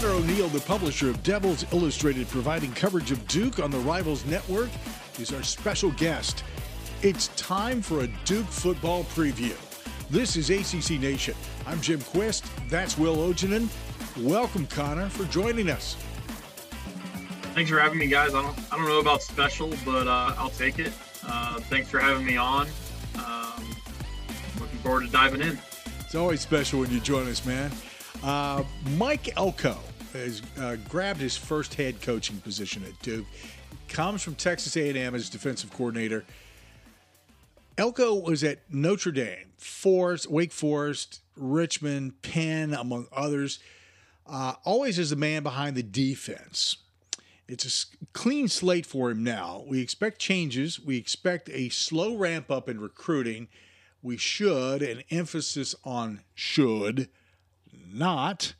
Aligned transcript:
Connor 0.00 0.14
O'Neill, 0.14 0.48
the 0.48 0.60
publisher 0.60 1.10
of 1.10 1.22
Devils 1.22 1.66
Illustrated, 1.74 2.26
providing 2.28 2.72
coverage 2.72 3.10
of 3.10 3.28
Duke 3.28 3.58
on 3.58 3.70
the 3.70 3.78
Rivals 3.80 4.24
Network, 4.24 4.70
is 5.18 5.30
our 5.30 5.42
special 5.42 5.90
guest. 5.90 6.42
It's 7.02 7.28
time 7.36 7.82
for 7.82 8.00
a 8.00 8.06
Duke 8.24 8.46
football 8.46 9.04
preview. 9.04 9.54
This 10.08 10.36
is 10.36 10.48
ACC 10.48 10.98
Nation. 10.98 11.34
I'm 11.66 11.82
Jim 11.82 12.00
Quist. 12.00 12.46
That's 12.70 12.96
Will 12.96 13.16
Ojanen. 13.16 13.68
Welcome, 14.24 14.66
Connor, 14.68 15.10
for 15.10 15.24
joining 15.24 15.68
us. 15.68 15.96
Thanks 17.52 17.68
for 17.68 17.78
having 17.78 17.98
me, 17.98 18.06
guys. 18.06 18.32
I 18.32 18.40
don't, 18.40 18.58
I 18.72 18.78
don't 18.78 18.88
know 18.88 19.00
about 19.00 19.20
special, 19.20 19.70
but 19.84 20.08
uh, 20.08 20.34
I'll 20.38 20.48
take 20.48 20.78
it. 20.78 20.94
Uh, 21.26 21.60
thanks 21.60 21.90
for 21.90 21.98
having 21.98 22.24
me 22.24 22.38
on. 22.38 22.68
Um, 23.16 23.66
looking 24.58 24.78
forward 24.78 25.04
to 25.04 25.12
diving 25.12 25.42
in. 25.42 25.58
It's 26.00 26.14
always 26.14 26.40
special 26.40 26.80
when 26.80 26.90
you 26.90 27.00
join 27.00 27.28
us, 27.28 27.44
man. 27.44 27.70
Uh, 28.22 28.64
Mike 28.96 29.36
Elko 29.36 29.76
has 30.12 30.42
uh, 30.58 30.76
grabbed 30.88 31.20
his 31.20 31.36
first 31.36 31.74
head 31.74 32.00
coaching 32.02 32.38
position 32.40 32.84
at 32.84 33.00
Duke. 33.02 33.26
Comes 33.88 34.22
from 34.22 34.34
Texas 34.34 34.76
A&M 34.76 35.14
as 35.14 35.28
defensive 35.28 35.72
coordinator. 35.72 36.24
Elko 37.78 38.14
was 38.14 38.44
at 38.44 38.58
Notre 38.70 39.12
Dame, 39.12 39.52
Forest, 39.56 40.30
Wake 40.30 40.52
Forest, 40.52 41.20
Richmond, 41.36 42.20
Penn, 42.22 42.74
among 42.74 43.06
others. 43.12 43.58
Uh, 44.26 44.54
always 44.64 44.98
as 44.98 45.10
the 45.10 45.16
man 45.16 45.42
behind 45.42 45.76
the 45.76 45.82
defense. 45.82 46.76
It's 47.48 47.64
a 47.64 48.06
clean 48.12 48.46
slate 48.48 48.86
for 48.86 49.10
him 49.10 49.24
now. 49.24 49.64
We 49.66 49.80
expect 49.80 50.20
changes. 50.20 50.78
We 50.78 50.96
expect 50.96 51.48
a 51.48 51.68
slow 51.70 52.16
ramp 52.16 52.50
up 52.50 52.68
in 52.68 52.80
recruiting. 52.80 53.48
We 54.02 54.16
should, 54.16 54.82
an 54.82 55.02
emphasis 55.10 55.74
on 55.84 56.20
should, 56.34 57.08
not 57.92 58.54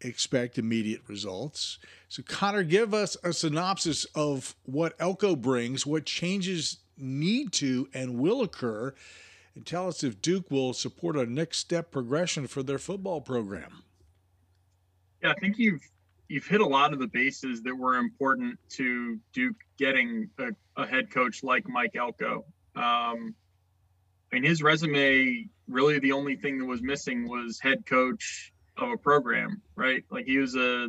expect 0.00 0.58
immediate 0.58 1.02
results. 1.06 1.78
So, 2.08 2.22
Connor, 2.22 2.62
give 2.62 2.92
us 2.94 3.16
a 3.22 3.32
synopsis 3.32 4.04
of 4.14 4.54
what 4.64 4.94
Elko 4.98 5.36
brings, 5.36 5.86
what 5.86 6.06
changes 6.06 6.78
need 6.96 7.52
to 7.52 7.88
and 7.94 8.18
will 8.18 8.42
occur, 8.42 8.94
and 9.54 9.66
tell 9.66 9.88
us 9.88 10.04
if 10.04 10.20
Duke 10.20 10.50
will 10.50 10.72
support 10.72 11.16
a 11.16 11.26
next 11.26 11.58
step 11.58 11.90
progression 11.90 12.46
for 12.46 12.62
their 12.62 12.78
football 12.78 13.20
program. 13.20 13.82
Yeah, 15.22 15.32
I 15.32 15.34
think 15.34 15.58
you've 15.58 15.82
you've 16.28 16.46
hit 16.46 16.60
a 16.60 16.66
lot 16.66 16.92
of 16.92 17.00
the 17.00 17.08
bases 17.08 17.62
that 17.62 17.74
were 17.74 17.96
important 17.96 18.58
to 18.70 19.18
Duke 19.32 19.56
getting 19.76 20.30
a, 20.38 20.50
a 20.76 20.86
head 20.86 21.10
coach 21.10 21.42
like 21.42 21.68
Mike 21.68 21.96
Elko. 21.96 22.44
Um, 22.76 23.34
I 24.32 24.36
mean, 24.36 24.44
his 24.44 24.62
resume 24.62 25.48
really 25.68 25.98
the 25.98 26.12
only 26.12 26.36
thing 26.36 26.58
that 26.58 26.64
was 26.64 26.82
missing 26.82 27.28
was 27.28 27.58
head 27.60 27.84
coach 27.84 28.52
of 28.80 28.90
a 28.90 28.96
program, 28.96 29.62
right? 29.76 30.04
Like 30.10 30.26
he 30.26 30.38
was 30.38 30.56
a 30.56 30.88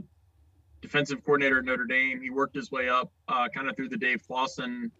defensive 0.81 1.23
coordinator 1.23 1.59
at 1.59 1.65
Notre 1.65 1.85
Dame. 1.85 2.21
He 2.21 2.29
worked 2.29 2.55
his 2.55 2.71
way 2.71 2.89
up 2.89 3.11
uh, 3.27 3.47
kind 3.53 3.69
of 3.69 3.75
through 3.75 3.89
the 3.89 3.97
Dave 3.97 4.25
Clawson 4.25 4.91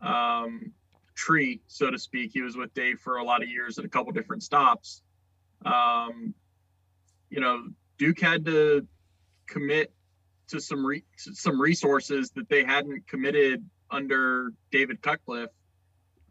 um, 0.00 0.72
tree, 1.14 1.60
so 1.66 1.90
to 1.90 1.98
speak. 1.98 2.30
He 2.32 2.42
was 2.42 2.56
with 2.56 2.72
Dave 2.74 2.98
for 3.00 3.16
a 3.16 3.24
lot 3.24 3.42
of 3.42 3.48
years 3.48 3.78
at 3.78 3.84
a 3.84 3.88
couple 3.88 4.12
different 4.12 4.42
stops. 4.42 5.02
Um, 5.64 6.34
you 7.28 7.40
know, 7.40 7.68
Duke 7.98 8.20
had 8.20 8.44
to 8.46 8.86
commit 9.46 9.92
to 10.48 10.60
some 10.60 10.84
re- 10.84 11.04
some 11.16 11.60
resources 11.60 12.30
that 12.32 12.48
they 12.48 12.64
hadn't 12.64 13.06
committed 13.06 13.64
under 13.90 14.52
David 14.72 15.02
Cutcliffe. 15.02 15.50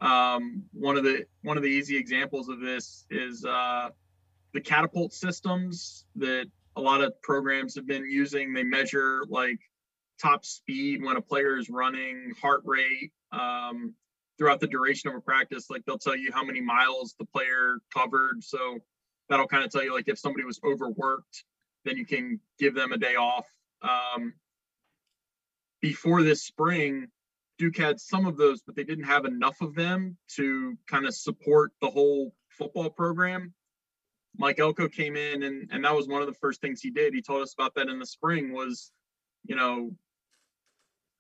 Um, 0.02 0.64
one 0.74 0.98
of 0.98 1.04
the 1.04 1.26
one 1.42 1.58
of 1.58 1.64
the 1.64 1.70
easy 1.70 1.98
examples 1.98 2.50
of 2.50 2.60
this 2.60 3.06
is 3.10 3.46
uh, 3.46 3.90
the 4.54 4.62
catapult 4.62 5.14
systems 5.14 6.06
that 6.16 6.46
a 6.76 6.82
lot 6.82 7.02
of 7.02 7.20
programs 7.22 7.76
have 7.76 7.88
been 7.88 8.10
using. 8.10 8.54
They 8.54 8.64
measure 8.64 9.24
like 9.28 9.60
top 10.22 10.46
speed 10.46 11.04
when 11.04 11.18
a 11.18 11.22
player 11.22 11.58
is 11.58 11.70
running, 11.70 12.34
heart 12.42 12.62
rate 12.66 13.12
um, 13.32 13.94
throughout 14.38 14.60
the 14.60 14.68
duration 14.68 15.10
of 15.10 15.16
a 15.16 15.22
practice. 15.22 15.70
Like 15.70 15.84
they'll 15.86 15.98
tell 15.98 16.16
you 16.16 16.32
how 16.32 16.44
many 16.44 16.62
miles 16.62 17.16
the 17.20 17.26
player 17.26 17.78
covered. 17.94 18.44
So 18.44 18.80
that'll 19.30 19.48
kind 19.48 19.64
of 19.64 19.72
tell 19.72 19.84
you 19.84 19.94
like 19.94 20.08
if 20.08 20.20
somebody 20.20 20.46
was 20.46 20.60
overworked, 20.64 21.44
then 21.86 21.98
you 21.98 22.06
can 22.06 22.40
give 22.58 22.76
them 22.76 22.92
a 22.92 22.98
day 22.98 23.16
off. 23.16 23.46
Um, 23.82 24.34
before 25.82 26.24
this 26.24 26.44
spring, 26.44 27.08
Duke 27.58 27.78
had 27.78 28.00
some 28.00 28.26
of 28.26 28.38
those, 28.38 28.62
but 28.62 28.76
they 28.76 28.84
didn't 28.84 29.06
have 29.06 29.26
enough 29.26 29.62
of 29.62 29.76
them 29.76 30.18
to 30.36 30.78
kind 30.88 31.06
of 31.06 31.14
support 31.14 31.72
the 31.82 31.90
whole 31.90 32.34
football 32.50 32.90
program. 32.90 33.54
Mike 34.40 34.58
Elko 34.58 34.88
came 34.88 35.18
in 35.18 35.44
and 35.44 35.70
and 35.70 35.84
that 35.84 35.94
was 35.94 36.08
one 36.08 36.22
of 36.22 36.28
the 36.28 36.34
first 36.34 36.62
things 36.62 36.82
he 36.82 36.90
did. 36.90 37.14
He 37.14 37.22
told 37.22 37.42
us 37.44 37.54
about 37.54 37.76
that 37.76 37.90
in 37.90 38.00
the 38.00 38.06
spring 38.06 38.54
was, 38.54 38.92
you 39.46 39.56
know, 39.56 39.92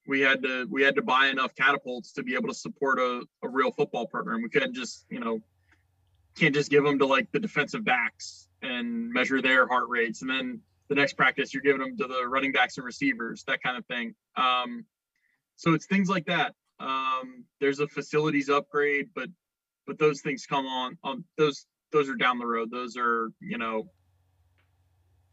we 0.07 0.21
had 0.21 0.41
to 0.43 0.65
we 0.71 0.81
had 0.81 0.95
to 0.95 1.01
buy 1.01 1.27
enough 1.27 1.53
catapults 1.53 2.13
to 2.13 2.23
be 2.23 2.33
able 2.33 2.47
to 2.47 2.53
support 2.53 2.97
a, 2.97 3.23
a 3.43 3.49
real 3.49 3.71
football 3.71 4.07
program. 4.07 4.41
We 4.41 4.49
couldn't 4.49 4.73
just, 4.73 5.05
you 5.09 5.19
know, 5.19 5.41
can't 6.37 6.55
just 6.55 6.71
give 6.71 6.85
them 6.85 6.97
to 6.99 7.05
like 7.05 7.29
the 7.33 7.39
defensive 7.39 7.83
backs 7.83 8.47
and 8.61 9.11
measure 9.11 9.41
their 9.41 9.67
heart 9.67 9.89
rates. 9.89 10.21
And 10.21 10.31
then 10.31 10.61
the 10.87 10.95
next 10.95 11.13
practice 11.13 11.53
you're 11.53 11.61
giving 11.61 11.81
them 11.81 11.97
to 11.97 12.07
the 12.07 12.25
running 12.25 12.53
backs 12.53 12.77
and 12.77 12.85
receivers, 12.85 13.43
that 13.47 13.61
kind 13.61 13.77
of 13.77 13.85
thing. 13.85 14.15
Um, 14.37 14.85
so 15.57 15.73
it's 15.73 15.87
things 15.87 16.09
like 16.09 16.27
that. 16.27 16.55
Um, 16.79 17.43
there's 17.59 17.81
a 17.81 17.87
facilities 17.89 18.49
upgrade, 18.49 19.09
but 19.13 19.27
but 19.85 19.99
those 19.99 20.21
things 20.21 20.45
come 20.45 20.65
on 20.65 20.97
on 21.03 21.25
those 21.37 21.65
those 21.91 22.09
are 22.09 22.15
down 22.15 22.39
the 22.39 22.45
road. 22.45 22.71
Those 22.71 22.97
are, 22.97 23.29
you 23.39 23.57
know, 23.57 23.89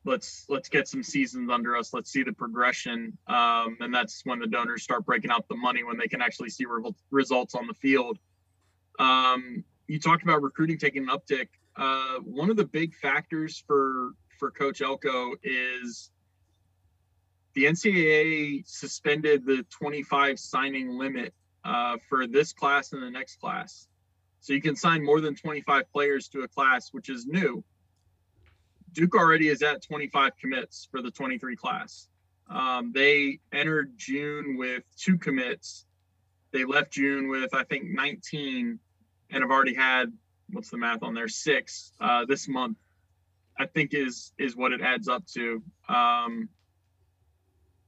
let's 0.04 0.46
let's 0.48 0.68
get 0.68 0.88
some 0.88 1.02
seasons 1.02 1.50
under 1.50 1.76
us. 1.76 1.92
Let's 1.92 2.10
see 2.10 2.22
the 2.22 2.32
progression, 2.32 3.18
um, 3.26 3.76
and 3.80 3.92
that's 3.92 4.22
when 4.24 4.38
the 4.38 4.46
donors 4.46 4.82
start 4.82 5.04
breaking 5.04 5.30
out 5.30 5.48
the 5.48 5.56
money 5.56 5.84
when 5.84 5.98
they 5.98 6.06
can 6.06 6.22
actually 6.22 6.50
see 6.50 6.64
re- 6.64 6.92
results 7.10 7.54
on 7.54 7.66
the 7.66 7.74
field. 7.74 8.18
Um, 8.98 9.64
you 9.88 10.00
talked 10.00 10.22
about 10.22 10.42
recruiting 10.42 10.78
taking 10.78 11.08
an 11.08 11.08
uptick. 11.08 11.48
Uh, 11.76 12.20
one 12.20 12.48
of 12.50 12.56
the 12.56 12.64
big 12.64 12.94
factors 12.94 13.62
for 13.66 14.12
for 14.38 14.50
Coach 14.50 14.80
Elko 14.80 15.34
is 15.42 16.10
the 17.54 17.64
NCAA 17.64 18.66
suspended 18.66 19.46
the 19.46 19.64
25 19.70 20.38
signing 20.38 20.90
limit 20.90 21.32
uh, 21.64 21.96
for 22.08 22.26
this 22.26 22.52
class 22.52 22.92
and 22.92 23.02
the 23.02 23.10
next 23.10 23.40
class. 23.40 23.88
So 24.46 24.52
you 24.52 24.62
can 24.62 24.76
sign 24.76 25.04
more 25.04 25.20
than 25.20 25.34
25 25.34 25.90
players 25.92 26.28
to 26.28 26.42
a 26.42 26.48
class, 26.48 26.90
which 26.92 27.08
is 27.08 27.26
new. 27.26 27.64
Duke 28.92 29.16
already 29.16 29.48
is 29.48 29.60
at 29.60 29.82
25 29.82 30.36
commits 30.40 30.86
for 30.88 31.02
the 31.02 31.10
23 31.10 31.56
class. 31.56 32.06
Um, 32.48 32.92
they 32.94 33.40
entered 33.52 33.94
June 33.96 34.56
with 34.56 34.84
two 34.96 35.18
commits. 35.18 35.84
They 36.52 36.64
left 36.64 36.92
June 36.92 37.26
with, 37.26 37.52
I 37.54 37.64
think, 37.64 37.86
19 37.90 38.78
and 39.30 39.42
have 39.42 39.50
already 39.50 39.74
had, 39.74 40.12
what's 40.52 40.70
the 40.70 40.78
math 40.78 41.02
on 41.02 41.12
there, 41.12 41.26
six 41.26 41.90
uh, 42.00 42.24
this 42.24 42.46
month. 42.46 42.78
I 43.58 43.66
think 43.66 43.94
is 43.94 44.32
is 44.38 44.54
what 44.54 44.70
it 44.70 44.80
adds 44.80 45.08
up 45.08 45.26
to. 45.34 45.60
Um, 45.88 46.50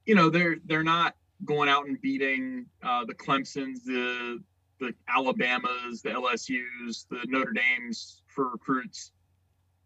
you 0.07 0.17
know, 0.17 0.29
they're 0.29 0.57
they're 0.65 0.83
not 0.83 1.15
going 1.45 1.69
out 1.69 1.87
and 1.87 2.01
beating 2.01 2.67
uh, 2.83 3.05
the 3.05 3.15
Clemson's, 3.15 3.85
the 3.85 4.43
the 4.81 4.95
Alabamas, 5.09 6.03
the 6.03 6.11
LSU's, 6.11 7.07
the 7.11 7.25
Notre 7.27 7.53
Dames 7.53 8.23
for 8.27 8.51
recruits, 8.51 9.13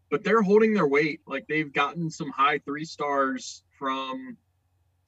but 0.09 0.23
they're 0.23 0.41
holding 0.41 0.73
their 0.73 0.87
weight. 0.87 1.21
Like 1.25 1.47
they've 1.47 1.71
gotten 1.71 2.09
some 2.09 2.29
high 2.29 2.59
three 2.59 2.85
stars 2.85 3.63
from 3.79 4.37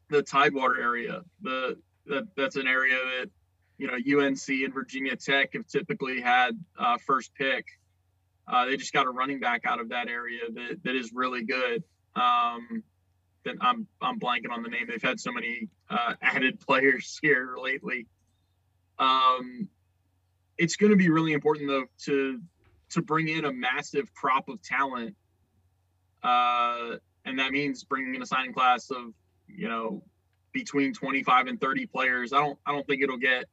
the 0.10 0.22
Tidewater 0.22 0.82
area. 0.82 1.22
The 1.42 1.78
that 2.08 2.28
that's 2.36 2.56
an 2.56 2.68
area 2.68 2.96
that 2.96 3.30
you 3.78 3.88
know 3.88 3.94
UNC 3.94 4.48
and 4.48 4.74
Virginia 4.74 5.16
Tech 5.16 5.54
have 5.54 5.68
typically 5.68 6.22
had 6.22 6.60
uh, 6.78 6.98
first 7.06 7.34
pick. 7.36 7.66
Uh, 8.48 8.66
they 8.66 8.78
just 8.78 8.94
got 8.94 9.08
a 9.08 9.10
running 9.10 9.40
back 9.40 9.66
out 9.66 9.80
of 9.80 9.90
that 9.90 10.08
area 10.08 10.42
that, 10.54 10.84
that 10.84 10.96
is 10.96 11.12
really 11.14 11.44
good. 11.44 11.84
Um, 12.16 12.84
that 13.44 13.56
I'm 13.62 13.88
I'm 14.02 14.20
blanking 14.20 14.52
on 14.52 14.64
the 14.64 14.70
name. 14.70 14.88
They've 14.88 15.02
had 15.02 15.20
so 15.20 15.32
many 15.32 15.70
uh, 15.90 16.14
added 16.22 16.60
players 16.60 17.20
here 17.22 17.56
lately. 17.62 18.08
Um, 18.98 19.70
it's 20.58 20.76
going 20.76 20.92
to 20.92 20.96
be 20.96 21.10
really 21.10 21.34
important 21.34 21.68
though 21.68 21.86
to 22.06 22.42
to 22.92 23.02
bring 23.02 23.28
in 23.28 23.46
a 23.46 23.52
massive 23.52 24.14
crop 24.14 24.48
of 24.48 24.62
talent, 24.62 25.16
uh, 26.24 26.96
and 27.26 27.40
that 27.40 27.52
means 27.52 27.84
bringing 27.84 28.16
in 28.16 28.22
a 28.22 28.26
signing 28.26 28.54
class 28.54 28.90
of 28.92 29.14
you 29.48 29.68
know 29.68 30.04
between 30.54 30.94
25 30.94 31.48
and 31.48 31.60
30 31.60 31.86
players. 31.88 32.34
I 32.34 32.40
don't 32.40 32.58
I 32.66 32.72
don't 32.72 32.86
think 32.88 33.02
it'll 33.02 33.18
get 33.18 33.46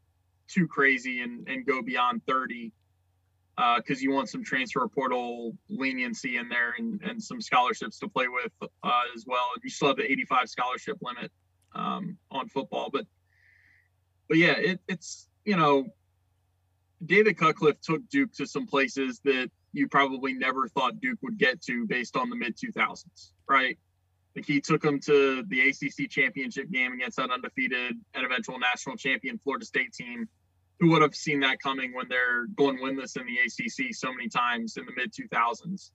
too 0.48 0.66
crazy 0.68 1.20
and 1.20 1.48
and 1.48 1.66
go 1.66 1.82
beyond 1.82 2.22
30 2.26 2.72
because 3.56 3.98
uh, 3.98 4.00
you 4.00 4.10
want 4.10 4.28
some 4.28 4.42
transfer 4.42 4.86
portal 4.88 5.52
leniency 5.68 6.38
in 6.38 6.48
there 6.48 6.74
and, 6.78 7.00
and 7.02 7.22
some 7.22 7.40
scholarships 7.40 7.98
to 7.98 8.08
play 8.08 8.26
with 8.28 8.52
uh, 8.82 9.02
as 9.14 9.24
well. 9.26 9.46
You 9.62 9.68
still 9.68 9.88
have 9.88 9.98
the 9.98 10.10
85 10.10 10.48
scholarship 10.48 10.98
limit 11.02 11.30
um, 11.74 12.16
on 12.30 12.48
football, 12.48 12.88
but 12.90 13.06
but 14.28 14.38
yeah, 14.38 14.52
it, 14.52 14.80
it's 14.88 15.28
you 15.44 15.56
know 15.56 15.92
David 17.04 17.36
Cutcliffe 17.36 17.80
took 17.80 18.08
Duke 18.08 18.32
to 18.34 18.46
some 18.46 18.66
places 18.66 19.20
that 19.24 19.50
you 19.72 19.88
probably 19.88 20.34
never 20.34 20.68
thought 20.68 21.00
Duke 21.00 21.18
would 21.22 21.38
get 21.38 21.60
to 21.62 21.86
based 21.86 22.16
on 22.16 22.30
the 22.30 22.36
mid 22.36 22.56
2000s, 22.56 23.32
right? 23.48 23.78
Like 24.36 24.46
he 24.46 24.60
took 24.60 24.82
them 24.82 25.00
to 25.00 25.42
the 25.48 25.68
ACC 25.68 26.08
championship 26.08 26.70
game 26.70 26.92
against 26.92 27.16
that 27.16 27.30
undefeated 27.30 27.96
and 28.14 28.24
eventual 28.24 28.58
national 28.58 28.96
champion 28.96 29.38
Florida 29.38 29.64
State 29.64 29.92
team. 29.92 30.28
Who 30.80 30.90
would 30.90 31.02
have 31.02 31.14
seen 31.14 31.40
that 31.40 31.60
coming 31.60 31.94
when 31.94 32.08
they're 32.08 32.46
going 32.46 32.78
winless 32.78 33.16
in 33.16 33.26
the 33.26 33.38
ACC 33.38 33.94
so 33.94 34.12
many 34.12 34.28
times 34.28 34.76
in 34.76 34.86
the 34.86 34.92
mid 34.96 35.12
2000s? 35.12 35.90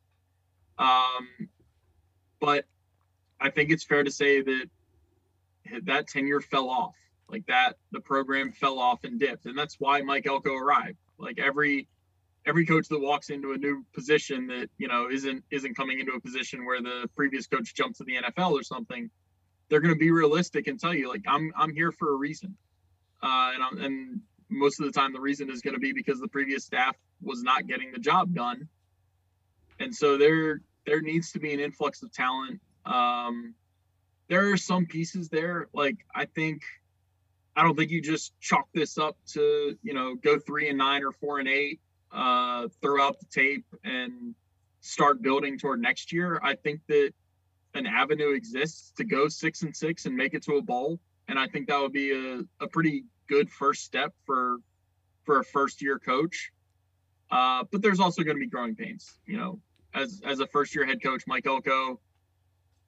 Um, 0.77 1.49
but 2.39 2.65
I 3.39 3.49
think 3.49 3.71
it's 3.71 3.83
fair 3.83 4.03
to 4.03 4.11
say 4.11 4.41
that 4.41 4.69
that 5.83 6.07
tenure 6.07 6.41
fell 6.41 6.69
off. 6.69 6.95
Like 7.29 7.45
that, 7.47 7.73
the 7.91 7.99
program 7.99 8.51
fell 8.51 8.79
off 8.79 9.03
and 9.03 9.19
dipped, 9.19 9.45
and 9.45 9.57
that's 9.57 9.75
why 9.79 10.01
Mike 10.01 10.25
Elko 10.27 10.53
arrived. 10.53 10.97
Like 11.17 11.39
every 11.39 11.87
every 12.45 12.65
coach 12.65 12.87
that 12.87 12.99
walks 12.99 13.29
into 13.29 13.51
a 13.51 13.57
new 13.57 13.85
position 13.93 14.47
that 14.47 14.69
you 14.77 14.87
know 14.87 15.09
isn't 15.09 15.43
isn't 15.51 15.75
coming 15.75 15.99
into 15.99 16.13
a 16.13 16.21
position 16.21 16.65
where 16.65 16.81
the 16.81 17.09
previous 17.15 17.45
coach 17.47 17.75
jumped 17.75 17.97
to 17.97 18.05
the 18.05 18.15
NFL 18.15 18.51
or 18.51 18.63
something, 18.63 19.09
they're 19.69 19.81
going 19.81 19.93
to 19.93 19.99
be 19.99 20.11
realistic 20.11 20.67
and 20.67 20.79
tell 20.79 20.93
you 20.93 21.09
like 21.09 21.23
I'm 21.27 21.51
I'm 21.55 21.73
here 21.73 21.91
for 21.91 22.13
a 22.13 22.15
reason, 22.15 22.55
uh, 23.21 23.51
and 23.53 23.63
I'm, 23.63 23.81
and 23.81 24.21
most 24.49 24.79
of 24.79 24.85
the 24.85 24.91
time 24.93 25.11
the 25.11 25.19
reason 25.19 25.49
is 25.49 25.61
going 25.61 25.73
to 25.73 25.79
be 25.79 25.91
because 25.91 26.21
the 26.21 26.29
previous 26.29 26.63
staff 26.63 26.95
was 27.21 27.43
not 27.43 27.67
getting 27.67 27.91
the 27.91 27.99
job 27.99 28.33
done, 28.33 28.69
and 29.79 29.93
so 29.93 30.17
there 30.17 30.61
there 30.85 31.01
needs 31.01 31.33
to 31.33 31.39
be 31.39 31.53
an 31.53 31.59
influx 31.59 32.01
of 32.03 32.13
talent. 32.13 32.61
Um, 32.85 33.53
there 34.29 34.51
are 34.51 34.57
some 34.57 34.85
pieces 34.85 35.27
there, 35.29 35.67
like 35.73 35.97
I 36.15 36.25
think. 36.25 36.61
I 37.57 37.63
don't 37.63 37.75
think 37.75 37.89
you 37.89 38.01
just 38.03 38.39
chalk 38.39 38.67
this 38.71 38.99
up 38.99 39.17
to, 39.33 39.75
you 39.81 39.93
know, 39.95 40.13
go 40.13 40.37
three 40.37 40.69
and 40.69 40.77
nine 40.77 41.03
or 41.03 41.11
four 41.11 41.39
and 41.39 41.47
eight 41.49 41.81
uh, 42.11 42.67
throw 42.81 43.03
out 43.03 43.19
the 43.19 43.25
tape 43.25 43.65
and 43.83 44.35
start 44.81 45.23
building 45.23 45.57
toward 45.57 45.81
next 45.81 46.13
year. 46.13 46.39
I 46.43 46.53
think 46.53 46.81
that 46.87 47.11
an 47.73 47.87
avenue 47.87 48.33
exists 48.33 48.93
to 48.97 49.03
go 49.03 49.27
six 49.27 49.63
and 49.63 49.75
six 49.75 50.05
and 50.05 50.15
make 50.15 50.35
it 50.35 50.43
to 50.43 50.57
a 50.57 50.61
bowl, 50.61 50.99
and 51.27 51.39
I 51.39 51.47
think 51.47 51.67
that 51.67 51.81
would 51.81 51.93
be 51.93 52.11
a, 52.11 52.41
a 52.63 52.67
pretty 52.67 53.05
good 53.27 53.49
first 53.49 53.83
step 53.83 54.13
for 54.25 54.57
for 55.25 55.39
a 55.39 55.43
first 55.43 55.81
year 55.81 55.97
coach. 55.97 56.51
Uh, 57.31 57.63
but 57.71 57.81
there's 57.81 57.99
also 57.99 58.23
going 58.23 58.37
to 58.37 58.39
be 58.39 58.47
growing 58.47 58.75
pains. 58.75 59.19
You 59.25 59.37
know, 59.37 59.59
as 59.95 60.21
as 60.23 60.39
a 60.39 60.47
first 60.47 60.75
year 60.75 60.85
head 60.85 61.01
coach, 61.01 61.23
Mike 61.25 61.47
Elko 61.47 61.99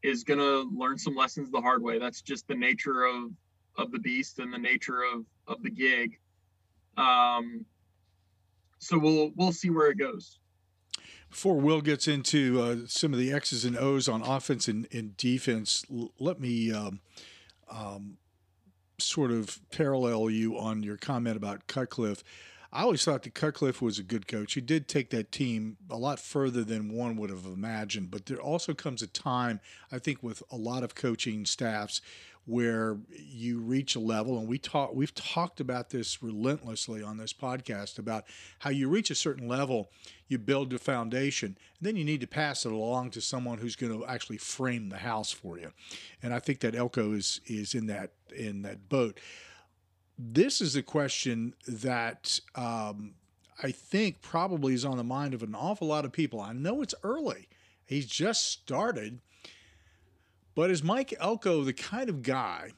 is 0.04 0.24
going 0.24 0.40
to 0.40 0.70
learn 0.78 0.98
some 0.98 1.16
lessons 1.16 1.50
the 1.50 1.60
hard 1.60 1.82
way. 1.82 1.98
That's 1.98 2.22
just 2.22 2.48
the 2.48 2.56
nature 2.56 3.04
of 3.04 3.32
of 3.80 3.92
the 3.92 4.00
beast 4.00 4.40
and 4.40 4.54
the 4.54 4.58
nature 4.58 5.04
of 5.04 5.26
of 5.48 5.64
the 5.64 5.70
gig. 5.70 6.20
Um, 6.98 7.66
so 8.80 8.98
we'll 8.98 9.32
we'll 9.36 9.52
see 9.52 9.70
where 9.70 9.90
it 9.90 9.98
goes. 9.98 10.40
Before 11.30 11.60
Will 11.60 11.82
gets 11.82 12.08
into 12.08 12.60
uh, 12.62 12.76
some 12.88 13.14
of 13.14 13.20
the 13.20 13.32
X's 13.32 13.64
and 13.64 13.78
O's 13.78 14.10
on 14.10 14.24
offense 14.24 14.68
and, 14.68 14.88
and 14.92 15.16
defense, 15.16 15.86
l- 15.92 16.12
let 16.20 16.40
me 16.40 16.74
um, 16.74 17.02
um, 17.70 18.18
sort 18.98 19.30
of 19.30 19.60
parallel 19.72 20.32
you 20.32 20.58
on 20.58 20.82
your 20.82 20.98
comment 20.98 21.38
about 21.38 21.68
Cutcliffe. 21.68 22.24
I 22.72 22.84
always 22.84 23.04
thought 23.04 23.24
that 23.24 23.34
Cutcliffe 23.34 23.82
was 23.82 23.98
a 23.98 24.04
good 24.04 24.28
coach. 24.28 24.54
He 24.54 24.62
did 24.62 24.88
take 24.88 25.10
that 25.10 25.32
team 25.32 25.78
a 25.90 25.98
lot 25.98 26.20
further 26.20 26.64
than 26.64 26.94
one 26.94 27.16
would 27.18 27.32
have 27.32 27.46
imagined. 27.46 28.12
But 28.12 28.28
there 28.28 28.42
also 28.42 28.76
comes 28.76 29.02
a 29.02 29.08
time, 29.08 29.60
I 29.92 29.98
think, 29.98 30.22
with 30.22 30.44
a 30.52 30.56
lot 30.56 30.84
of 30.84 30.94
coaching 30.94 31.46
staffs 31.46 32.00
where 32.50 32.98
you 33.12 33.60
reach 33.60 33.96
a 33.96 34.00
level 34.00 34.40
and 34.40 34.48
we 34.48 34.58
talk 34.58 34.94
we've 34.96 35.14
talked 35.14 35.60
about 35.60 35.92
this 35.92 36.24
relentlessly 36.24 37.04
on 37.04 37.18
this 37.18 37.32
podcast 37.32 38.00
about 38.00 38.24
how 38.60 38.72
you 38.72 38.90
reach 38.90 39.12
a 39.12 39.16
certain 39.16 39.48
level 39.48 39.92
you 40.28 40.40
build 40.40 40.72
the 40.72 40.80
foundation 40.80 41.50
and 41.50 41.88
then 41.88 41.96
you 41.96 42.04
need 42.04 42.22
to 42.22 42.28
pass 42.28 42.66
it 42.66 42.72
along 42.72 43.12
to 43.12 43.22
someone 43.22 43.60
who's 43.60 43.76
going 43.76 43.96
to 43.96 44.06
actually 44.08 44.38
frame 44.38 44.90
the 44.90 44.98
house 44.98 45.32
for 45.32 45.60
you. 45.60 45.72
And 46.24 46.34
i 46.34 46.40
think 46.40 46.60
that 46.62 46.74
elko 46.74 47.14
is 47.14 47.40
is 47.46 47.76
in 47.76 47.86
that 47.88 48.14
in 48.36 48.64
that 48.64 48.90
boat. 48.90 49.20
This 50.18 50.60
is 50.60 50.76
a 50.76 50.82
question 50.84 51.54
that 51.68 52.40
um, 52.56 53.14
i 53.62 53.70
think 53.70 54.22
probably 54.24 54.74
is 54.74 54.86
on 54.86 54.98
the 54.98 55.04
mind 55.04 55.36
of 55.36 55.44
an 55.44 55.54
awful 55.54 55.88
lot 55.88 56.04
of 56.04 56.12
people. 56.12 56.42
I 56.42 56.54
know 56.54 56.82
it's 56.82 56.96
early. 57.04 57.48
He's 57.86 58.08
just 58.08 58.48
started 58.48 59.20
but 60.60 60.70
is 60.70 60.84
Mike 60.84 61.14
Elko 61.22 61.64
the 61.64 61.72
kind 61.72 62.10
of 62.10 62.22
guy 62.22 62.72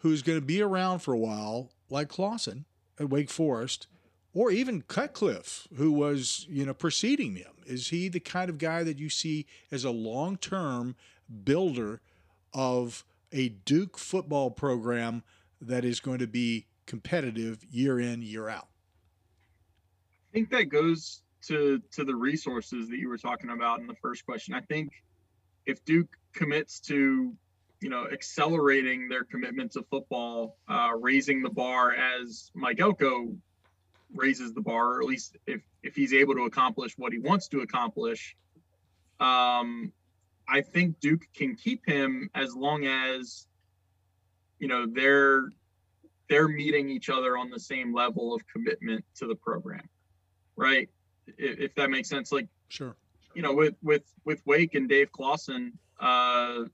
who's 0.00 0.20
going 0.20 0.38
to 0.38 0.44
be 0.44 0.60
around 0.60 0.98
for 0.98 1.14
a 1.14 1.18
while, 1.18 1.70
like 1.88 2.10
Clawson 2.10 2.66
at 3.00 3.08
Wake 3.08 3.30
Forest, 3.30 3.86
or 4.34 4.50
even 4.50 4.82
Cutcliffe, 4.82 5.66
who 5.76 5.92
was 5.92 6.46
you 6.50 6.66
know 6.66 6.74
preceding 6.74 7.36
him? 7.36 7.52
Is 7.64 7.88
he 7.88 8.10
the 8.10 8.20
kind 8.20 8.50
of 8.50 8.58
guy 8.58 8.82
that 8.82 8.98
you 8.98 9.08
see 9.08 9.46
as 9.70 9.82
a 9.82 9.90
long-term 9.90 10.94
builder 11.42 12.02
of 12.52 13.02
a 13.32 13.48
Duke 13.48 13.96
football 13.96 14.50
program 14.50 15.22
that 15.58 15.86
is 15.86 16.00
going 16.00 16.18
to 16.18 16.26
be 16.26 16.66
competitive 16.84 17.64
year 17.70 17.98
in 17.98 18.20
year 18.20 18.50
out? 18.50 18.68
I 20.28 20.32
think 20.34 20.50
that 20.50 20.68
goes 20.68 21.22
to 21.46 21.80
to 21.92 22.04
the 22.04 22.14
resources 22.14 22.90
that 22.90 22.98
you 22.98 23.08
were 23.08 23.16
talking 23.16 23.48
about 23.48 23.80
in 23.80 23.86
the 23.86 23.96
first 24.02 24.26
question. 24.26 24.52
I 24.52 24.60
think 24.60 24.90
if 25.64 25.82
Duke 25.86 26.10
commits 26.32 26.80
to 26.80 27.34
you 27.80 27.88
know 27.88 28.06
accelerating 28.10 29.08
their 29.08 29.24
commitment 29.24 29.72
to 29.72 29.82
football, 29.82 30.56
uh, 30.68 30.90
raising 30.98 31.42
the 31.42 31.50
bar 31.50 31.92
as 31.94 32.50
Mike 32.54 32.80
Elko 32.80 33.34
raises 34.14 34.52
the 34.52 34.60
bar, 34.60 34.94
or 34.94 35.00
at 35.00 35.06
least 35.06 35.36
if 35.46 35.60
if 35.82 35.96
he's 35.96 36.12
able 36.12 36.34
to 36.34 36.42
accomplish 36.42 36.96
what 36.96 37.12
he 37.12 37.18
wants 37.18 37.48
to 37.48 37.60
accomplish. 37.60 38.36
Um, 39.20 39.92
I 40.48 40.60
think 40.60 41.00
Duke 41.00 41.28
can 41.34 41.54
keep 41.54 41.86
him 41.86 42.30
as 42.34 42.54
long 42.54 42.86
as 42.86 43.46
you 44.58 44.68
know 44.68 44.86
they're 44.86 45.48
they're 46.28 46.48
meeting 46.48 46.88
each 46.88 47.10
other 47.10 47.36
on 47.36 47.50
the 47.50 47.60
same 47.60 47.94
level 47.94 48.34
of 48.34 48.46
commitment 48.46 49.04
to 49.16 49.26
the 49.26 49.34
program, 49.34 49.88
right? 50.56 50.88
If, 51.26 51.58
if 51.58 51.74
that 51.74 51.90
makes 51.90 52.08
sense, 52.08 52.32
like 52.32 52.48
sure, 52.68 52.96
you 53.34 53.42
know, 53.42 53.52
with 53.52 53.74
with 53.82 54.02
with 54.24 54.40
Wake 54.46 54.74
and 54.74 54.88
Dave 54.88 55.10
Clawson, 55.12 55.78
uh, 56.02 56.64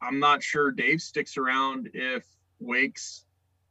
I'm 0.00 0.20
not 0.20 0.42
sure 0.42 0.70
Dave 0.70 1.00
sticks 1.00 1.36
around 1.38 1.90
if 1.94 2.24
Wake's 2.60 3.24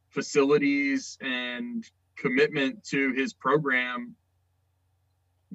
facilities 0.10 1.18
and 1.22 1.86
commitment 2.18 2.84
to 2.86 3.12
his 3.14 3.34
program 3.34 4.16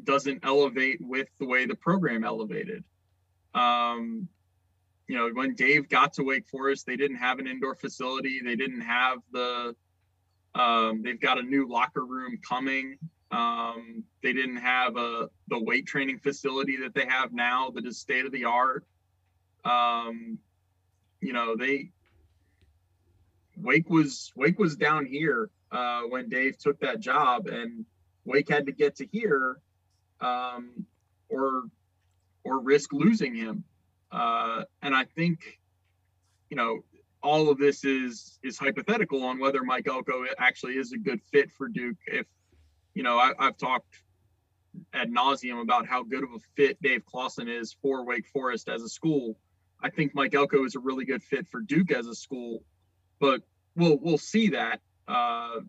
doesn't 0.05 0.41
elevate 0.45 0.99
with 1.01 1.29
the 1.41 1.47
way 1.47 1.67
the 1.67 1.75
program 1.75 2.25
elevated. 2.25 2.85
Um, 3.55 4.29
you 5.09 5.17
know, 5.17 5.31
when 5.33 5.55
Dave 5.55 5.89
got 5.89 6.13
to 6.15 6.23
Wake 6.23 6.47
Forest, 6.49 6.87
they 6.87 6.97
didn't 6.97 7.17
have 7.17 7.39
an 7.39 7.47
indoor 7.47 7.75
facility. 7.75 8.41
They 8.45 8.57
didn't 8.57 8.83
have 8.83 9.19
the. 9.33 9.75
Um, 10.55 11.03
they've 11.03 11.21
got 11.21 11.39
a 11.39 11.43
new 11.43 11.69
locker 11.69 12.05
room 12.05 12.39
coming. 12.47 12.99
Um, 13.31 14.05
they 14.23 14.33
didn't 14.33 14.57
have 14.57 14.97
a 14.97 15.29
the 15.49 15.63
weight 15.63 15.87
training 15.87 16.19
facility 16.19 16.77
that 16.83 16.95
they 16.95 17.07
have 17.07 17.33
now 17.33 17.71
that 17.71 17.87
is 17.87 17.99
state 17.99 18.27
of 18.27 18.33
the 18.33 18.45
art. 18.45 18.85
Um, 19.69 20.39
you 21.21 21.33
know, 21.33 21.57
they 21.57 21.91
Wake 23.57 23.91
was 23.91 24.33
Wake 24.37 24.59
was 24.59 24.77
down 24.77 25.07
here 25.07 25.51
uh, 25.71 26.03
when 26.03 26.29
Dave 26.29 26.59
took 26.59 26.81
that 26.81 27.01
job, 27.01 27.49
and 27.49 27.85
Wake 28.25 28.49
had 28.49 28.67
to 28.67 28.73
get 28.73 28.97
to 28.97 29.07
here, 29.07 29.59
um, 30.21 30.87
or 31.29 31.65
or 32.45 32.61
risk 32.61 32.93
losing 32.93 33.35
him. 33.35 33.65
Uh, 34.11 34.63
and 34.81 34.95
I 34.95 35.05
think, 35.05 35.61
you 36.49 36.57
know, 36.57 36.81
all 37.23 37.51
of 37.51 37.59
this 37.59 37.85
is 37.85 38.39
is 38.43 38.59
hypothetical 38.59 39.25
on 39.25 39.39
whether 39.39 39.63
Mike 39.63 39.89
Elko 39.89 40.25
actually 40.39 40.77
is 40.79 40.93
a 40.93 40.99
good 40.99 41.21
fit 41.33 41.51
for 41.51 41.69
Duke. 41.69 41.97
If 42.07 42.27
you 42.95 43.03
know, 43.03 43.19
I, 43.19 43.33
have 43.39 43.59
talked 43.59 44.03
ad 44.95 45.11
nauseum 45.11 45.61
about 45.61 45.87
how 45.87 46.03
good 46.03 46.23
of 46.23 46.31
a 46.31 46.39
fit 46.57 46.81
Dave 46.81 47.05
Clawson 47.05 47.49
is 47.49 47.77
for 47.83 48.05
Wake 48.05 48.27
Forest 48.29 48.69
as 48.69 48.83
a 48.83 48.89
school. 48.89 49.37
I 49.83 49.91
think 49.91 50.15
Mike 50.15 50.35
Elko 50.35 50.65
is 50.65 50.75
a 50.75 50.81
really 50.81 51.05
good 51.05 51.23
fit 51.23 51.47
for 51.49 51.61
Duke 51.61 51.93
as 51.93 52.07
a 52.07 52.15
school, 52.15 52.63
but 53.21 53.43
we'll 53.77 53.99
we'll 53.99 54.19
see 54.19 54.51
that. 54.51 54.81
Uh, 55.07 55.61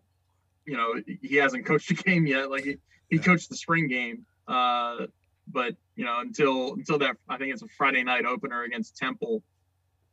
you 0.66 0.78
know, 0.78 0.96
he 1.22 1.36
hasn't 1.36 1.66
coached 1.66 1.92
a 1.92 1.94
game 1.94 2.26
yet. 2.26 2.50
Like 2.50 2.64
he, 2.64 2.78
he 3.10 3.18
yeah. 3.18 3.22
coached 3.22 3.50
the 3.50 3.56
spring 3.56 3.88
game, 3.88 4.26
uh, 4.48 5.08
but 5.48 5.76
you 5.96 6.06
know, 6.06 6.20
until 6.20 6.74
until 6.74 6.98
that, 7.00 7.18
I 7.28 7.38
think 7.38 7.54
it's 7.54 7.62
a 7.62 7.68
Friday 7.68 8.04
night 8.04 8.26
opener 8.26 8.64
against 8.64 8.98
Temple. 8.98 9.44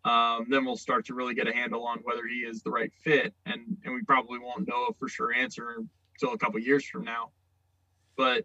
Um, 0.05 0.47
then 0.49 0.65
we'll 0.65 0.77
start 0.77 1.07
to 1.07 1.15
really 1.15 1.35
get 1.35 1.49
a 1.49 1.53
handle 1.53 1.85
on 1.85 1.99
whether 2.05 2.27
he 2.27 2.37
is 2.37 2.63
the 2.63 2.71
right 2.71 2.93
fit, 3.03 3.35
and 3.45 3.77
and 3.85 3.95
we 3.95 4.03
probably 4.03 4.39
won't 4.39 4.69
know 4.69 4.87
a 4.87 4.95
for 4.95 5.09
sure 5.09 5.33
answer 5.33 5.83
until 6.15 6.35
a 6.35 6.39
couple 6.39 6.61
years 6.61 6.85
from 6.85 7.05
now. 7.05 7.31
But 8.17 8.45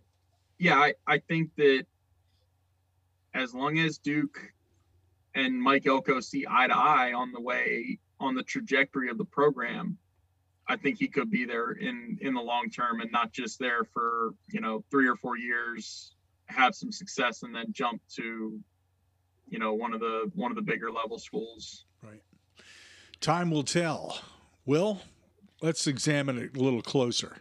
yeah, 0.58 0.76
I, 0.76 0.94
I 1.08 1.18
think 1.20 1.56
that 1.58 1.86
as 3.34 3.54
long 3.54 3.80
as 3.80 3.98
Duke 3.98 4.54
and 5.36 5.62
Mike 5.62 5.88
Elko 5.88 6.20
see 6.20 6.46
eye 6.50 6.68
to 6.68 6.76
eye 6.76 7.14
on 7.14 7.32
the 7.32 7.42
way 7.42 8.00
on 8.20 8.36
the 8.36 8.44
trajectory 8.44 9.10
of 9.10 9.18
the 9.18 9.26
program, 9.26 9.98
I 10.68 10.76
think 10.76 11.00
he 11.00 11.08
could 11.08 11.30
be 11.30 11.46
there 11.46 11.72
in 11.72 12.18
in 12.22 12.34
the 12.34 12.42
long 12.42 12.70
term 12.70 13.02
and 13.02 13.12
not 13.12 13.32
just 13.32 13.60
there 13.60 13.84
for 13.84 14.34
you 14.52 14.62
know 14.62 14.84
three 14.92 15.08
or 15.08 15.16
four 15.16 15.38
years, 15.38 16.14
have 16.46 16.76
some 16.76 16.92
success 16.92 17.44
and 17.44 17.54
then 17.56 17.68
jump 17.72 18.02
to 18.16 18.60
you 19.50 19.60
know 19.60 19.74
one 19.74 19.94
of 19.94 20.00
the 20.00 20.32
one 20.36 20.52
of 20.52 20.56
the 20.56 20.62
bigger 20.62 20.92
level 20.92 21.18
schools. 21.18 21.86
Right. 22.04 22.22
Time 23.20 23.52
will 23.52 23.64
tell. 23.64 24.20
Will, 24.66 25.02
let's 25.62 25.88
examine 25.88 26.38
it 26.38 26.56
a 26.56 26.60
little 26.60 26.82
closer. 26.82 27.38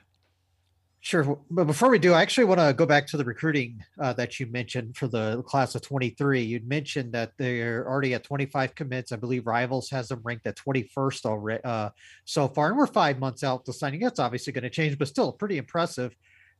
Sure. 1.02 1.38
But 1.50 1.64
before 1.64 1.88
we 1.88 1.98
do, 1.98 2.12
I 2.12 2.20
actually 2.20 2.44
want 2.44 2.60
to 2.60 2.74
go 2.74 2.84
back 2.84 3.06
to 3.08 3.16
the 3.16 3.24
recruiting 3.24 3.82
uh, 3.98 4.12
that 4.14 4.38
you 4.38 4.46
mentioned 4.46 4.98
for 4.98 5.08
the 5.08 5.42
class 5.44 5.74
of 5.74 5.80
23. 5.80 6.42
You'd 6.42 6.68
mentioned 6.68 7.14
that 7.14 7.32
they're 7.38 7.88
already 7.88 8.12
at 8.12 8.22
25 8.22 8.74
commits. 8.74 9.10
I 9.10 9.16
believe 9.16 9.46
Rivals 9.46 9.88
has 9.90 10.08
them 10.08 10.20
ranked 10.22 10.46
at 10.46 10.56
21st 10.56 11.24
already 11.24 11.64
uh, 11.64 11.88
so 12.26 12.48
far. 12.48 12.68
And 12.68 12.76
we're 12.76 12.86
five 12.86 13.18
months 13.18 13.42
out 13.42 13.64
to 13.64 13.72
signing. 13.72 14.00
That's 14.00 14.18
obviously 14.18 14.52
going 14.52 14.64
to 14.64 14.70
change, 14.70 14.98
but 14.98 15.08
still 15.08 15.32
pretty 15.32 15.56
impressive 15.56 16.14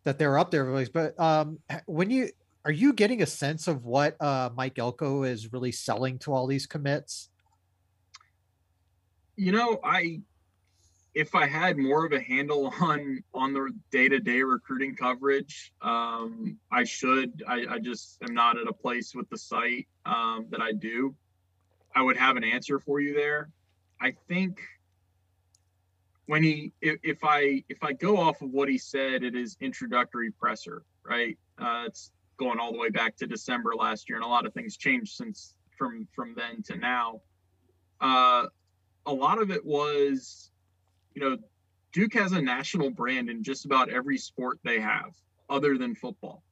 that 0.05 0.19
they're 0.19 0.39
up 0.39 0.51
there. 0.51 0.65
But 0.89 1.21
um, 1.21 1.59
when 1.85 2.09
you 2.09 2.31
are 2.65 2.73
you 2.73 2.95
getting 2.95 3.23
a 3.23 3.27
sense 3.27 3.69
of 3.69 3.85
what 3.85 4.21
uh, 4.23 4.51
Mike 4.55 4.79
Elko 4.79 5.25
is 5.25 5.53
really 5.53 5.73
selling 5.73 6.19
to 6.21 6.33
all 6.33 6.47
these 6.47 6.67
commits? 6.67 7.29
You 9.37 9.53
know, 9.53 9.81
I 9.83 10.21
if 11.15 11.35
I 11.35 11.47
had 11.47 11.77
more 11.77 12.07
of 12.07 12.13
a 12.13 12.21
handle 12.21 12.73
on 12.81 13.23
on 13.35 13.53
the 13.53 13.71
day 13.91 14.09
to 14.09 14.21
day 14.21 14.43
recruiting 14.43 14.95
coverage, 14.95 15.73
um, 15.83 16.59
I 16.71 16.85
should. 16.85 17.43
I, 17.47 17.67
I, 17.71 17.79
just 17.79 18.19
am 18.23 18.35
not 18.35 18.59
at 18.59 18.69
a 18.69 18.73
place 18.73 19.15
with 19.15 19.29
the 19.31 19.39
site 19.39 19.89
um, 20.07 20.47
that 20.51 20.61
I 20.61 20.73
do. 20.73 21.15
I 21.95 22.03
would 22.03 22.17
have 22.17 22.37
an 22.37 22.45
answer 22.45 22.79
for 22.79 23.01
you 23.01 23.15
there. 23.15 23.51
I 24.01 24.15
think 24.29 24.61
when 26.27 26.43
he, 26.43 26.73
if, 26.81 26.99
if 27.03 27.25
I 27.25 27.65
if 27.69 27.83
I 27.83 27.93
go 27.93 28.17
off 28.17 28.41
of 28.43 28.51
what 28.51 28.69
he 28.69 28.79
said 28.79 29.25
at 29.25 29.35
his 29.35 29.57
introductory 29.61 30.31
presser, 30.31 30.83
right? 31.05 31.37
Uh, 31.59 31.85
it's 31.87 32.13
going 32.37 32.59
all 32.59 32.73
the 32.73 32.79
way 32.79 32.89
back 32.89 33.17
to 33.17 33.27
December 33.27 33.75
last 33.75 34.09
year, 34.09 34.17
and 34.17 34.25
a 34.25 34.29
lot 34.29 34.47
of 34.47 34.55
things 34.55 34.77
changed 34.77 35.13
since 35.13 35.55
from 35.77 36.07
from 36.15 36.35
then 36.37 36.63
to 36.63 36.77
now. 36.77 37.21
Uh, 38.01 38.47
a 39.07 39.13
lot 39.13 39.43
of 39.43 39.51
it 39.51 39.65
was 39.65 40.51
you 41.15 41.23
know, 41.23 41.37
Duke 41.93 42.15
has 42.15 42.33
a 42.33 42.41
national 42.41 42.91
brand 42.91 43.29
in 43.29 43.43
just 43.43 43.65
about 43.65 43.91
every 43.91 44.19
sport 44.19 44.59
they 44.63 44.81
have, 44.81 45.13
other 45.49 45.77
than 45.77 45.95
football. 45.95 46.43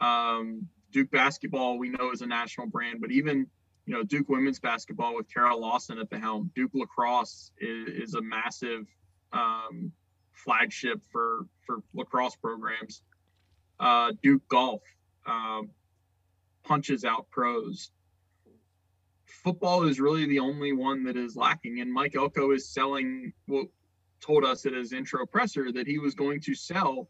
Um, 0.00 0.68
Duke 0.92 1.10
basketball, 1.10 1.78
we 1.78 1.88
know, 1.88 2.10
is 2.12 2.22
a 2.22 2.26
national 2.26 2.66
brand, 2.66 3.00
but 3.00 3.10
even 3.10 3.46
you 3.86 3.94
know 3.94 4.02
Duke 4.02 4.28
women's 4.28 4.60
basketball 4.60 5.14
with 5.14 5.32
Kara 5.32 5.56
Lawson 5.56 5.98
at 5.98 6.10
the 6.10 6.18
helm, 6.18 6.50
Duke 6.54 6.72
lacrosse 6.74 7.52
is, 7.58 8.08
is 8.10 8.14
a 8.14 8.22
massive 8.22 8.86
um, 9.32 9.92
flagship 10.32 11.00
for 11.10 11.46
for 11.66 11.82
lacrosse 11.94 12.36
programs. 12.36 13.02
Uh, 13.78 14.12
Duke 14.22 14.46
golf 14.48 14.82
um, 15.26 15.70
punches 16.64 17.04
out 17.04 17.26
pros. 17.30 17.90
Football 19.42 19.84
is 19.84 20.00
really 20.00 20.26
the 20.26 20.40
only 20.40 20.72
one 20.72 21.04
that 21.04 21.16
is 21.16 21.34
lacking, 21.36 21.80
and 21.80 21.92
Mike 21.92 22.14
Elko 22.14 22.52
is 22.52 22.68
selling 22.68 23.32
what 23.46 23.66
told 24.20 24.44
us 24.44 24.66
at 24.66 24.74
his 24.74 24.92
intro 24.92 25.24
presser 25.24 25.72
that 25.72 25.86
he 25.86 25.98
was 25.98 26.14
going 26.14 26.40
to 26.42 26.54
sell 26.54 27.08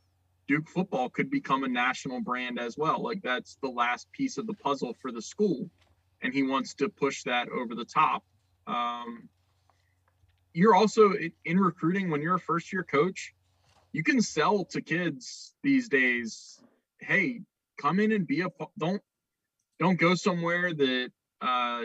Duke 0.50 0.68
football 0.68 1.08
could 1.08 1.30
become 1.30 1.62
a 1.62 1.68
national 1.68 2.20
brand 2.20 2.58
as 2.58 2.76
well. 2.76 3.00
Like 3.00 3.22
that's 3.22 3.56
the 3.62 3.68
last 3.68 4.10
piece 4.10 4.36
of 4.36 4.48
the 4.48 4.54
puzzle 4.54 4.96
for 5.00 5.12
the 5.12 5.22
school, 5.22 5.70
and 6.22 6.34
he 6.34 6.42
wants 6.42 6.74
to 6.74 6.88
push 6.88 7.22
that 7.22 7.48
over 7.48 7.76
the 7.76 7.84
top. 7.84 8.24
Um, 8.66 9.28
you're 10.52 10.74
also 10.74 11.12
in 11.44 11.56
recruiting 11.56 12.10
when 12.10 12.20
you're 12.20 12.34
a 12.34 12.40
first 12.40 12.72
year 12.72 12.82
coach. 12.82 13.32
You 13.92 14.02
can 14.02 14.20
sell 14.20 14.64
to 14.66 14.80
kids 14.80 15.54
these 15.62 15.88
days. 15.88 16.60
Hey, 16.98 17.42
come 17.80 18.00
in 18.00 18.10
and 18.10 18.26
be 18.26 18.40
a 18.40 18.48
don't 18.76 19.02
don't 19.78 20.00
go 20.00 20.16
somewhere 20.16 20.74
that 20.74 21.12
uh, 21.40 21.82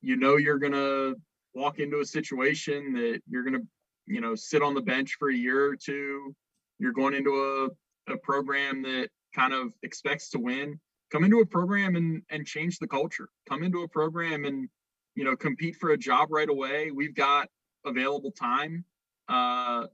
you 0.00 0.16
know 0.16 0.36
you're 0.36 0.58
gonna 0.58 1.14
walk 1.54 1.78
into 1.78 2.00
a 2.00 2.04
situation 2.04 2.92
that 2.94 3.20
you're 3.28 3.44
gonna 3.44 3.64
you 4.06 4.20
know 4.20 4.34
sit 4.34 4.62
on 4.62 4.74
the 4.74 4.82
bench 4.82 5.16
for 5.18 5.30
a 5.30 5.34
year 5.34 5.66
or 5.66 5.76
two. 5.76 6.34
You're 6.78 6.92
going 6.92 7.14
into 7.14 7.70
a, 8.08 8.12
a 8.12 8.16
program 8.18 8.82
that 8.82 9.08
kind 9.34 9.52
of 9.52 9.72
expects 9.82 10.30
to 10.30 10.38
win. 10.38 10.78
Come 11.10 11.24
into 11.24 11.40
a 11.40 11.46
program 11.46 11.96
and 11.96 12.22
and 12.30 12.46
change 12.46 12.78
the 12.78 12.88
culture. 12.88 13.28
Come 13.48 13.62
into 13.62 13.82
a 13.82 13.88
program 13.88 14.44
and 14.44 14.68
you 15.14 15.24
know 15.24 15.36
compete 15.36 15.76
for 15.76 15.90
a 15.90 15.98
job 15.98 16.30
right 16.30 16.48
away. 16.48 16.90
We've 16.90 17.14
got 17.14 17.48
available 17.84 18.32
time. 18.32 18.84
Uh 19.28 19.86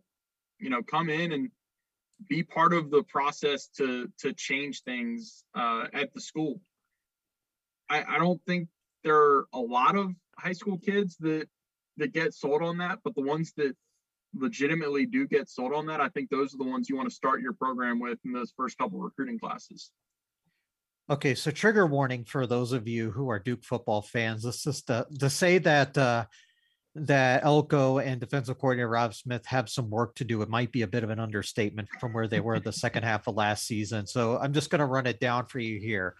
you 0.58 0.70
know 0.70 0.82
come 0.82 1.10
in 1.10 1.32
and 1.32 1.50
be 2.28 2.42
part 2.42 2.72
of 2.72 2.90
the 2.90 3.02
process 3.04 3.68
to 3.76 4.08
to 4.18 4.32
change 4.32 4.82
things 4.82 5.44
uh, 5.54 5.86
at 5.92 6.12
the 6.14 6.20
school. 6.20 6.60
I, 7.88 8.04
I 8.08 8.18
don't 8.18 8.40
think 8.46 8.68
there 9.04 9.16
are 9.16 9.46
a 9.52 9.58
lot 9.58 9.96
of 9.96 10.12
high 10.38 10.52
school 10.52 10.78
kids 10.78 11.16
that 11.20 11.48
that 11.98 12.12
get 12.12 12.32
sold 12.32 12.62
on 12.62 12.78
that 12.78 12.98
but 13.04 13.14
the 13.14 13.22
ones 13.22 13.52
that 13.56 13.76
legitimately 14.34 15.06
do 15.06 15.26
get 15.26 15.48
sold 15.48 15.72
on 15.72 15.86
that, 15.86 16.00
I 16.00 16.08
think 16.08 16.30
those 16.30 16.54
are 16.54 16.58
the 16.58 16.64
ones 16.64 16.88
you 16.88 16.96
want 16.96 17.08
to 17.08 17.14
start 17.14 17.42
your 17.42 17.52
program 17.52 18.00
with 18.00 18.18
in 18.24 18.32
those 18.32 18.52
first 18.56 18.78
couple 18.78 18.98
recruiting 18.98 19.38
classes. 19.38 19.90
Okay, 21.10 21.34
so 21.34 21.50
trigger 21.50 21.86
warning 21.86 22.24
for 22.24 22.46
those 22.46 22.72
of 22.72 22.88
you 22.88 23.10
who 23.10 23.28
are 23.28 23.38
Duke 23.38 23.64
football 23.64 24.02
fans. 24.02 24.44
This 24.44 24.66
is 24.66 24.82
to, 24.84 25.06
to 25.18 25.28
say 25.28 25.58
that 25.58 25.98
uh, 25.98 26.26
that 26.94 27.44
Elko 27.44 27.98
and 27.98 28.20
defensive 28.20 28.58
coordinator 28.58 28.88
Robb 28.88 29.14
Smith 29.14 29.44
have 29.46 29.68
some 29.68 29.90
work 29.90 30.14
to 30.16 30.24
do. 30.24 30.42
It 30.42 30.48
might 30.48 30.70
be 30.72 30.82
a 30.82 30.86
bit 30.86 31.04
of 31.04 31.10
an 31.10 31.18
understatement 31.18 31.88
from 32.00 32.12
where 32.12 32.28
they 32.28 32.40
were 32.40 32.60
the 32.60 32.72
second 32.72 33.02
half 33.02 33.26
of 33.26 33.34
last 33.34 33.66
season. 33.66 34.06
So 34.06 34.38
I'm 34.38 34.52
just 34.52 34.70
going 34.70 34.80
to 34.80 34.86
run 34.86 35.06
it 35.06 35.18
down 35.18 35.46
for 35.46 35.58
you 35.58 35.80
here. 35.80 36.14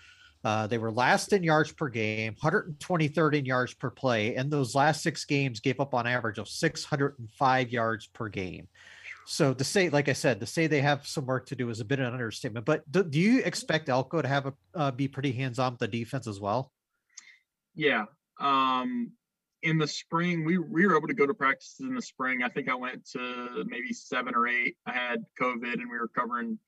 Uh, 0.44 0.66
they 0.66 0.78
were 0.78 0.90
last 0.90 1.32
in 1.32 1.42
yards 1.42 1.72
per 1.72 1.88
game, 1.88 2.34
123rd 2.42 3.34
in 3.34 3.44
yards 3.44 3.74
per 3.74 3.90
play, 3.90 4.34
and 4.34 4.50
those 4.50 4.74
last 4.74 5.02
six 5.02 5.24
games 5.24 5.60
gave 5.60 5.78
up 5.78 5.94
on 5.94 6.06
average 6.06 6.38
of 6.38 6.48
605 6.48 7.70
yards 7.70 8.06
per 8.08 8.28
game. 8.28 8.68
So 9.24 9.54
to 9.54 9.62
say, 9.62 9.88
like 9.88 10.08
I 10.08 10.14
said, 10.14 10.40
to 10.40 10.46
say 10.46 10.66
they 10.66 10.80
have 10.80 11.06
some 11.06 11.26
work 11.26 11.46
to 11.46 11.56
do 11.56 11.70
is 11.70 11.78
a 11.78 11.84
bit 11.84 12.00
of 12.00 12.06
an 12.06 12.12
understatement. 12.12 12.66
But 12.66 12.90
do, 12.90 13.04
do 13.04 13.20
you 13.20 13.40
expect 13.44 13.88
Elko 13.88 14.20
to 14.20 14.26
have 14.26 14.46
a 14.46 14.54
uh, 14.74 14.90
be 14.90 15.06
pretty 15.06 15.30
hands 15.30 15.60
on 15.60 15.72
with 15.74 15.80
the 15.80 15.88
defense 15.88 16.26
as 16.26 16.40
well? 16.40 16.72
Yeah. 17.76 18.06
Um, 18.40 19.12
in 19.62 19.78
the 19.78 19.86
spring, 19.86 20.44
we, 20.44 20.58
we 20.58 20.84
were 20.86 20.96
able 20.96 21.06
to 21.06 21.14
go 21.14 21.24
to 21.24 21.34
practices 21.34 21.86
in 21.86 21.94
the 21.94 22.02
spring. 22.02 22.42
I 22.42 22.48
think 22.48 22.68
I 22.68 22.74
went 22.74 23.06
to 23.12 23.64
maybe 23.68 23.92
seven 23.92 24.34
or 24.34 24.48
eight. 24.48 24.76
I 24.86 24.92
had 24.92 25.24
COVID, 25.40 25.74
and 25.74 25.88
we 25.88 25.98
were 25.98 26.08
covering 26.08 26.58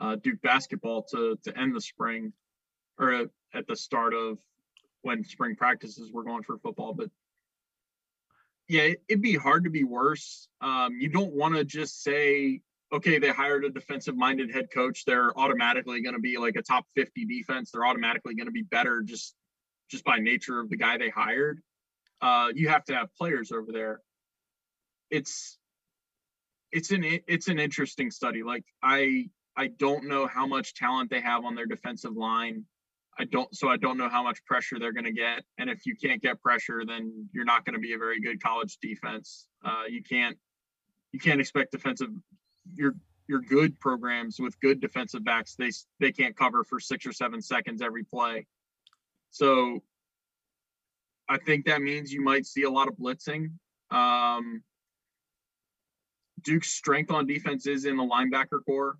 uh, 0.00 0.16
Duke 0.16 0.40
basketball 0.40 1.02
to 1.10 1.38
to 1.44 1.58
end 1.58 1.76
the 1.76 1.80
spring 1.80 2.32
or 2.98 3.28
at 3.54 3.66
the 3.66 3.76
start 3.76 4.14
of 4.14 4.38
when 5.02 5.24
spring 5.24 5.56
practices 5.56 6.12
were 6.12 6.24
going 6.24 6.42
for 6.42 6.58
football. 6.58 6.92
But 6.92 7.10
yeah, 8.68 8.90
it'd 9.08 9.22
be 9.22 9.36
hard 9.36 9.64
to 9.64 9.70
be 9.70 9.84
worse. 9.84 10.48
Um, 10.60 10.98
you 11.00 11.08
don't 11.08 11.32
want 11.32 11.54
to 11.54 11.64
just 11.64 12.02
say, 12.02 12.60
okay, 12.92 13.18
they 13.18 13.30
hired 13.30 13.64
a 13.64 13.70
defensive 13.70 14.16
minded 14.16 14.52
head 14.52 14.68
coach. 14.72 15.04
They're 15.04 15.36
automatically 15.38 16.02
going 16.02 16.14
to 16.14 16.20
be 16.20 16.36
like 16.36 16.56
a 16.56 16.62
top 16.62 16.86
50 16.94 17.24
defense. 17.24 17.70
They're 17.70 17.86
automatically 17.86 18.34
going 18.34 18.46
to 18.46 18.52
be 18.52 18.62
better 18.62 19.02
just 19.02 19.34
just 19.90 20.04
by 20.04 20.18
nature 20.18 20.60
of 20.60 20.68
the 20.68 20.76
guy 20.76 20.98
they 20.98 21.08
hired. 21.08 21.60
Uh, 22.20 22.48
you 22.54 22.68
have 22.68 22.84
to 22.84 22.94
have 22.94 23.14
players 23.14 23.52
over 23.52 23.72
there. 23.72 24.00
It's 25.10 25.58
it's 26.72 26.90
an 26.90 27.04
it's 27.26 27.48
an 27.48 27.58
interesting 27.58 28.10
study. 28.10 28.42
Like 28.42 28.64
I 28.82 29.30
I 29.56 29.68
don't 29.68 30.04
know 30.04 30.26
how 30.26 30.46
much 30.46 30.74
talent 30.74 31.10
they 31.10 31.20
have 31.20 31.44
on 31.44 31.54
their 31.54 31.66
defensive 31.66 32.16
line. 32.16 32.64
I 33.18 33.24
don't, 33.24 33.52
so 33.54 33.68
I 33.68 33.76
don't 33.76 33.98
know 33.98 34.08
how 34.08 34.22
much 34.22 34.44
pressure 34.44 34.78
they're 34.78 34.92
going 34.92 35.04
to 35.04 35.12
get. 35.12 35.42
And 35.58 35.68
if 35.68 35.86
you 35.86 35.96
can't 35.96 36.22
get 36.22 36.40
pressure, 36.40 36.82
then 36.86 37.28
you're 37.32 37.44
not 37.44 37.64
going 37.64 37.74
to 37.74 37.80
be 37.80 37.94
a 37.94 37.98
very 37.98 38.20
good 38.20 38.42
college 38.42 38.78
defense. 38.80 39.48
Uh, 39.64 39.84
you 39.88 40.02
can't, 40.02 40.36
you 41.12 41.18
can't 41.18 41.40
expect 41.40 41.72
defensive. 41.72 42.10
Your 42.74 42.94
your 43.28 43.40
good 43.40 43.78
programs 43.78 44.40
with 44.40 44.58
good 44.60 44.80
defensive 44.80 45.24
backs, 45.24 45.54
they 45.54 45.70
they 46.00 46.12
can't 46.12 46.36
cover 46.36 46.64
for 46.64 46.80
six 46.80 47.06
or 47.06 47.12
seven 47.12 47.42
seconds 47.42 47.82
every 47.82 48.04
play. 48.04 48.46
So 49.30 49.82
I 51.28 51.38
think 51.38 51.66
that 51.66 51.82
means 51.82 52.12
you 52.12 52.22
might 52.22 52.46
see 52.46 52.62
a 52.62 52.70
lot 52.70 52.88
of 52.88 52.94
blitzing. 52.94 53.52
Um, 53.90 54.62
Duke's 56.42 56.70
strength 56.70 57.10
on 57.10 57.26
defense 57.26 57.66
is 57.66 57.84
in 57.84 57.96
the 57.96 58.02
linebacker 58.02 58.64
corps. 58.64 58.96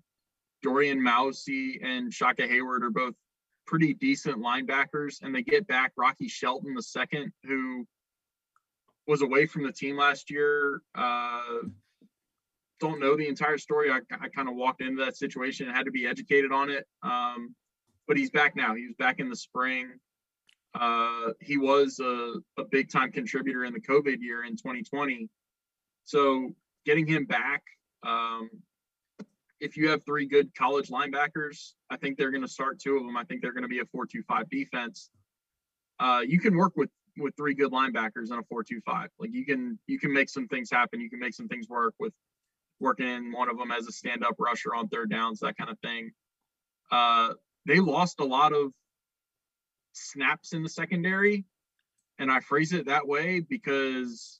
Dorian 0.61 0.99
Mausi 0.99 1.83
and 1.83 2.13
Shaka 2.13 2.43
Heyward 2.43 2.83
are 2.83 2.91
both 2.91 3.15
pretty 3.69 3.93
decent 3.93 4.37
linebackers, 4.37 5.21
and 5.21 5.33
they 5.33 5.43
get 5.43 5.67
back 5.67 5.91
Rocky 5.95 6.27
Shelton 6.27 6.73
the 6.73 6.81
second, 6.81 7.31
who 7.43 7.85
was 9.05 9.21
away 9.21 9.45
from 9.45 9.63
the 9.63 9.71
team 9.71 9.95
last 9.95 10.31
year. 10.31 10.81
Uh, 10.95 11.59
don't 12.79 12.99
know 12.99 13.15
the 13.15 13.27
entire 13.27 13.59
story. 13.59 13.91
I, 13.91 13.99
I 14.19 14.27
kind 14.29 14.49
of 14.49 14.55
walked 14.55 14.81
into 14.81 15.05
that 15.05 15.17
situation 15.17 15.67
and 15.67 15.75
had 15.75 15.85
to 15.85 15.91
be 15.91 16.07
educated 16.07 16.51
on 16.51 16.71
it. 16.71 16.87
Um, 17.03 17.53
but 18.07 18.17
he's 18.17 18.31
back 18.31 18.55
now. 18.55 18.73
He 18.73 18.87
was 18.87 18.95
back 18.97 19.19
in 19.19 19.29
the 19.29 19.35
spring. 19.35 19.91
Uh, 20.73 21.33
he 21.39 21.57
was 21.57 21.99
a, 21.99 22.33
a 22.57 22.63
big 22.71 22.89
time 22.89 23.11
contributor 23.11 23.65
in 23.65 23.73
the 23.73 23.81
COVID 23.81 24.17
year 24.19 24.45
in 24.45 24.55
2020. 24.55 25.29
So 26.05 26.55
getting 26.87 27.05
him 27.05 27.25
back, 27.25 27.61
um, 28.01 28.49
if 29.59 29.77
you 29.77 29.89
have 29.89 30.03
three 30.05 30.25
good 30.25 30.53
college 30.55 30.89
linebackers, 30.89 31.73
I 31.89 31.97
think 31.97 32.17
they're 32.17 32.31
going 32.31 32.43
to 32.43 32.47
start 32.47 32.79
two 32.79 32.97
of 32.97 33.03
them. 33.03 33.17
I 33.17 33.23
think 33.25 33.41
they're 33.41 33.53
going 33.53 33.63
to 33.63 33.69
be 33.69 33.79
a 33.79 33.85
four-two-five 33.85 34.49
defense. 34.49 35.09
uh, 35.99 36.21
you 36.25 36.39
can 36.39 36.55
work 36.55 36.73
with 36.75 36.89
with 37.17 37.35
three 37.35 37.53
good 37.53 37.71
linebackers 37.71 38.31
in 38.31 38.39
a 38.39 38.43
four-two-five. 38.43 39.09
Like 39.19 39.31
you 39.33 39.45
can 39.45 39.77
you 39.87 39.99
can 39.99 40.13
make 40.13 40.29
some 40.29 40.47
things 40.47 40.69
happen. 40.71 41.01
You 41.01 41.09
can 41.09 41.19
make 41.19 41.33
some 41.33 41.47
things 41.47 41.67
work 41.67 41.93
with 41.99 42.13
working 42.79 43.33
one 43.33 43.49
of 43.49 43.57
them 43.57 43.71
as 43.71 43.87
a 43.87 43.91
stand-up 43.91 44.35
rusher 44.39 44.73
on 44.73 44.87
third 44.87 45.09
downs, 45.09 45.41
that 45.41 45.57
kind 45.57 45.69
of 45.69 45.77
thing. 45.79 46.11
Uh, 46.89 47.33
they 47.65 47.79
lost 47.81 48.21
a 48.21 48.25
lot 48.25 48.53
of 48.53 48.71
snaps 49.91 50.53
in 50.53 50.63
the 50.63 50.69
secondary, 50.69 51.43
and 52.19 52.31
I 52.31 52.39
phrase 52.39 52.71
it 52.71 52.85
that 52.85 53.05
way 53.05 53.41
because 53.41 54.39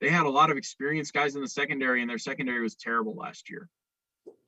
they 0.00 0.08
had 0.08 0.24
a 0.24 0.30
lot 0.30 0.50
of 0.50 0.56
experienced 0.56 1.12
guys 1.12 1.36
in 1.36 1.42
the 1.42 1.48
secondary, 1.48 2.00
and 2.00 2.08
their 2.08 2.18
secondary 2.18 2.62
was 2.62 2.76
terrible 2.76 3.14
last 3.14 3.50
year. 3.50 3.68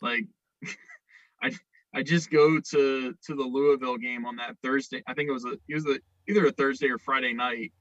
Like, 0.00 0.26
I 1.42 1.52
I 1.94 2.02
just 2.02 2.30
go 2.30 2.60
to 2.60 3.14
to 3.26 3.34
the 3.34 3.42
Louisville 3.42 3.98
game 3.98 4.24
on 4.26 4.36
that 4.36 4.56
Thursday. 4.62 5.02
I 5.06 5.14
think 5.14 5.28
it 5.28 5.32
was 5.32 5.44
a 5.44 5.56
it 5.68 5.74
was 5.74 5.86
a, 5.86 5.98
either 6.28 6.46
a 6.46 6.52
Thursday 6.52 6.88
or 6.88 6.98
Friday 6.98 7.32
night. 7.32 7.72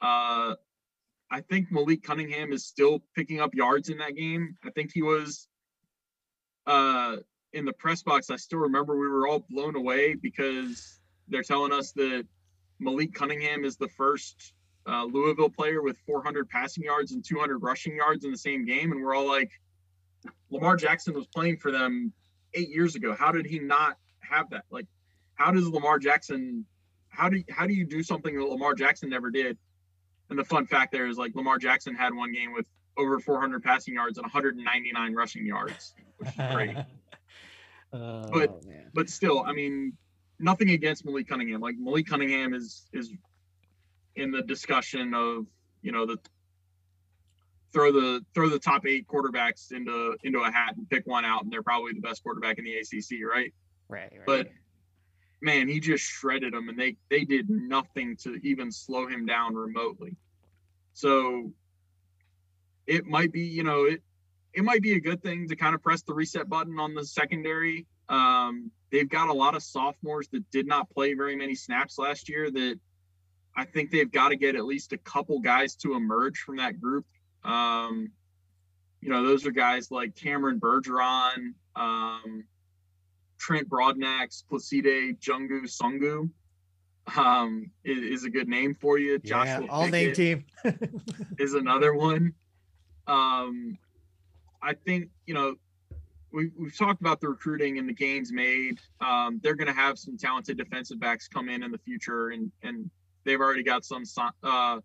Uh, 0.00 0.54
I 1.30 1.40
think 1.40 1.70
Malik 1.70 2.02
Cunningham 2.02 2.52
is 2.52 2.66
still 2.66 3.02
picking 3.14 3.40
up 3.40 3.54
yards 3.54 3.88
in 3.88 3.98
that 3.98 4.16
game. 4.16 4.56
I 4.64 4.70
think 4.70 4.90
he 4.92 5.02
was 5.02 5.48
uh, 6.66 7.16
in 7.52 7.64
the 7.64 7.72
press 7.72 8.02
box. 8.02 8.30
I 8.30 8.36
still 8.36 8.60
remember 8.60 8.98
we 8.98 9.08
were 9.08 9.26
all 9.26 9.44
blown 9.50 9.76
away 9.76 10.14
because 10.14 11.00
they're 11.28 11.42
telling 11.42 11.72
us 11.72 11.92
that 11.92 12.26
Malik 12.80 13.14
Cunningham 13.14 13.64
is 13.64 13.76
the 13.76 13.88
first 13.88 14.52
uh, 14.86 15.04
Louisville 15.04 15.50
player 15.50 15.82
with 15.82 15.96
400 16.06 16.48
passing 16.48 16.84
yards 16.84 17.12
and 17.12 17.24
200 17.24 17.58
rushing 17.58 17.96
yards 17.96 18.24
in 18.24 18.30
the 18.30 18.38
same 18.38 18.64
game, 18.64 18.92
and 18.92 19.02
we're 19.02 19.14
all 19.14 19.26
like, 19.26 19.50
Lamar 20.50 20.76
Jackson 20.76 21.14
was 21.14 21.26
playing 21.26 21.58
for 21.58 21.70
them 21.70 22.12
eight 22.54 22.68
years 22.68 22.94
ago. 22.94 23.14
How 23.14 23.32
did 23.32 23.46
he 23.46 23.58
not 23.58 23.96
have 24.20 24.50
that? 24.50 24.64
Like, 24.70 24.86
how 25.34 25.50
does 25.50 25.68
Lamar 25.68 25.98
Jackson? 25.98 26.64
How 27.08 27.28
do 27.28 27.42
how 27.50 27.66
do 27.66 27.74
you 27.74 27.84
do 27.84 28.02
something 28.02 28.36
that 28.36 28.44
Lamar 28.44 28.74
Jackson 28.74 29.10
never 29.10 29.30
did? 29.30 29.58
And 30.30 30.38
the 30.38 30.44
fun 30.44 30.66
fact 30.66 30.92
there 30.92 31.06
is 31.06 31.18
like 31.18 31.34
Lamar 31.34 31.58
Jackson 31.58 31.94
had 31.94 32.14
one 32.14 32.32
game 32.32 32.52
with 32.52 32.66
over 32.96 33.18
400 33.18 33.62
passing 33.62 33.94
yards 33.94 34.18
and 34.18 34.24
199 34.24 35.14
rushing 35.14 35.46
yards, 35.46 35.94
which 36.18 36.28
is 36.28 36.34
great. 36.52 36.76
oh, 37.92 38.30
but 38.32 38.64
man. 38.64 38.90
but 38.94 39.10
still, 39.10 39.42
I 39.44 39.52
mean, 39.52 39.94
nothing 40.38 40.70
against 40.70 41.04
Malik 41.04 41.28
Cunningham. 41.28 41.60
Like 41.60 41.76
Malik 41.78 42.06
Cunningham 42.06 42.54
is 42.54 42.88
is 42.92 43.12
in 44.16 44.30
the 44.30 44.42
discussion 44.42 45.14
of 45.14 45.46
you 45.82 45.92
know 45.92 46.06
the 46.06 46.18
throw 47.74 47.92
the 47.92 48.24
throw 48.34 48.48
the 48.48 48.58
top 48.58 48.86
eight 48.86 49.06
quarterbacks 49.06 49.72
into 49.72 50.16
into 50.22 50.40
a 50.40 50.50
hat 50.50 50.76
and 50.76 50.88
pick 50.88 51.06
one 51.06 51.24
out, 51.24 51.42
and 51.42 51.52
they're 51.52 51.62
probably 51.62 51.92
the 51.92 52.00
best 52.00 52.22
quarterback 52.22 52.58
in 52.58 52.64
the 52.64 52.74
ACC, 52.76 53.18
right? 53.28 53.52
Right. 53.88 54.12
right. 54.12 54.20
But 54.24 54.48
man, 55.42 55.68
he 55.68 55.80
just 55.80 56.04
shredded 56.04 56.54
them, 56.54 56.68
and 56.68 56.78
they 56.78 56.96
they 57.10 57.24
did 57.24 57.50
nothing 57.50 58.16
to 58.22 58.36
even 58.42 58.70
slow 58.70 59.06
him 59.06 59.26
down 59.26 59.54
remotely. 59.54 60.16
So 60.94 61.52
it 62.86 63.04
might 63.04 63.32
be, 63.32 63.42
you 63.42 63.64
know, 63.64 63.84
it 63.84 64.02
it 64.54 64.62
might 64.62 64.80
be 64.80 64.92
a 64.92 65.00
good 65.00 65.22
thing 65.22 65.48
to 65.48 65.56
kind 65.56 65.74
of 65.74 65.82
press 65.82 66.02
the 66.02 66.14
reset 66.14 66.48
button 66.48 66.78
on 66.78 66.94
the 66.94 67.04
secondary. 67.04 67.86
Um, 68.08 68.70
they've 68.92 69.08
got 69.08 69.28
a 69.28 69.32
lot 69.32 69.56
of 69.56 69.62
sophomores 69.62 70.28
that 70.28 70.48
did 70.50 70.66
not 70.66 70.88
play 70.90 71.14
very 71.14 71.34
many 71.34 71.56
snaps 71.56 71.98
last 71.98 72.28
year. 72.28 72.50
That 72.52 72.78
I 73.56 73.64
think 73.64 73.90
they've 73.90 74.10
got 74.10 74.28
to 74.28 74.36
get 74.36 74.54
at 74.54 74.64
least 74.64 74.92
a 74.92 74.98
couple 74.98 75.40
guys 75.40 75.74
to 75.76 75.94
emerge 75.94 76.38
from 76.38 76.56
that 76.56 76.80
group 76.80 77.04
um, 77.44 78.10
you 79.00 79.10
know, 79.10 79.22
those 79.22 79.46
are 79.46 79.50
guys 79.50 79.90
like 79.90 80.16
Cameron 80.16 80.58
Bergeron, 80.58 81.54
um, 81.76 82.44
Trent 83.38 83.68
Broadnax, 83.68 84.44
Placide 84.50 85.18
Djungu 85.20 85.64
Sungu 85.64 86.30
um, 87.16 87.70
is, 87.84 88.20
is, 88.20 88.24
a 88.24 88.30
good 88.30 88.48
name 88.48 88.74
for 88.80 88.98
you. 88.98 89.18
Joshua 89.18 89.64
yeah, 89.64 89.70
all 89.70 89.86
name 89.88 90.14
team 90.14 90.44
is 91.38 91.54
another 91.54 91.94
one. 91.94 92.32
Um, 93.06 93.76
I 94.62 94.74
think, 94.74 95.10
you 95.26 95.34
know, 95.34 95.56
we, 96.32 96.50
we've 96.58 96.76
talked 96.76 97.00
about 97.00 97.20
the 97.20 97.28
recruiting 97.28 97.78
and 97.78 97.88
the 97.88 97.92
gains 97.92 98.32
made. 98.32 98.80
Um, 99.00 99.38
they're 99.42 99.54
going 99.54 99.68
to 99.68 99.74
have 99.74 99.98
some 99.98 100.16
talented 100.16 100.56
defensive 100.56 100.98
backs 100.98 101.28
come 101.28 101.48
in 101.48 101.62
in 101.62 101.70
the 101.70 101.78
future, 101.78 102.30
and 102.30 102.50
and 102.62 102.90
they've 103.24 103.40
already 103.40 103.62
got 103.62 103.84
some 103.84 104.02
uh, 104.42 104.80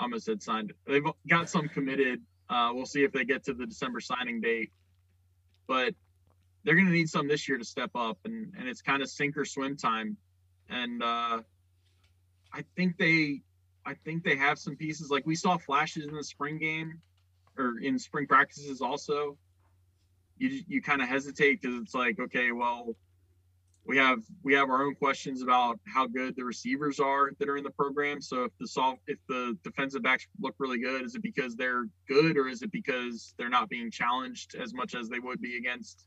almost 0.00 0.24
said 0.24 0.42
signed. 0.42 0.72
They've 0.86 1.04
got 1.28 1.50
some 1.50 1.68
committed. 1.68 2.20
Uh, 2.48 2.70
we'll 2.72 2.86
see 2.86 3.04
if 3.04 3.12
they 3.12 3.24
get 3.24 3.44
to 3.44 3.54
the 3.54 3.66
December 3.66 4.00
signing 4.00 4.40
date, 4.40 4.72
but 5.68 5.94
they're 6.64 6.74
going 6.74 6.86
to 6.86 6.92
need 6.92 7.08
some 7.08 7.28
this 7.28 7.48
year 7.48 7.58
to 7.58 7.64
step 7.64 7.90
up, 7.94 8.18
and 8.24 8.54
and 8.58 8.68
it's 8.68 8.82
kind 8.82 9.02
of 9.02 9.08
sink 9.08 9.36
or 9.36 9.44
swim 9.44 9.76
time. 9.76 10.16
And 10.68 11.02
uh, 11.02 11.40
I 12.52 12.64
think 12.76 12.96
they, 12.96 13.42
I 13.84 13.94
think 14.04 14.24
they 14.24 14.36
have 14.36 14.58
some 14.58 14.76
pieces. 14.76 15.10
Like 15.10 15.26
we 15.26 15.34
saw 15.34 15.58
flashes 15.58 16.06
in 16.06 16.14
the 16.14 16.24
spring 16.24 16.58
game, 16.58 17.00
or 17.56 17.78
in 17.80 17.98
spring 17.98 18.26
practices 18.26 18.80
also. 18.80 19.36
You 20.38 20.62
you 20.66 20.82
kind 20.82 21.02
of 21.02 21.08
hesitate 21.08 21.60
because 21.60 21.80
it's 21.82 21.94
like, 21.94 22.18
okay, 22.18 22.50
well, 22.52 22.96
we 23.90 23.96
have 23.96 24.20
we 24.44 24.54
have 24.54 24.70
our 24.70 24.84
own 24.84 24.94
questions 24.94 25.42
about 25.42 25.80
how 25.84 26.06
good 26.06 26.36
the 26.36 26.44
receivers 26.44 27.00
are 27.00 27.32
that 27.40 27.48
are 27.48 27.56
in 27.56 27.64
the 27.64 27.70
program. 27.70 28.20
So 28.20 28.44
if 28.44 28.52
the 28.60 28.68
soft 28.68 29.00
if 29.08 29.18
the 29.28 29.58
defensive 29.64 30.04
backs 30.04 30.28
look 30.40 30.54
really 30.58 30.78
good, 30.78 31.02
is 31.02 31.16
it 31.16 31.22
because 31.22 31.56
they're 31.56 31.86
good 32.06 32.36
or 32.36 32.46
is 32.46 32.62
it 32.62 32.70
because 32.70 33.34
they're 33.36 33.48
not 33.48 33.68
being 33.68 33.90
challenged 33.90 34.54
as 34.54 34.72
much 34.72 34.94
as 34.94 35.08
they 35.08 35.18
would 35.18 35.40
be 35.40 35.56
against 35.56 36.06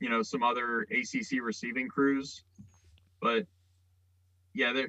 you 0.00 0.08
know 0.08 0.22
some 0.22 0.42
other 0.42 0.86
ACC 0.90 1.42
receiving 1.42 1.86
crews? 1.86 2.44
But 3.20 3.44
yeah, 4.54 4.72
they 4.72 4.86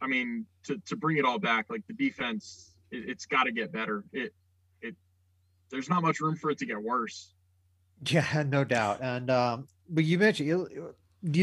I 0.00 0.06
mean 0.06 0.46
to 0.66 0.80
to 0.86 0.94
bring 0.94 1.16
it 1.16 1.24
all 1.24 1.40
back, 1.40 1.66
like 1.70 1.84
the 1.88 1.94
defense, 1.94 2.76
it, 2.92 3.08
it's 3.08 3.26
got 3.26 3.44
to 3.44 3.52
get 3.52 3.72
better. 3.72 4.04
It 4.12 4.32
it 4.80 4.94
there's 5.72 5.90
not 5.90 6.02
much 6.02 6.20
room 6.20 6.36
for 6.36 6.52
it 6.52 6.58
to 6.58 6.66
get 6.66 6.80
worse. 6.80 7.34
Yeah, 8.06 8.44
no 8.46 8.62
doubt. 8.62 9.00
And 9.02 9.28
um, 9.28 9.66
but 9.90 10.04
you 10.04 10.18
mentioned 10.18 10.48
you, 10.48 10.94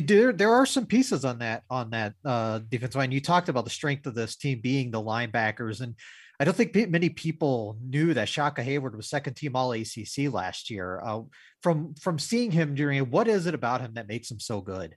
do 0.01 0.33
there 0.33 0.53
are 0.53 0.65
some 0.65 0.85
pieces 0.85 1.23
on 1.23 1.39
that 1.39 1.63
on 1.69 1.91
that 1.91 2.13
uh 2.25 2.59
defense 2.69 2.95
line. 2.95 3.11
You 3.11 3.21
talked 3.21 3.49
about 3.49 3.63
the 3.63 3.69
strength 3.69 4.07
of 4.07 4.15
this 4.15 4.35
team 4.35 4.59
being 4.61 4.89
the 4.89 5.01
linebackers, 5.01 5.81
and 5.81 5.95
I 6.39 6.45
don't 6.45 6.55
think 6.55 6.89
many 6.89 7.09
people 7.09 7.77
knew 7.81 8.13
that 8.13 8.29
Shaka 8.29 8.63
Heyward 8.63 8.95
was 8.95 9.09
second 9.09 9.35
team 9.35 9.55
All 9.55 9.71
ACC 9.71 10.31
last 10.31 10.69
year. 10.69 11.01
Uh, 11.03 11.21
from 11.61 11.95
from 11.95 12.19
seeing 12.19 12.51
him 12.51 12.75
during, 12.75 13.09
what 13.09 13.27
is 13.27 13.47
it 13.47 13.55
about 13.55 13.81
him 13.81 13.95
that 13.95 14.07
makes 14.07 14.29
him 14.29 14.39
so 14.39 14.61
good? 14.61 14.95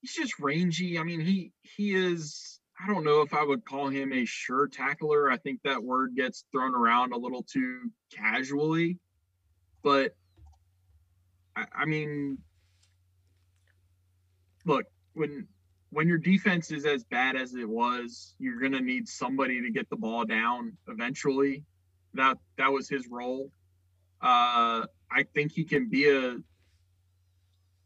He's 0.00 0.14
just 0.14 0.38
rangy. 0.38 0.98
I 0.98 1.02
mean, 1.02 1.20
he 1.20 1.52
he 1.62 1.94
is. 1.94 2.60
I 2.82 2.92
don't 2.92 3.04
know 3.04 3.20
if 3.20 3.32
I 3.32 3.44
would 3.44 3.64
call 3.64 3.88
him 3.88 4.12
a 4.12 4.24
sure 4.24 4.68
tackler. 4.68 5.30
I 5.30 5.36
think 5.36 5.60
that 5.62 5.82
word 5.82 6.16
gets 6.16 6.44
thrown 6.50 6.74
around 6.74 7.12
a 7.12 7.16
little 7.18 7.42
too 7.42 7.90
casually. 8.12 8.98
But 9.82 10.14
I, 11.56 11.66
I 11.80 11.84
mean, 11.84 12.38
look 14.64 14.86
when 15.14 15.46
when 15.90 16.08
your 16.08 16.18
defense 16.18 16.70
is 16.72 16.84
as 16.84 17.04
bad 17.04 17.36
as 17.36 17.54
it 17.54 17.68
was, 17.68 18.34
you're 18.38 18.60
gonna 18.60 18.80
need 18.80 19.08
somebody 19.08 19.62
to 19.62 19.70
get 19.70 19.88
the 19.90 19.96
ball 19.96 20.24
down 20.24 20.76
eventually. 20.88 21.64
That 22.14 22.38
that 22.58 22.72
was 22.72 22.88
his 22.88 23.08
role. 23.08 23.50
Uh, 24.20 24.86
I 25.10 25.24
think 25.34 25.52
he 25.52 25.64
can 25.64 25.88
be 25.88 26.08
a 26.08 26.36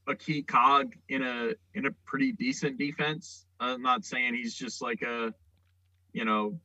a 0.09 0.14
key 0.16 0.42
cog 0.42 0.94
in 1.09 1.22
a 1.22 1.52
in 1.74 1.87
a 1.87 1.90
pretty 2.07 2.33
decent 2.33 2.78
defense. 2.78 3.46
I'm 3.61 3.83
not 3.83 4.04
saying 4.04 4.35
he's 4.35 4.54
just 4.54 4.81
like 4.81 5.02
a, 5.02 5.35
you 6.12 6.24
know, 6.24 6.61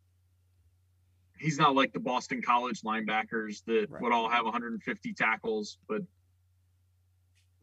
he's 1.38 1.58
not 1.58 1.76
like 1.76 1.92
the 1.92 2.00
Boston 2.00 2.42
College 2.42 2.82
linebackers 2.82 3.64
that 3.66 3.88
right. 3.90 4.02
would 4.02 4.14
all 4.14 4.30
have 4.30 4.46
150 4.46 5.14
tackles, 5.14 5.78
but 5.88 6.02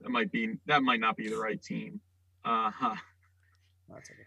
that 0.00 0.10
might 0.10 0.30
be 0.32 0.56
that 0.66 0.82
might 0.82 1.00
not 1.00 1.16
be 1.16 1.28
the 1.28 1.36
right 1.36 1.60
team. 1.60 2.00
Uh 2.44 2.70
huh. 2.70 2.94
That's 3.88 4.10
okay. 4.10 4.20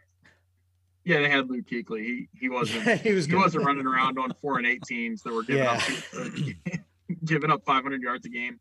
Yeah, 1.05 1.19
they 1.19 1.29
had 1.29 1.49
Luke 1.49 1.65
Kuechly. 1.65 2.03
He 2.03 2.29
he 2.39 2.49
wasn't 2.49 2.85
yeah, 2.85 2.95
he, 2.95 3.13
was 3.13 3.25
he 3.25 3.35
wasn't 3.35 3.65
running 3.65 3.85
around 3.85 4.17
on 4.19 4.33
four 4.41 4.57
and 4.57 4.67
eight 4.67 4.83
teams 4.83 5.21
that 5.23 5.33
were 5.33 5.43
giving 5.43 5.63
yeah. 5.63 5.81
up 6.15 6.79
giving 7.25 7.51
up 7.51 7.63
500 7.65 8.01
yards 8.01 8.25
a 8.25 8.29
game. 8.29 8.59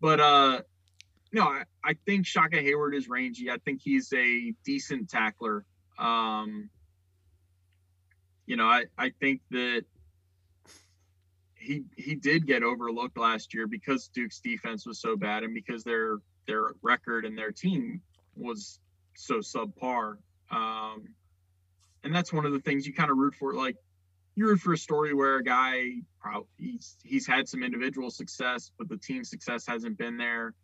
But 0.00 0.20
uh 0.20 0.60
no, 1.32 1.44
I, 1.44 1.62
I 1.84 1.94
think 2.06 2.26
Shaka 2.26 2.56
Heyward 2.56 2.94
is 2.94 3.08
rangy. 3.08 3.50
I 3.50 3.58
think 3.58 3.80
he's 3.82 4.12
a 4.12 4.52
decent 4.64 5.08
tackler. 5.08 5.64
Um, 5.96 6.70
you 8.46 8.56
know, 8.56 8.66
I, 8.66 8.86
I 8.98 9.12
think 9.20 9.40
that 9.50 9.84
he 11.70 11.84
he 11.96 12.14
did 12.16 12.46
get 12.46 12.64
overlooked 12.64 13.16
last 13.16 13.54
year 13.54 13.68
because 13.68 14.08
Duke's 14.08 14.40
defense 14.40 14.84
was 14.84 15.00
so 15.00 15.16
bad 15.16 15.44
and 15.44 15.54
because 15.54 15.84
their 15.84 16.18
their 16.48 16.74
record 16.82 17.24
and 17.24 17.38
their 17.38 17.52
team 17.52 18.00
was 18.34 18.80
so 19.14 19.36
subpar. 19.36 20.16
Um, 20.50 21.14
and 22.02 22.12
that's 22.12 22.32
one 22.32 22.44
of 22.44 22.52
the 22.52 22.58
things 22.58 22.88
you 22.88 22.92
kind 22.92 23.10
of 23.10 23.16
root 23.16 23.36
for. 23.36 23.54
Like 23.54 23.76
you 24.34 24.46
root 24.46 24.58
for 24.58 24.72
a 24.72 24.78
story 24.78 25.14
where 25.14 25.36
a 25.36 25.44
guy 25.44 25.90
probably 26.20 26.48
he's 26.56 26.96
he's 27.04 27.26
had 27.26 27.48
some 27.48 27.62
individual 27.62 28.10
success, 28.10 28.72
but 28.76 28.88
the 28.88 28.96
team 28.96 29.22
success 29.22 29.64
hasn't 29.64 29.96
been 29.96 30.16
there. 30.16 30.54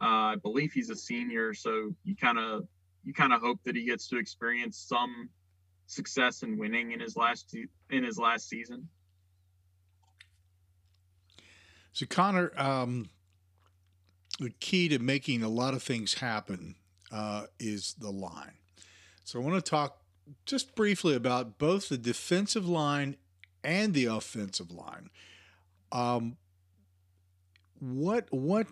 Uh, 0.00 0.34
I 0.34 0.36
believe 0.42 0.72
he's 0.72 0.90
a 0.90 0.96
senior, 0.96 1.54
so 1.54 1.94
you 2.02 2.16
kind 2.16 2.38
of 2.38 2.66
you 3.04 3.14
kind 3.14 3.32
of 3.32 3.40
hope 3.40 3.60
that 3.64 3.76
he 3.76 3.84
gets 3.84 4.08
to 4.08 4.18
experience 4.18 4.76
some 4.76 5.30
success 5.86 6.42
in 6.42 6.58
winning 6.58 6.90
in 6.90 6.98
his 6.98 7.16
last 7.16 7.54
in 7.90 8.02
his 8.02 8.18
last 8.18 8.48
season. 8.48 8.88
So 11.92 12.06
Connor, 12.06 12.52
um, 12.56 13.10
the 14.40 14.50
key 14.50 14.88
to 14.88 14.98
making 14.98 15.42
a 15.42 15.48
lot 15.48 15.74
of 15.74 15.82
things 15.82 16.14
happen 16.14 16.76
uh, 17.10 17.46
is 17.58 17.94
the 17.98 18.10
line. 18.10 18.54
So 19.24 19.40
I 19.40 19.42
want 19.44 19.62
to 19.62 19.70
talk 19.70 19.98
just 20.46 20.74
briefly 20.74 21.14
about 21.14 21.58
both 21.58 21.88
the 21.88 21.98
defensive 21.98 22.66
line 22.66 23.16
and 23.62 23.94
the 23.94 24.06
offensive 24.06 24.70
line. 24.70 25.10
Um, 25.90 26.36
what 27.78 28.28
what 28.30 28.68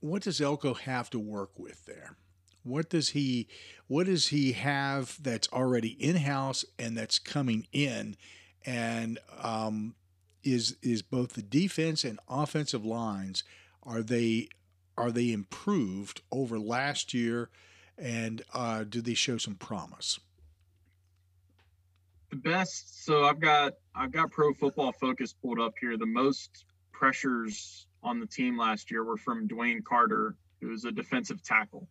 what 0.00 0.22
does 0.22 0.40
Elko 0.40 0.74
have 0.74 1.10
to 1.10 1.18
work 1.18 1.58
with 1.58 1.84
there? 1.86 2.16
What 2.62 2.90
does 2.90 3.10
he 3.10 3.48
what 3.86 4.06
does 4.06 4.28
he 4.28 4.52
have 4.52 5.16
that's 5.20 5.48
already 5.52 5.88
in 5.88 6.16
house 6.16 6.64
and 6.78 6.96
that's 6.96 7.18
coming 7.18 7.66
in? 7.72 8.16
And 8.64 9.18
um, 9.42 9.94
is 10.42 10.76
is 10.82 11.02
both 11.02 11.34
the 11.34 11.42
defense 11.42 12.04
and 12.04 12.18
offensive 12.28 12.84
lines 12.84 13.44
are 13.82 14.02
they 14.02 14.48
are 14.96 15.12
they 15.12 15.32
improved 15.32 16.20
over 16.32 16.58
last 16.58 17.14
year, 17.14 17.50
and 17.96 18.42
uh, 18.52 18.84
do 18.84 19.00
they 19.00 19.14
show 19.14 19.38
some 19.38 19.54
promise? 19.54 20.18
The 22.30 22.36
best. 22.36 23.04
So 23.04 23.24
I've 23.24 23.40
got 23.40 23.74
I've 23.94 24.12
got 24.12 24.30
Pro 24.30 24.52
Football 24.52 24.92
Focus 24.92 25.32
pulled 25.32 25.60
up 25.60 25.74
here. 25.80 25.96
The 25.96 26.06
most 26.06 26.64
pressures 26.92 27.86
on 28.02 28.20
the 28.20 28.26
team 28.26 28.58
last 28.58 28.90
year 28.90 29.04
were 29.04 29.16
from 29.16 29.48
DeWayne 29.48 29.84
Carter, 29.84 30.34
who 30.60 30.68
was 30.68 30.84
a 30.84 30.92
defensive 30.92 31.42
tackle. 31.42 31.88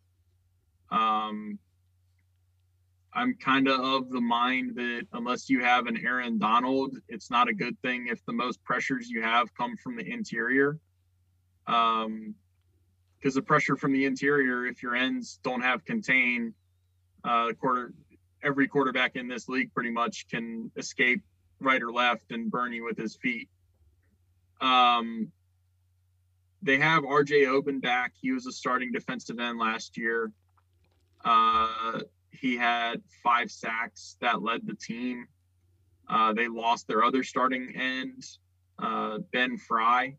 Um, 0.90 1.58
I'm 3.18 3.34
kind 3.34 3.66
of 3.66 3.80
of 3.80 4.10
the 4.10 4.20
mind 4.20 4.76
that 4.76 5.08
unless 5.12 5.50
you 5.50 5.64
have 5.64 5.88
an 5.88 5.98
Aaron 6.06 6.38
Donald, 6.38 6.96
it's 7.08 7.32
not 7.32 7.48
a 7.48 7.52
good 7.52 7.76
thing 7.82 8.06
if 8.08 8.24
the 8.26 8.32
most 8.32 8.62
pressures 8.62 9.10
you 9.10 9.22
have 9.22 9.52
come 9.54 9.76
from 9.76 9.96
the 9.96 10.08
interior. 10.08 10.78
Um, 11.66 12.36
because 13.18 13.34
the 13.34 13.42
pressure 13.42 13.76
from 13.76 13.92
the 13.92 14.04
interior, 14.04 14.66
if 14.66 14.84
your 14.84 14.94
ends 14.94 15.40
don't 15.42 15.62
have 15.62 15.84
contain, 15.84 16.54
uh, 17.24 17.52
quarter 17.60 17.92
every 18.40 18.68
quarterback 18.68 19.16
in 19.16 19.26
this 19.26 19.48
league 19.48 19.74
pretty 19.74 19.90
much 19.90 20.28
can 20.28 20.70
escape 20.76 21.20
right 21.58 21.82
or 21.82 21.90
left 21.90 22.30
and 22.30 22.48
burn 22.48 22.72
you 22.72 22.84
with 22.84 22.96
his 22.96 23.16
feet. 23.16 23.48
Um, 24.60 25.32
they 26.62 26.78
have 26.78 27.02
RJ 27.02 27.48
Oben 27.48 27.80
back. 27.80 28.12
He 28.20 28.30
was 28.30 28.46
a 28.46 28.52
starting 28.52 28.92
defensive 28.92 29.40
end 29.40 29.58
last 29.58 29.96
year. 29.96 30.30
Uh, 31.24 31.98
he 32.40 32.56
had 32.56 33.02
five 33.22 33.50
sacks 33.50 34.16
that 34.20 34.42
led 34.42 34.66
the 34.66 34.74
team. 34.74 35.26
Uh, 36.08 36.32
they 36.32 36.48
lost 36.48 36.86
their 36.86 37.04
other 37.04 37.22
starting 37.22 37.74
end, 37.76 38.24
uh, 38.78 39.18
Ben 39.32 39.56
Fry. 39.56 40.16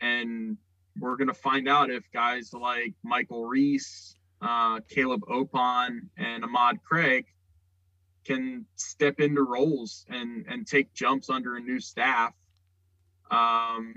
And 0.00 0.56
we're 0.98 1.16
going 1.16 1.28
to 1.28 1.34
find 1.34 1.68
out 1.68 1.90
if 1.90 2.04
guys 2.12 2.52
like 2.52 2.94
Michael 3.02 3.46
Reese, 3.46 4.16
uh, 4.40 4.80
Caleb 4.88 5.22
Opon, 5.28 6.08
and 6.16 6.44
Ahmad 6.44 6.82
Craig 6.82 7.26
can 8.24 8.66
step 8.76 9.20
into 9.20 9.42
roles 9.42 10.04
and, 10.08 10.46
and 10.48 10.66
take 10.66 10.92
jumps 10.94 11.30
under 11.30 11.56
a 11.56 11.60
new 11.60 11.80
staff. 11.80 12.32
Um, 13.30 13.94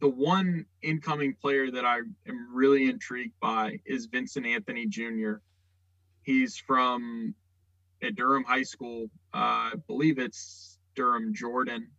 the 0.00 0.08
one 0.08 0.66
incoming 0.82 1.34
player 1.40 1.70
that 1.70 1.84
I 1.84 1.98
am 2.28 2.54
really 2.54 2.88
intrigued 2.88 3.38
by 3.40 3.80
is 3.86 4.06
Vincent 4.06 4.46
Anthony 4.46 4.86
Jr. 4.86 5.36
He's 6.26 6.56
from 6.56 7.36
at 8.02 8.16
Durham 8.16 8.42
High 8.42 8.64
School. 8.64 9.04
Uh, 9.32 9.70
I 9.70 9.72
believe 9.86 10.18
it's 10.18 10.76
Durham, 10.96 11.32
Jordan. 11.32 11.92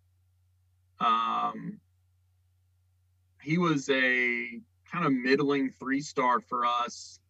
Um, 0.99 1.79
he 3.41 3.57
was 3.57 3.89
a 3.89 4.59
kind 4.91 5.05
of 5.05 5.13
middling 5.13 5.71
three 5.71 6.01
star 6.01 6.41
for 6.41 6.65
us 6.65 7.21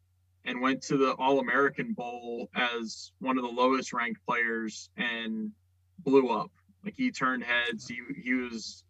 and 0.44 0.60
went 0.60 0.82
to 0.84 0.98
the 0.98 1.12
All 1.12 1.40
American 1.40 1.94
Bowl 1.94 2.50
as 2.56 3.12
one 3.20 3.38
of 3.38 3.44
the 3.44 3.50
lowest 3.50 3.94
ranked 3.94 4.26
players 4.26 4.90
and 4.98 5.52
blew 6.00 6.30
up. 6.30 6.50
Like 6.84 6.96
he 6.98 7.12
turned 7.12 7.44
heads. 7.44 7.88
He 7.88 8.00
he 8.24 8.34
was 8.34 8.84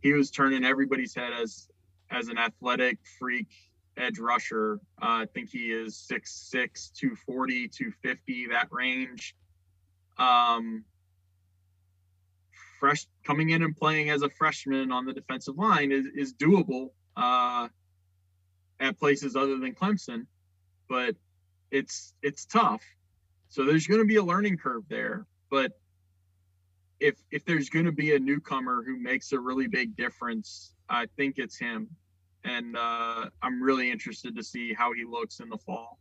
he 0.00 0.14
was 0.14 0.30
turning 0.30 0.64
everybody's 0.64 1.14
head 1.14 1.34
as 1.34 1.68
as 2.10 2.28
an 2.28 2.38
athletic 2.38 2.98
freak 3.18 3.48
edge 3.96 4.18
rusher. 4.18 4.80
Uh, 5.00 5.24
I 5.24 5.26
think 5.32 5.50
he 5.50 5.72
is 5.72 5.94
6'6, 6.10 6.92
240, 6.92 7.68
250, 7.68 8.46
that 8.48 8.68
range. 8.70 9.34
Um, 10.18 10.84
fresh 12.80 13.06
coming 13.24 13.50
in 13.50 13.62
and 13.62 13.76
playing 13.76 14.10
as 14.10 14.22
a 14.22 14.30
freshman 14.30 14.90
on 14.90 15.04
the 15.04 15.12
defensive 15.12 15.56
line 15.56 15.92
is, 15.92 16.06
is 16.16 16.34
doable 16.34 16.90
uh, 17.16 17.68
at 18.80 18.98
places 18.98 19.36
other 19.36 19.58
than 19.58 19.74
Clemson, 19.74 20.26
but 20.88 21.14
it's 21.70 22.14
it's 22.22 22.46
tough. 22.46 22.82
So 23.48 23.64
there's 23.64 23.86
going 23.86 24.00
to 24.00 24.06
be 24.06 24.16
a 24.16 24.22
learning 24.22 24.56
curve 24.56 24.84
there. 24.88 25.26
But 25.50 25.72
if 26.98 27.16
if 27.30 27.44
there's 27.44 27.68
going 27.68 27.84
to 27.84 27.92
be 27.92 28.14
a 28.14 28.18
newcomer 28.18 28.82
who 28.84 28.96
makes 28.96 29.32
a 29.32 29.38
really 29.38 29.68
big 29.68 29.96
difference, 29.96 30.72
I 30.88 31.06
think 31.16 31.38
it's 31.38 31.58
him, 31.58 31.88
and 32.44 32.76
uh, 32.76 33.26
I'm 33.42 33.62
really 33.62 33.90
interested 33.90 34.36
to 34.36 34.42
see 34.42 34.72
how 34.72 34.92
he 34.92 35.04
looks 35.04 35.40
in 35.40 35.48
the 35.48 35.58
fall. 35.58 35.98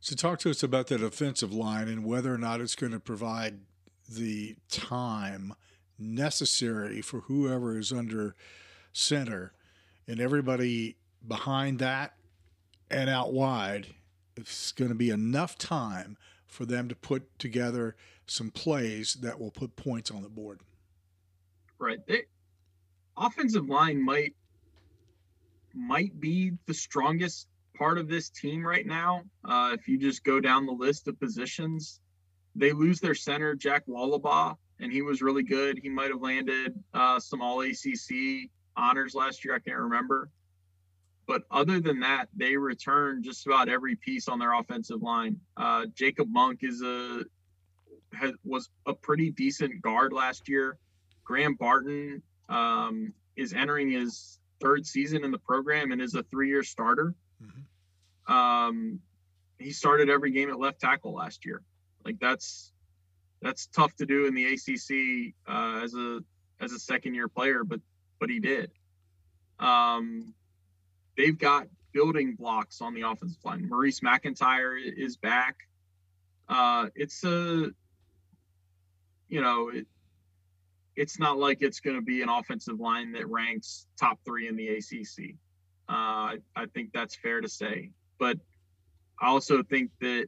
So 0.00 0.16
talk 0.16 0.40
to 0.40 0.50
us 0.50 0.62
about 0.62 0.88
that 0.88 1.00
offensive 1.00 1.54
line 1.54 1.88
and 1.88 2.04
whether 2.04 2.34
or 2.34 2.38
not 2.38 2.60
it's 2.60 2.74
going 2.74 2.92
to 2.92 3.00
provide 3.00 3.60
the 4.08 4.56
time 4.68 5.54
necessary 5.98 7.00
for 7.00 7.20
whoever 7.20 7.78
is 7.78 7.92
under 7.92 8.34
center 8.92 9.52
and 10.08 10.20
everybody 10.20 10.96
behind 11.26 11.78
that 11.78 12.14
and 12.90 13.08
out 13.08 13.32
wide. 13.32 13.94
It's 14.36 14.72
going 14.72 14.88
to 14.88 14.94
be 14.96 15.10
enough 15.10 15.56
time 15.56 16.16
for 16.46 16.66
them 16.66 16.88
to 16.88 16.96
put 16.96 17.38
together 17.38 17.94
some 18.26 18.50
plays 18.50 19.14
that 19.14 19.38
will 19.38 19.50
put 19.50 19.76
points 19.76 20.10
on 20.10 20.22
the 20.22 20.28
board. 20.28 20.60
Right. 21.78 22.04
They, 22.06 22.24
offensive 23.16 23.68
line 23.68 24.04
might 24.04 24.34
might 25.74 26.18
be 26.20 26.52
the 26.66 26.74
strongest 26.74 27.48
part 27.76 27.98
of 27.98 28.08
this 28.08 28.30
team 28.30 28.64
right 28.64 28.86
now. 28.86 29.22
Uh, 29.44 29.70
if 29.72 29.88
you 29.88 29.98
just 29.98 30.24
go 30.24 30.40
down 30.40 30.66
the 30.66 30.72
list 30.72 31.08
of 31.08 31.18
positions, 31.18 32.00
they 32.54 32.72
lose 32.72 33.00
their 33.00 33.14
center, 33.14 33.54
Jack 33.54 33.86
Wohlabaugh, 33.86 34.56
and 34.80 34.92
he 34.92 35.02
was 35.02 35.22
really 35.22 35.42
good. 35.42 35.78
He 35.82 35.88
might 35.88 36.10
have 36.10 36.20
landed 36.20 36.74
uh, 36.92 37.18
some 37.18 37.40
All 37.40 37.60
ACC 37.62 38.50
honors 38.76 39.14
last 39.14 39.44
year. 39.44 39.54
I 39.54 39.58
can't 39.58 39.78
remember. 39.78 40.28
But 41.26 41.42
other 41.50 41.80
than 41.80 42.00
that, 42.00 42.28
they 42.36 42.56
return 42.56 43.22
just 43.22 43.46
about 43.46 43.68
every 43.68 43.96
piece 43.96 44.28
on 44.28 44.38
their 44.38 44.52
offensive 44.52 45.02
line. 45.02 45.38
Uh, 45.56 45.86
Jacob 45.94 46.28
Monk 46.28 46.60
is 46.62 46.82
a 46.82 47.22
has, 48.12 48.32
was 48.44 48.68
a 48.86 48.92
pretty 48.92 49.30
decent 49.30 49.80
guard 49.80 50.12
last 50.12 50.48
year. 50.48 50.78
Graham 51.24 51.54
Barton 51.54 52.22
um, 52.48 53.12
is 53.36 53.52
entering 53.54 53.90
his 53.90 54.38
third 54.62 54.86
season 54.86 55.24
in 55.24 55.30
the 55.30 55.38
program 55.38 55.92
and 55.92 56.00
is 56.00 56.14
a 56.14 56.22
three-year 56.22 56.62
starter. 56.62 57.14
Mm-hmm. 57.42 58.32
Um, 58.32 59.00
he 59.58 59.72
started 59.72 60.08
every 60.08 60.30
game 60.30 60.50
at 60.50 60.58
left 60.58 60.80
tackle 60.80 61.14
last 61.14 61.44
year. 61.44 61.62
Like 62.04 62.18
that's 62.20 62.72
that's 63.40 63.66
tough 63.66 63.94
to 63.96 64.06
do 64.06 64.26
in 64.26 64.34
the 64.34 64.44
ACC 64.44 65.34
uh, 65.48 65.82
as 65.82 65.94
a 65.94 66.20
as 66.60 66.72
a 66.72 66.78
second 66.78 67.14
year 67.14 67.28
player, 67.28 67.64
but 67.64 67.80
but 68.20 68.30
he 68.30 68.40
did. 68.40 68.70
Um, 69.58 70.34
they've 71.16 71.38
got 71.38 71.66
building 71.92 72.34
blocks 72.34 72.80
on 72.80 72.94
the 72.94 73.02
offensive 73.02 73.44
line. 73.44 73.68
Maurice 73.68 74.00
McIntyre 74.00 74.76
is 74.80 75.16
back. 75.16 75.56
Uh, 76.48 76.86
it's 76.94 77.24
a 77.24 77.70
you 79.28 79.40
know 79.40 79.68
it, 79.68 79.86
it's 80.96 81.18
not 81.18 81.38
like 81.38 81.58
it's 81.60 81.80
going 81.80 81.96
to 81.96 82.02
be 82.02 82.22
an 82.22 82.28
offensive 82.28 82.78
line 82.78 83.12
that 83.12 83.28
ranks 83.28 83.86
top 83.98 84.18
three 84.24 84.48
in 84.48 84.56
the 84.56 84.68
ACC. 84.68 85.36
Uh, 85.88 85.92
I, 85.92 86.38
I 86.54 86.66
think 86.66 86.90
that's 86.92 87.16
fair 87.16 87.40
to 87.40 87.48
say, 87.48 87.90
but 88.18 88.38
I 89.20 89.28
also 89.28 89.62
think 89.62 89.90
that 90.00 90.26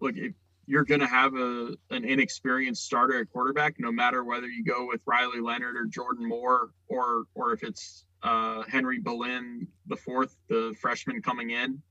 look, 0.00 0.16
if 0.16 0.32
you're 0.66 0.84
going 0.84 1.00
to 1.00 1.06
have 1.06 1.34
a 1.34 1.74
an 1.90 2.04
inexperienced 2.04 2.84
starter 2.84 3.20
at 3.20 3.30
quarterback, 3.30 3.74
no 3.78 3.90
matter 3.90 4.24
whether 4.24 4.46
you 4.46 4.64
go 4.64 4.86
with 4.86 5.00
Riley 5.06 5.40
Leonard 5.40 5.76
or 5.76 5.86
Jordan 5.86 6.28
Moore, 6.28 6.70
or 6.88 7.24
or 7.34 7.52
if 7.52 7.62
it's 7.62 8.04
uh, 8.22 8.62
Henry 8.68 9.00
Belin, 9.00 9.66
the 9.86 9.96
fourth, 9.96 10.36
the 10.48 10.74
freshman 10.80 11.22
coming 11.22 11.50
in, 11.50 11.82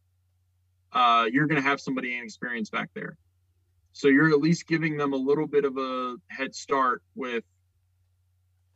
uh, 0.93 1.25
you're 1.31 1.47
going 1.47 1.61
to 1.61 1.67
have 1.67 1.81
somebody 1.81 2.17
inexperienced 2.17 2.71
back 2.71 2.89
there. 2.93 3.17
So 3.99 4.07
you're 4.07 4.29
at 4.29 4.39
least 4.39 4.65
giving 4.65 4.95
them 4.95 5.11
a 5.11 5.17
little 5.17 5.45
bit 5.45 5.65
of 5.65 5.77
a 5.77 6.15
head 6.29 6.55
start 6.55 7.03
with 7.15 7.43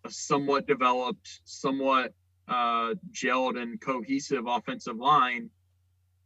a 0.03 0.11
somewhat 0.11 0.67
developed, 0.67 1.39
somewhat 1.45 2.11
uh, 2.49 2.95
gelled 3.09 3.57
and 3.57 3.79
cohesive 3.79 4.47
offensive 4.47 4.97
line 4.97 5.49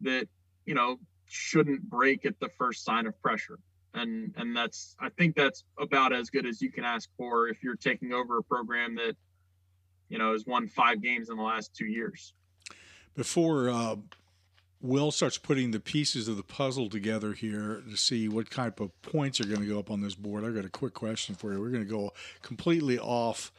that 0.02 0.28
you 0.66 0.74
know 0.74 0.98
shouldn't 1.28 1.88
break 1.88 2.26
at 2.26 2.40
the 2.40 2.50
first 2.58 2.84
sign 2.84 3.06
of 3.06 3.14
pressure. 3.22 3.60
And 3.94 4.34
and 4.36 4.58
that's 4.58 4.96
i 5.00 5.10
think 5.10 5.36
that's 5.36 5.64
about 5.80 6.12
as 6.12 6.32
good 6.32 6.48
as 6.48 6.60
you 6.60 6.72
can 6.72 6.84
ask 6.84 7.08
for 7.18 7.50
if 7.50 7.62
you're 7.62 7.76
taking 7.76 8.14
over 8.14 8.40
a 8.40 8.44
program 8.44 8.96
that 8.96 9.16
you 10.10 10.18
know 10.18 10.32
has 10.32 10.48
won 10.48 10.68
five 10.68 11.04
games 11.04 11.30
in 11.30 11.38
the 11.38 11.44
last 11.44 11.72
two 11.76 11.86
years. 11.86 12.34
Before 13.14 13.70
uh, 13.70 13.98
will 14.82 15.12
starts 15.12 15.38
putting 15.38 15.72
the 15.72 15.80
pieces 15.80 16.28
of 16.28 16.38
the 16.38 16.44
puzzle 16.44 16.90
together 16.90 17.34
here 17.34 17.82
to 17.90 17.98
see 17.98 18.28
what 18.28 18.50
type 18.52 18.80
of 18.80 19.02
points 19.02 19.42
are 19.42 19.46
going 19.48 19.62
to 19.62 19.68
go 19.68 19.80
up 19.80 19.90
on 19.90 20.02
this 20.02 20.16
board 20.16 20.44
i've 20.44 20.56
got 20.56 20.66
a 20.66 20.70
quick 20.70 20.94
question 20.94 21.36
for 21.36 21.54
you 21.54 21.60
we're 21.60 21.70
going 21.70 21.84
to 21.84 21.90
go 21.90 22.12
completely 22.42 23.00
off 23.00 23.52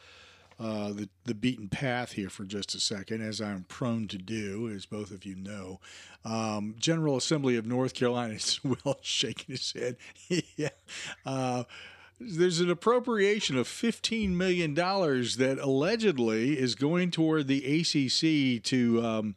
uh, 0.59 0.91
the 0.91 1.07
the 1.23 1.33
beaten 1.33 1.69
path 1.69 2.11
here 2.11 2.29
for 2.29 2.43
just 2.43 2.75
a 2.75 2.81
second, 2.81 3.21
as 3.21 3.39
I'm 3.39 3.63
prone 3.69 4.09
to 4.09 4.17
do, 4.17 4.69
as 4.69 4.85
both 4.85 5.11
of 5.11 5.25
you 5.25 5.35
know. 5.35 5.79
Um, 6.25 6.75
General 6.77 7.15
Assembly 7.15 7.55
of 7.55 7.65
North 7.65 7.93
Carolina 7.93 8.33
is 8.33 8.59
Will 8.63 8.97
shaking 9.01 9.55
his 9.55 9.71
head. 9.71 9.95
yeah. 10.57 10.69
Uh, 11.25 11.63
there's 12.19 12.59
an 12.59 12.69
appropriation 12.69 13.57
of 13.57 13.65
$15 13.65 14.31
million 14.31 14.73
that 14.73 15.57
allegedly 15.61 16.59
is 16.59 16.75
going 16.75 17.11
toward 17.11 17.47
the 17.47 17.79
ACC 17.79 18.61
to 18.63 19.01
um, 19.01 19.35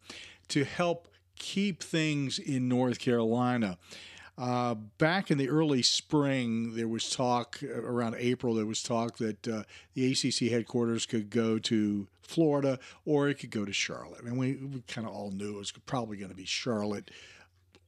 to 0.49 0.65
help 0.65 1.07
keep 1.37 1.83
things 1.83 2.39
in 2.39 2.69
North 2.69 2.99
Carolina. 2.99 3.79
Uh, 4.39 4.75
back 4.75 5.31
in 5.31 5.37
the 5.37 5.49
early 5.49 5.83
spring, 5.83 6.75
there 6.75 6.89
was 6.89 7.11
talk 7.11 7.59
uh, 7.63 7.83
around 7.83 8.17
April. 8.19 8.55
There 8.55 8.67
was 8.67 8.83
talk 8.83 9.19
that 9.19 9.47
uh, 9.47 9.63
the 9.95 10.11
ACC 10.11 10.51
headquarters 10.51 11.05
could 11.05 11.29
go 11.29 11.59
to 11.59 12.09
Florida 12.23 12.79
or 13.05 13.29
it 13.29 13.35
could 13.39 13.51
go 13.51 13.65
to 13.65 13.73
Charlotte, 13.73 14.25
and 14.25 14.39
we, 14.39 14.55
we 14.55 14.83
kind 14.89 15.07
of 15.07 15.13
all 15.13 15.31
knew 15.31 15.57
it 15.57 15.59
was 15.59 15.73
probably 15.85 16.17
going 16.17 16.31
to 16.31 16.37
be 16.37 16.47
Charlotte, 16.47 17.11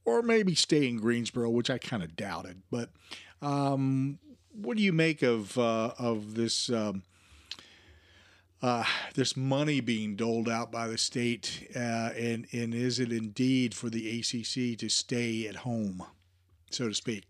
or 0.05 0.21
maybe 0.21 0.53
stay 0.53 0.87
in 0.87 0.97
Greensboro, 0.97 1.49
which 1.49 1.69
I 1.69 1.79
kind 1.79 2.03
of 2.03 2.15
doubted. 2.15 2.61
But 2.69 2.89
um, 3.41 4.19
what 4.53 4.77
do 4.77 4.83
you 4.83 4.93
make 4.93 5.23
of 5.23 5.57
uh, 5.57 5.93
of 5.97 6.35
this? 6.35 6.69
Um, 6.69 7.03
uh, 8.65 8.83
this 9.13 9.37
money 9.37 9.79
being 9.79 10.15
doled 10.15 10.49
out 10.49 10.71
by 10.71 10.87
the 10.87 10.97
state, 10.97 11.69
uh, 11.75 12.09
and 12.17 12.47
and 12.51 12.73
is 12.73 12.99
it 12.99 13.11
indeed 13.11 13.73
for 13.75 13.89
the 13.89 14.19
ACC 14.19 14.77
to 14.79 14.89
stay 14.89 15.47
at 15.47 15.57
home? 15.57 16.03
so 16.75 16.87
to 16.87 16.93
speak. 16.93 17.23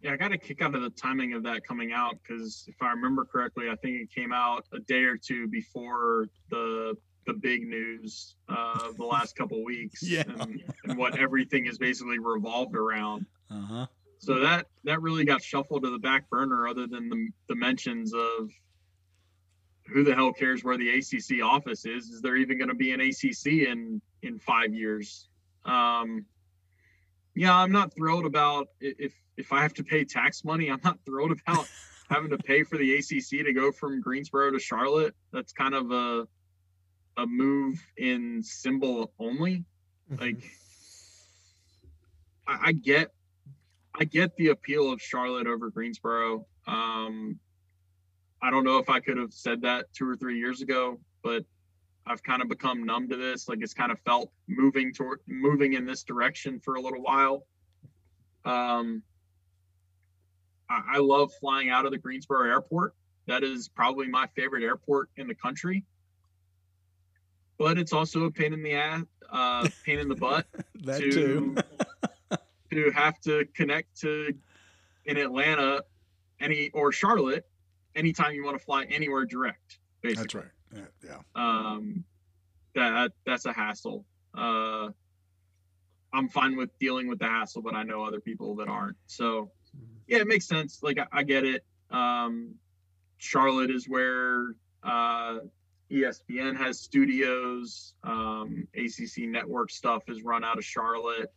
Yeah, 0.00 0.12
I 0.12 0.16
got 0.16 0.32
a 0.32 0.38
kick 0.38 0.62
out 0.62 0.74
of 0.74 0.82
the 0.82 0.90
timing 0.90 1.32
of 1.32 1.44
that 1.44 1.64
coming 1.64 1.92
out 1.92 2.16
because 2.22 2.64
if 2.66 2.74
I 2.82 2.90
remember 2.90 3.24
correctly, 3.24 3.70
I 3.70 3.76
think 3.76 4.00
it 4.00 4.12
came 4.12 4.32
out 4.32 4.64
a 4.72 4.80
day 4.80 5.04
or 5.04 5.16
two 5.16 5.46
before 5.46 6.26
the 6.50 6.96
the 7.24 7.34
big 7.34 7.68
news 7.68 8.34
uh, 8.48 8.90
the 8.96 9.04
last 9.04 9.36
couple 9.36 9.62
weeks 9.64 10.02
yeah. 10.02 10.24
and, 10.40 10.60
and, 10.84 10.98
what 10.98 11.16
everything 11.16 11.66
is 11.66 11.78
basically 11.78 12.18
revolved 12.18 12.74
around. 12.74 13.26
Uh-huh. 13.48 13.86
So 14.18 14.40
that 14.40 14.66
that 14.84 15.00
really 15.00 15.24
got 15.24 15.40
shuffled 15.40 15.84
to 15.84 15.90
the 15.90 16.00
back 16.00 16.28
burner, 16.30 16.66
other 16.66 16.88
than 16.88 17.08
the, 17.08 17.28
the 17.48 17.54
mentions 17.54 18.12
of 18.12 18.50
who 19.86 20.04
the 20.04 20.14
hell 20.14 20.32
cares 20.32 20.62
where 20.62 20.76
the 20.76 20.90
ACC 20.90 21.44
office 21.44 21.84
is? 21.84 22.08
Is 22.08 22.22
there 22.22 22.36
even 22.36 22.58
going 22.58 22.68
to 22.68 22.74
be 22.74 22.92
an 22.92 23.00
ACC 23.00 23.68
in 23.68 24.00
in 24.22 24.38
five 24.38 24.74
years? 24.74 25.28
Um, 25.64 26.26
yeah, 27.34 27.56
I'm 27.56 27.72
not 27.72 27.94
thrilled 27.94 28.26
about 28.26 28.68
if 28.80 29.12
if 29.36 29.52
I 29.52 29.62
have 29.62 29.74
to 29.74 29.84
pay 29.84 30.04
tax 30.04 30.44
money. 30.44 30.70
I'm 30.70 30.80
not 30.84 30.98
thrilled 31.04 31.32
about 31.32 31.66
having 32.10 32.30
to 32.30 32.38
pay 32.38 32.62
for 32.62 32.76
the 32.76 32.96
ACC 32.96 33.44
to 33.44 33.52
go 33.52 33.72
from 33.72 34.00
Greensboro 34.00 34.50
to 34.50 34.58
Charlotte. 34.58 35.14
That's 35.32 35.52
kind 35.52 35.74
of 35.74 35.90
a 35.90 36.26
a 37.16 37.26
move 37.26 37.84
in 37.96 38.42
symbol 38.42 39.12
only. 39.18 39.64
Mm-hmm. 40.10 40.22
Like 40.22 40.42
I, 42.46 42.68
I, 42.68 42.72
get 42.72 43.10
I 43.94 44.04
get 44.04 44.36
the 44.36 44.48
appeal 44.48 44.92
of 44.92 45.00
Charlotte 45.00 45.46
over 45.46 45.70
Greensboro. 45.70 46.46
Um, 46.66 47.38
I 48.42 48.50
don't 48.50 48.64
know 48.64 48.78
if 48.78 48.90
I 48.90 48.98
could 48.98 49.16
have 49.16 49.32
said 49.32 49.62
that 49.62 49.86
two 49.92 50.08
or 50.08 50.16
three 50.16 50.38
years 50.38 50.62
ago, 50.62 50.98
but 51.22 51.44
I've 52.06 52.22
kind 52.22 52.42
of 52.42 52.48
become 52.48 52.84
numb 52.84 53.08
to 53.08 53.16
this. 53.16 53.48
Like 53.48 53.60
it's 53.62 53.74
kind 53.74 53.92
of 53.92 54.00
felt 54.00 54.32
moving 54.48 54.92
toward 54.92 55.20
moving 55.28 55.74
in 55.74 55.86
this 55.86 56.02
direction 56.02 56.58
for 56.58 56.74
a 56.74 56.80
little 56.80 57.00
while. 57.00 57.46
Um, 58.44 59.02
I, 60.68 60.94
I 60.94 60.98
love 60.98 61.32
flying 61.38 61.70
out 61.70 61.86
of 61.86 61.92
the 61.92 61.98
Greensboro 61.98 62.48
airport. 62.48 62.94
That 63.26 63.44
is 63.44 63.68
probably 63.68 64.08
my 64.08 64.26
favorite 64.34 64.64
airport 64.64 65.10
in 65.16 65.28
the 65.28 65.34
country. 65.34 65.84
But 67.58 67.78
it's 67.78 67.92
also 67.92 68.24
a 68.24 68.30
pain 68.30 68.52
in 68.52 68.64
the 68.64 68.74
ass, 68.74 69.04
uh, 69.30 69.68
pain 69.84 70.00
in 70.00 70.08
the 70.08 70.16
butt 70.16 70.46
that 70.82 70.98
to, 70.98 71.10
too. 71.12 71.56
to 72.72 72.90
have 72.90 73.20
to 73.20 73.46
connect 73.54 74.00
to 74.00 74.34
in 75.04 75.16
Atlanta, 75.16 75.84
any 76.40 76.70
or 76.70 76.90
Charlotte, 76.90 77.46
anytime 77.94 78.34
you 78.34 78.44
want 78.44 78.58
to 78.58 78.64
fly 78.64 78.84
anywhere 78.84 79.24
direct. 79.24 79.78
Basically. 80.02 80.22
That's 80.22 80.34
right. 80.34 80.88
Yeah. 81.04 81.18
yeah. 81.36 81.70
Um, 81.70 82.04
that 82.74 83.12
that's 83.24 83.44
a 83.44 83.52
hassle. 83.52 84.04
Uh, 84.36 84.88
I'm 86.12 86.28
fine 86.28 86.56
with 86.56 86.76
dealing 86.78 87.08
with 87.08 87.18
the 87.18 87.26
hassle, 87.26 87.62
but 87.62 87.74
I 87.74 87.82
know 87.82 88.04
other 88.04 88.20
people 88.20 88.56
that 88.56 88.68
aren't. 88.68 88.96
So, 89.06 89.50
yeah, 90.06 90.18
it 90.18 90.26
makes 90.26 90.46
sense. 90.46 90.82
Like 90.82 90.98
I, 90.98 91.06
I 91.12 91.22
get 91.22 91.44
it. 91.44 91.64
Um, 91.90 92.54
Charlotte 93.18 93.70
is 93.70 93.88
where 93.88 94.54
uh, 94.82 95.38
ESPN 95.90 96.56
has 96.56 96.80
studios. 96.80 97.94
Um, 98.02 98.66
ACC 98.74 99.28
network 99.28 99.70
stuff 99.70 100.02
is 100.08 100.22
run 100.22 100.44
out 100.44 100.58
of 100.58 100.64
Charlotte. 100.64 101.32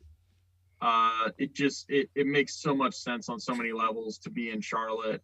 Uh, 0.81 1.29
it 1.37 1.53
just 1.53 1.89
it, 1.89 2.09
it 2.15 2.27
makes 2.27 2.55
so 2.55 2.75
much 2.75 2.95
sense 2.95 3.29
on 3.29 3.39
so 3.39 3.55
many 3.55 3.71
levels 3.71 4.17
to 4.19 4.29
be 4.29 4.49
in 4.51 4.61
Charlotte. 4.61 5.21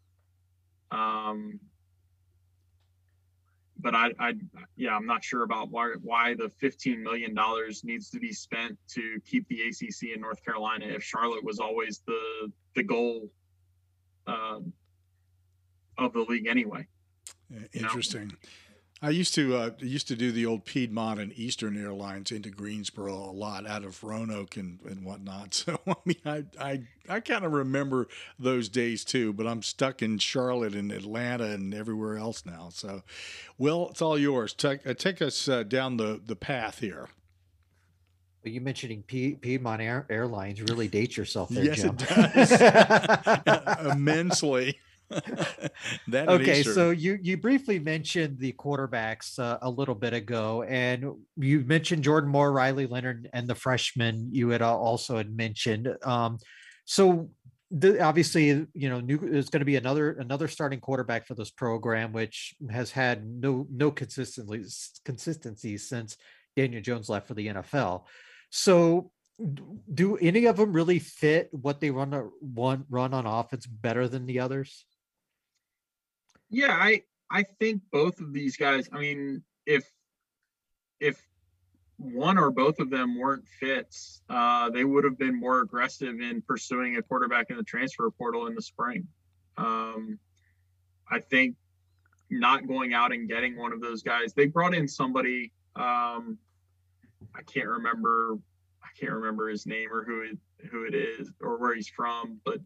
Um, 0.91 1.59
but 3.79 3.95
I, 3.95 4.11
I, 4.19 4.33
yeah, 4.75 4.95
I'm 4.95 5.05
not 5.05 5.23
sure 5.23 5.43
about 5.43 5.71
why 5.71 5.93
why 6.03 6.35
the 6.35 6.49
15 6.49 7.01
million 7.01 7.33
dollars 7.33 7.83
needs 7.83 8.09
to 8.11 8.19
be 8.19 8.31
spent 8.31 8.77
to 8.89 9.19
keep 9.25 9.47
the 9.47 9.61
ACC 9.61 10.15
in 10.15 10.21
North 10.21 10.43
Carolina 10.45 10.85
if 10.85 11.03
Charlotte 11.03 11.43
was 11.43 11.59
always 11.59 12.01
the 12.05 12.51
the 12.75 12.83
goal 12.83 13.29
uh, 14.27 14.59
of 15.97 16.13
the 16.13 16.21
league 16.21 16.47
anyway. 16.47 16.85
Interesting. 17.73 18.21
You 18.21 18.27
know? 18.27 18.33
I 19.03 19.09
used 19.09 19.33
to 19.33 19.55
uh, 19.55 19.71
used 19.79 20.07
to 20.09 20.15
do 20.15 20.31
the 20.31 20.45
old 20.45 20.63
Piedmont 20.63 21.19
and 21.19 21.33
Eastern 21.33 21.75
Airlines 21.75 22.31
into 22.31 22.51
Greensboro 22.51 23.15
a 23.15 23.31
lot 23.31 23.65
out 23.65 23.83
of 23.83 24.03
Roanoke 24.03 24.57
and, 24.57 24.79
and 24.85 25.03
whatnot. 25.03 25.53
So 25.65 25.79
I 25.87 25.93
mean, 26.05 26.17
I 26.23 26.43
I, 26.59 26.81
I 27.09 27.19
kind 27.19 27.43
of 27.43 27.51
remember 27.51 28.07
those 28.37 28.69
days 28.69 29.03
too. 29.03 29.33
But 29.33 29.47
I'm 29.47 29.63
stuck 29.63 30.01
in 30.03 30.19
Charlotte 30.19 30.75
and 30.75 30.91
Atlanta 30.91 31.45
and 31.45 31.73
everywhere 31.73 32.17
else 32.17 32.45
now. 32.45 32.69
So, 32.71 33.01
well, 33.57 33.87
it's 33.89 34.01
all 34.01 34.17
yours. 34.19 34.53
Take 34.53 34.85
uh, 34.85 34.93
take 34.93 35.21
us 35.21 35.47
uh, 35.47 35.63
down 35.63 35.97
the 35.97 36.21
the 36.23 36.35
path 36.35 36.79
here. 36.79 37.09
Well, 38.43 38.53
you 38.53 38.61
mentioning 38.61 39.03
P- 39.03 39.35
Piedmont 39.35 39.81
Air- 39.81 40.07
Airlines 40.09 40.61
really 40.61 40.87
dates 40.87 41.15
yourself 41.15 41.49
there, 41.49 41.63
yes, 41.63 41.81
Jim. 41.81 41.95
it 41.99 43.43
does 43.45 43.85
immensely. 43.95 44.79
that 46.07 46.29
okay, 46.29 46.63
so 46.63 46.91
you 46.91 47.19
you 47.21 47.37
briefly 47.37 47.79
mentioned 47.79 48.39
the 48.39 48.53
quarterbacks 48.53 49.37
uh, 49.39 49.57
a 49.61 49.69
little 49.69 49.95
bit 49.95 50.13
ago, 50.13 50.63
and 50.63 51.05
you 51.37 51.61
mentioned 51.61 52.03
Jordan 52.03 52.29
Moore, 52.29 52.51
Riley 52.51 52.87
Leonard, 52.87 53.29
and 53.33 53.47
the 53.47 53.55
freshman 53.55 54.29
you 54.31 54.49
had 54.49 54.61
also 54.61 55.17
had 55.17 55.35
mentioned. 55.35 55.89
Um, 56.03 56.37
so 56.85 57.29
the, 57.71 58.01
obviously, 58.01 58.67
you 58.73 58.89
know, 58.89 58.99
new 58.99 59.19
is 59.19 59.49
going 59.49 59.61
to 59.61 59.65
be 59.65 59.77
another 59.77 60.11
another 60.13 60.47
starting 60.47 60.79
quarterback 60.79 61.27
for 61.27 61.35
this 61.35 61.51
program, 61.51 62.11
which 62.11 62.55
has 62.69 62.91
had 62.91 63.25
no 63.25 63.67
no 63.71 63.91
consistency 63.91 64.63
consistency 65.05 65.77
since 65.77 66.17
Daniel 66.55 66.81
Jones 66.81 67.09
left 67.09 67.27
for 67.27 67.33
the 67.33 67.47
NFL. 67.47 68.03
So 68.49 69.11
do 69.93 70.17
any 70.17 70.45
of 70.45 70.57
them 70.57 70.73
really 70.73 70.99
fit 70.99 71.49
what 71.51 71.79
they 71.79 71.89
run 71.89 72.29
one 72.39 72.85
run 72.89 73.13
on 73.13 73.25
offense 73.25 73.65
better 73.65 74.07
than 74.07 74.25
the 74.25 74.39
others? 74.39 74.85
Yeah, 76.51 76.73
I 76.77 77.03
I 77.31 77.43
think 77.43 77.81
both 77.91 78.19
of 78.19 78.33
these 78.33 78.57
guys. 78.57 78.89
I 78.91 78.99
mean, 78.99 79.41
if 79.65 79.89
if 80.99 81.19
one 81.97 82.37
or 82.37 82.51
both 82.51 82.79
of 82.79 82.89
them 82.89 83.17
weren't 83.17 83.47
fits, 83.47 84.21
uh, 84.29 84.69
they 84.69 84.83
would 84.83 85.05
have 85.05 85.17
been 85.17 85.39
more 85.39 85.61
aggressive 85.61 86.19
in 86.19 86.41
pursuing 86.41 86.97
a 86.97 87.01
quarterback 87.01 87.49
in 87.49 87.57
the 87.57 87.63
transfer 87.63 88.09
portal 88.11 88.47
in 88.47 88.55
the 88.55 88.61
spring. 88.61 89.07
Um, 89.57 90.19
I 91.09 91.19
think 91.19 91.55
not 92.29 92.67
going 92.67 92.93
out 92.93 93.13
and 93.13 93.29
getting 93.29 93.57
one 93.57 93.71
of 93.71 93.81
those 93.81 94.03
guys. 94.03 94.33
They 94.33 94.47
brought 94.47 94.73
in 94.73 94.87
somebody. 94.87 95.53
Um, 95.75 96.37
I 97.33 97.43
can't 97.45 97.67
remember. 97.67 98.37
I 98.83 98.87
can't 98.99 99.13
remember 99.13 99.47
his 99.47 99.65
name 99.65 99.89
or 99.91 100.03
who 100.03 100.21
it, 100.21 100.37
who 100.69 100.83
it 100.83 100.95
is 100.95 101.31
or 101.39 101.57
where 101.57 101.75
he's 101.75 101.87
from, 101.87 102.41
but 102.43 102.57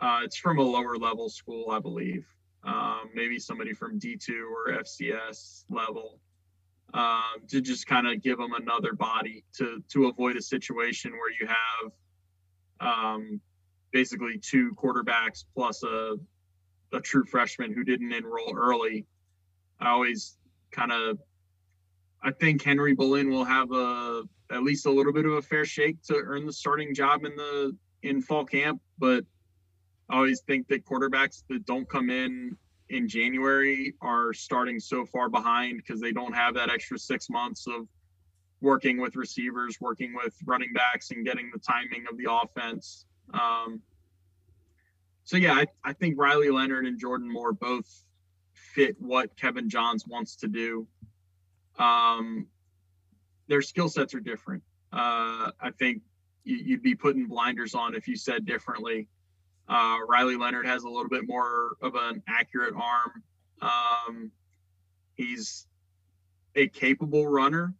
uh, 0.00 0.20
it's 0.24 0.36
from 0.36 0.58
a 0.58 0.62
lower 0.62 0.96
level 0.98 1.30
school, 1.30 1.70
I 1.70 1.78
believe 1.78 2.26
um, 2.64 3.10
maybe 3.14 3.38
somebody 3.38 3.72
from 3.72 3.98
D2 3.98 4.30
or 4.50 4.72
FCS 4.82 5.64
level. 5.70 6.18
um, 6.94 7.42
to 7.48 7.60
just 7.60 7.86
kind 7.86 8.06
of 8.06 8.22
give 8.22 8.38
them 8.38 8.52
another 8.54 8.92
body 8.92 9.44
to 9.56 9.82
to 9.92 10.06
avoid 10.06 10.36
a 10.36 10.42
situation 10.42 11.12
where 11.12 11.30
you 11.40 11.46
have 11.46 11.92
um, 12.80 13.40
basically 13.92 14.38
two 14.38 14.72
quarterbacks 14.74 15.44
plus 15.54 15.82
a 15.82 16.16
a 16.92 17.00
true 17.00 17.24
freshman 17.24 17.72
who 17.72 17.84
didn't 17.84 18.12
enroll 18.12 18.54
early. 18.56 19.06
I 19.80 19.90
always 19.90 20.36
kind 20.70 20.92
of 20.92 21.18
I 22.22 22.30
think 22.30 22.62
Henry 22.62 22.94
Belin 22.94 23.30
will 23.30 23.44
have 23.44 23.72
a 23.72 24.24
at 24.50 24.62
least 24.62 24.84
a 24.86 24.90
little 24.90 25.12
bit 25.12 25.24
of 25.24 25.32
a 25.32 25.42
fair 25.42 25.64
shake 25.64 26.02
to 26.02 26.14
earn 26.14 26.44
the 26.44 26.52
starting 26.52 26.94
job 26.94 27.24
in 27.24 27.34
the 27.36 27.76
in 28.02 28.20
fall 28.20 28.44
camp, 28.44 28.80
but 28.98 29.24
I 30.12 30.16
always 30.16 30.42
think 30.42 30.68
that 30.68 30.84
quarterbacks 30.84 31.42
that 31.48 31.64
don't 31.64 31.88
come 31.88 32.10
in 32.10 32.54
in 32.90 33.08
January 33.08 33.94
are 34.02 34.34
starting 34.34 34.78
so 34.78 35.06
far 35.06 35.30
behind 35.30 35.78
because 35.78 36.02
they 36.02 36.12
don't 36.12 36.34
have 36.34 36.54
that 36.54 36.68
extra 36.70 36.98
six 36.98 37.30
months 37.30 37.66
of 37.66 37.88
working 38.60 39.00
with 39.00 39.16
receivers, 39.16 39.80
working 39.80 40.14
with 40.14 40.34
running 40.44 40.74
backs, 40.74 41.12
and 41.12 41.24
getting 41.24 41.50
the 41.50 41.58
timing 41.58 42.04
of 42.10 42.18
the 42.18 42.30
offense. 42.30 43.06
Um, 43.32 43.80
so 45.24 45.38
yeah, 45.38 45.54
I, 45.54 45.66
I 45.82 45.94
think 45.94 46.18
Riley 46.18 46.50
Leonard 46.50 46.84
and 46.84 47.00
Jordan 47.00 47.32
Moore 47.32 47.54
both 47.54 47.88
fit 48.52 48.96
what 49.00 49.34
Kevin 49.38 49.70
Johns 49.70 50.06
wants 50.06 50.36
to 50.36 50.46
do. 50.46 50.86
Um, 51.78 52.48
their 53.48 53.62
skill 53.62 53.88
sets 53.88 54.12
are 54.14 54.20
different. 54.20 54.62
Uh, 54.92 55.52
I 55.58 55.70
think 55.78 56.02
you'd 56.44 56.82
be 56.82 56.94
putting 56.94 57.28
blinders 57.28 57.74
on 57.74 57.94
if 57.94 58.06
you 58.06 58.16
said 58.16 58.44
differently. 58.44 59.08
Uh, 59.68 59.98
Riley 60.08 60.36
Leonard 60.36 60.66
has 60.66 60.84
a 60.84 60.88
little 60.88 61.08
bit 61.08 61.26
more 61.26 61.76
of 61.80 61.94
an 61.94 62.22
accurate 62.28 62.74
arm. 62.74 63.22
Um, 63.60 64.30
he's 65.14 65.66
a 66.54 66.68
capable 66.68 67.26
runner, 67.26 67.74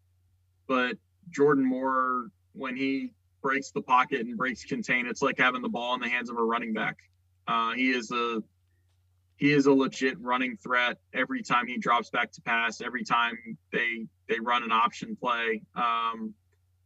but 0.66 0.96
Jordan 1.30 1.64
Moore, 1.64 2.28
when 2.52 2.76
he 2.76 3.12
breaks 3.42 3.70
the 3.70 3.82
pocket 3.82 4.20
and 4.20 4.36
breaks 4.36 4.64
contain, 4.64 5.06
it's 5.06 5.22
like 5.22 5.38
having 5.38 5.62
the 5.62 5.68
ball 5.68 5.94
in 5.94 6.00
the 6.00 6.08
hands 6.08 6.30
of 6.30 6.38
a 6.38 6.42
running 6.42 6.72
back. 6.72 6.98
Uh, 7.46 7.72
he 7.72 7.90
is 7.90 8.10
a 8.10 8.42
he 9.36 9.52
is 9.52 9.66
a 9.66 9.72
legit 9.72 10.20
running 10.20 10.56
threat 10.56 10.98
every 11.12 11.42
time 11.42 11.66
he 11.66 11.76
drops 11.76 12.10
back 12.10 12.30
to 12.32 12.40
pass. 12.42 12.80
Every 12.80 13.02
time 13.02 13.58
they 13.72 14.06
they 14.28 14.38
run 14.38 14.62
an 14.62 14.70
option 14.70 15.16
play, 15.16 15.62
um, 15.74 16.32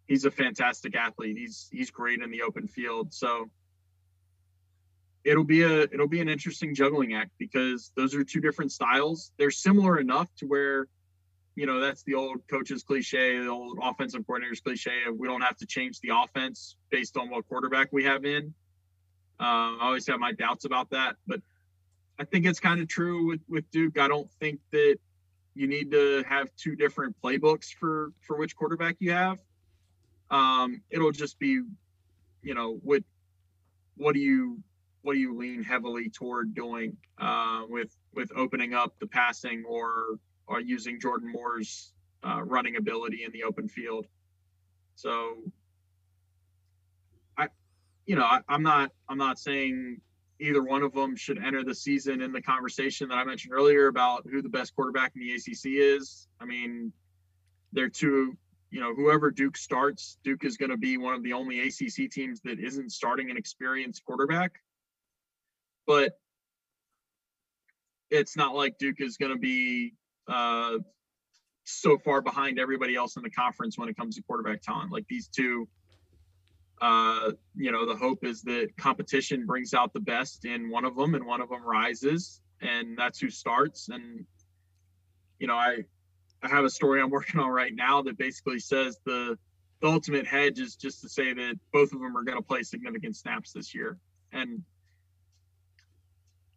he's 0.07 0.25
a 0.25 0.31
fantastic 0.31 0.97
athlete. 0.97 1.37
He's 1.37 1.69
he's 1.71 1.91
great 1.91 2.23
in 2.23 2.31
the 2.31 2.43
open 2.43 2.67
field. 2.67 3.13
So 3.13 3.51
it'll 5.27 5.45
be 5.45 5.63
a 5.63 5.83
it'll 5.83 6.09
be 6.09 6.21
an 6.21 6.29
interesting 6.29 6.75
juggling 6.75 7.15
act 7.15 7.33
because 7.37 7.91
those 7.97 8.15
are 8.15 8.23
two 8.23 8.41
different 8.41 8.71
styles. 8.71 9.33
They're 9.39 9.51
similar 9.51 9.99
enough 9.99 10.29
to 10.37 10.47
where, 10.47 10.87
you 11.57 11.67
know, 11.67 11.81
that's 11.81 12.05
the 12.05 12.15
old 12.15 12.47
coaches 12.49 12.85
cliche, 12.85 13.41
the 13.41 13.49
old 13.49 13.79
offensive 13.83 14.25
coordinator's 14.25 14.61
cliche 14.61 15.03
of 15.09 15.17
we 15.19 15.27
don't 15.27 15.41
have 15.41 15.57
to 15.59 15.67
change 15.67 16.01
the 16.01 16.11
offense 16.15 16.77
based 16.91 17.17
on 17.17 17.29
what 17.29 17.47
quarterback 17.49 17.89
we 17.93 18.05
have 18.05 18.25
in. 18.25 18.55
Uh, 19.39 19.75
I 19.75 19.79
always 19.83 20.07
have 20.07 20.21
my 20.21 20.33
doubts 20.33 20.65
about 20.65 20.91
that, 20.91 21.17
but 21.27 21.41
I 22.19 22.25
think 22.25 22.47
it's 22.47 22.61
kind 22.61 22.81
of 22.81 22.87
true 22.87 23.27
with 23.27 23.41
with 23.49 23.69
Duke. 23.73 23.99
I 23.99 24.07
don't 24.07 24.31
think 24.41 24.61
that 24.71 24.97
you 25.55 25.67
need 25.67 25.91
to 25.91 26.23
have 26.29 26.55
two 26.57 26.77
different 26.77 27.17
playbooks 27.21 27.75
for 27.75 28.13
for 28.21 28.37
which 28.39 28.55
quarterback 28.55 28.97
you 29.01 29.11
have. 29.11 29.41
Um, 30.31 30.83
it'll 30.89 31.13
just 31.13 31.39
be, 31.41 31.63
you 32.43 32.55
know, 32.55 32.79
what 32.83 33.03
what 33.97 34.15
do 34.15 34.21
you 34.21 34.63
what 35.07 35.15
do 35.15 35.21
you 35.21 35.37
lean 35.37 35.63
heavily 35.63 36.11
toward 36.11 36.53
doing 36.53 36.97
uh, 37.19 37.63
with 37.69 37.97
with 38.13 38.33
opening 38.35 38.75
up 38.75 38.99
the 38.99 39.07
passing 39.07 39.63
or 39.65 40.19
or 40.49 40.61
using 40.61 40.99
Jordan 41.01 41.31
Moore's 41.31 41.93
uh, 42.25 42.43
running 42.43 42.75
ability 42.75 43.23
in 43.23 43.31
the 43.31 43.45
open 43.45 43.69
field? 43.69 44.07
So, 44.97 45.37
I, 47.39 47.47
you 48.05 48.17
know, 48.17 48.25
I, 48.25 48.41
I'm 48.49 48.65
not 48.65 48.91
I'm 49.09 49.17
not 49.17 49.39
saying 49.39 50.01
either 50.41 50.61
one 50.61 50.83
of 50.83 50.93
them 50.93 51.15
should 51.15 51.39
enter 51.39 51.63
the 51.63 51.75
season 51.75 52.21
in 52.21 52.33
the 52.33 52.43
conversation 52.43 53.09
that 53.11 53.15
I 53.15 53.23
mentioned 53.23 53.55
earlier 53.55 53.87
about 53.87 54.27
who 54.29 54.43
the 54.43 54.49
best 54.49 54.75
quarterback 54.75 55.13
in 55.15 55.21
the 55.21 55.35
ACC 55.35 55.67
is. 55.67 56.27
I 56.41 56.47
mean, 56.47 56.93
they're 57.73 57.89
two, 57.89 58.37
you 58.73 58.81
know, 58.81 58.93
whoever 58.93 59.31
Duke 59.31 59.57
starts, 59.57 60.19
Duke 60.25 60.45
is 60.45 60.57
going 60.57 60.71
to 60.71 60.77
be 60.77 60.99
one 60.99 61.15
of 61.15 61.23
the 61.23 61.33
only 61.33 61.61
ACC 61.61 62.11
teams 62.11 62.41
that 62.41 62.59
isn't 62.59 62.91
starting 62.91 63.31
an 63.31 63.37
experienced 63.37 64.05
quarterback 64.05 64.61
but 65.87 66.13
it's 68.11 68.37
not 68.37 68.55
like 68.55 68.79
Duke 68.79 69.01
is 69.01 69.17
going 69.17 69.33
to 69.33 69.39
be 69.39 69.95
uh, 70.29 70.79
so 71.65 71.99
far 71.99 72.21
behind 72.21 72.59
everybody 72.59 72.95
else 72.95 73.17
in 73.17 73.23
the 73.23 73.31
conference 73.31 73.77
when 73.77 73.89
it 73.89 73.97
comes 73.97 74.17
to 74.17 74.23
quarterback 74.23 74.63
talent. 74.63 74.93
Like 74.93 75.07
these 75.09 75.29
two, 75.29 75.69
uh, 76.81 77.33
you 77.55 77.73
know, 77.73 77.87
the 77.87 77.97
hope 77.97 78.25
is 78.25 78.43
that 78.43 78.69
competition 78.79 79.47
brings 79.47 79.75
out 79.75 79.93
the 79.93 80.01
best 80.01 80.45
in 80.45 80.71
one 80.71 80.85
of 80.85 80.97
them 80.97 81.15
and 81.15 81.27
one 81.27 81.41
of 81.41 81.49
them 81.49 81.65
rises, 81.65 82.41
and 82.61 82.97
that's 82.97 83.19
who 83.19 83.31
starts. 83.31 83.89
And 83.89 84.25
you 85.39 85.47
know, 85.47 85.57
I 85.57 85.79
I 86.43 86.49
have 86.49 86.65
a 86.65 86.71
story 86.71 87.01
I'm 87.01 87.11
working 87.19 87.41
on 87.41 87.51
right 87.51 87.75
now 87.75 88.03
that 88.03 88.19
basically 88.19 88.61
says 88.61 88.99
the 89.05 89.37
the 89.83 89.89
ultimate 89.89 90.27
hedge 90.27 90.59
is 90.59 90.77
just 90.77 91.03
to 91.03 91.09
say 91.09 91.35
that 91.35 91.59
both 91.73 91.93
of 91.93 92.01
them 92.01 92.17
are 92.17 92.23
going 92.23 92.39
to 92.39 92.43
play 92.43 92.63
significant 92.63 93.17
snaps 93.17 93.53
this 93.53 93.75
year, 93.75 93.99
and 94.33 94.63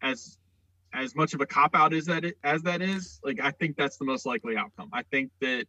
as 0.01 0.37
as 0.93 1.15
much 1.15 1.33
of 1.33 1.41
a 1.41 1.45
cop 1.45 1.75
out 1.75 1.93
as 1.93 2.05
that 2.05 2.25
as 2.43 2.63
that 2.63 2.81
is, 2.81 3.19
like 3.23 3.39
I 3.39 3.51
think 3.51 3.77
that's 3.77 3.97
the 3.97 4.05
most 4.05 4.25
likely 4.25 4.57
outcome. 4.57 4.89
I 4.93 5.03
think 5.03 5.31
that 5.41 5.65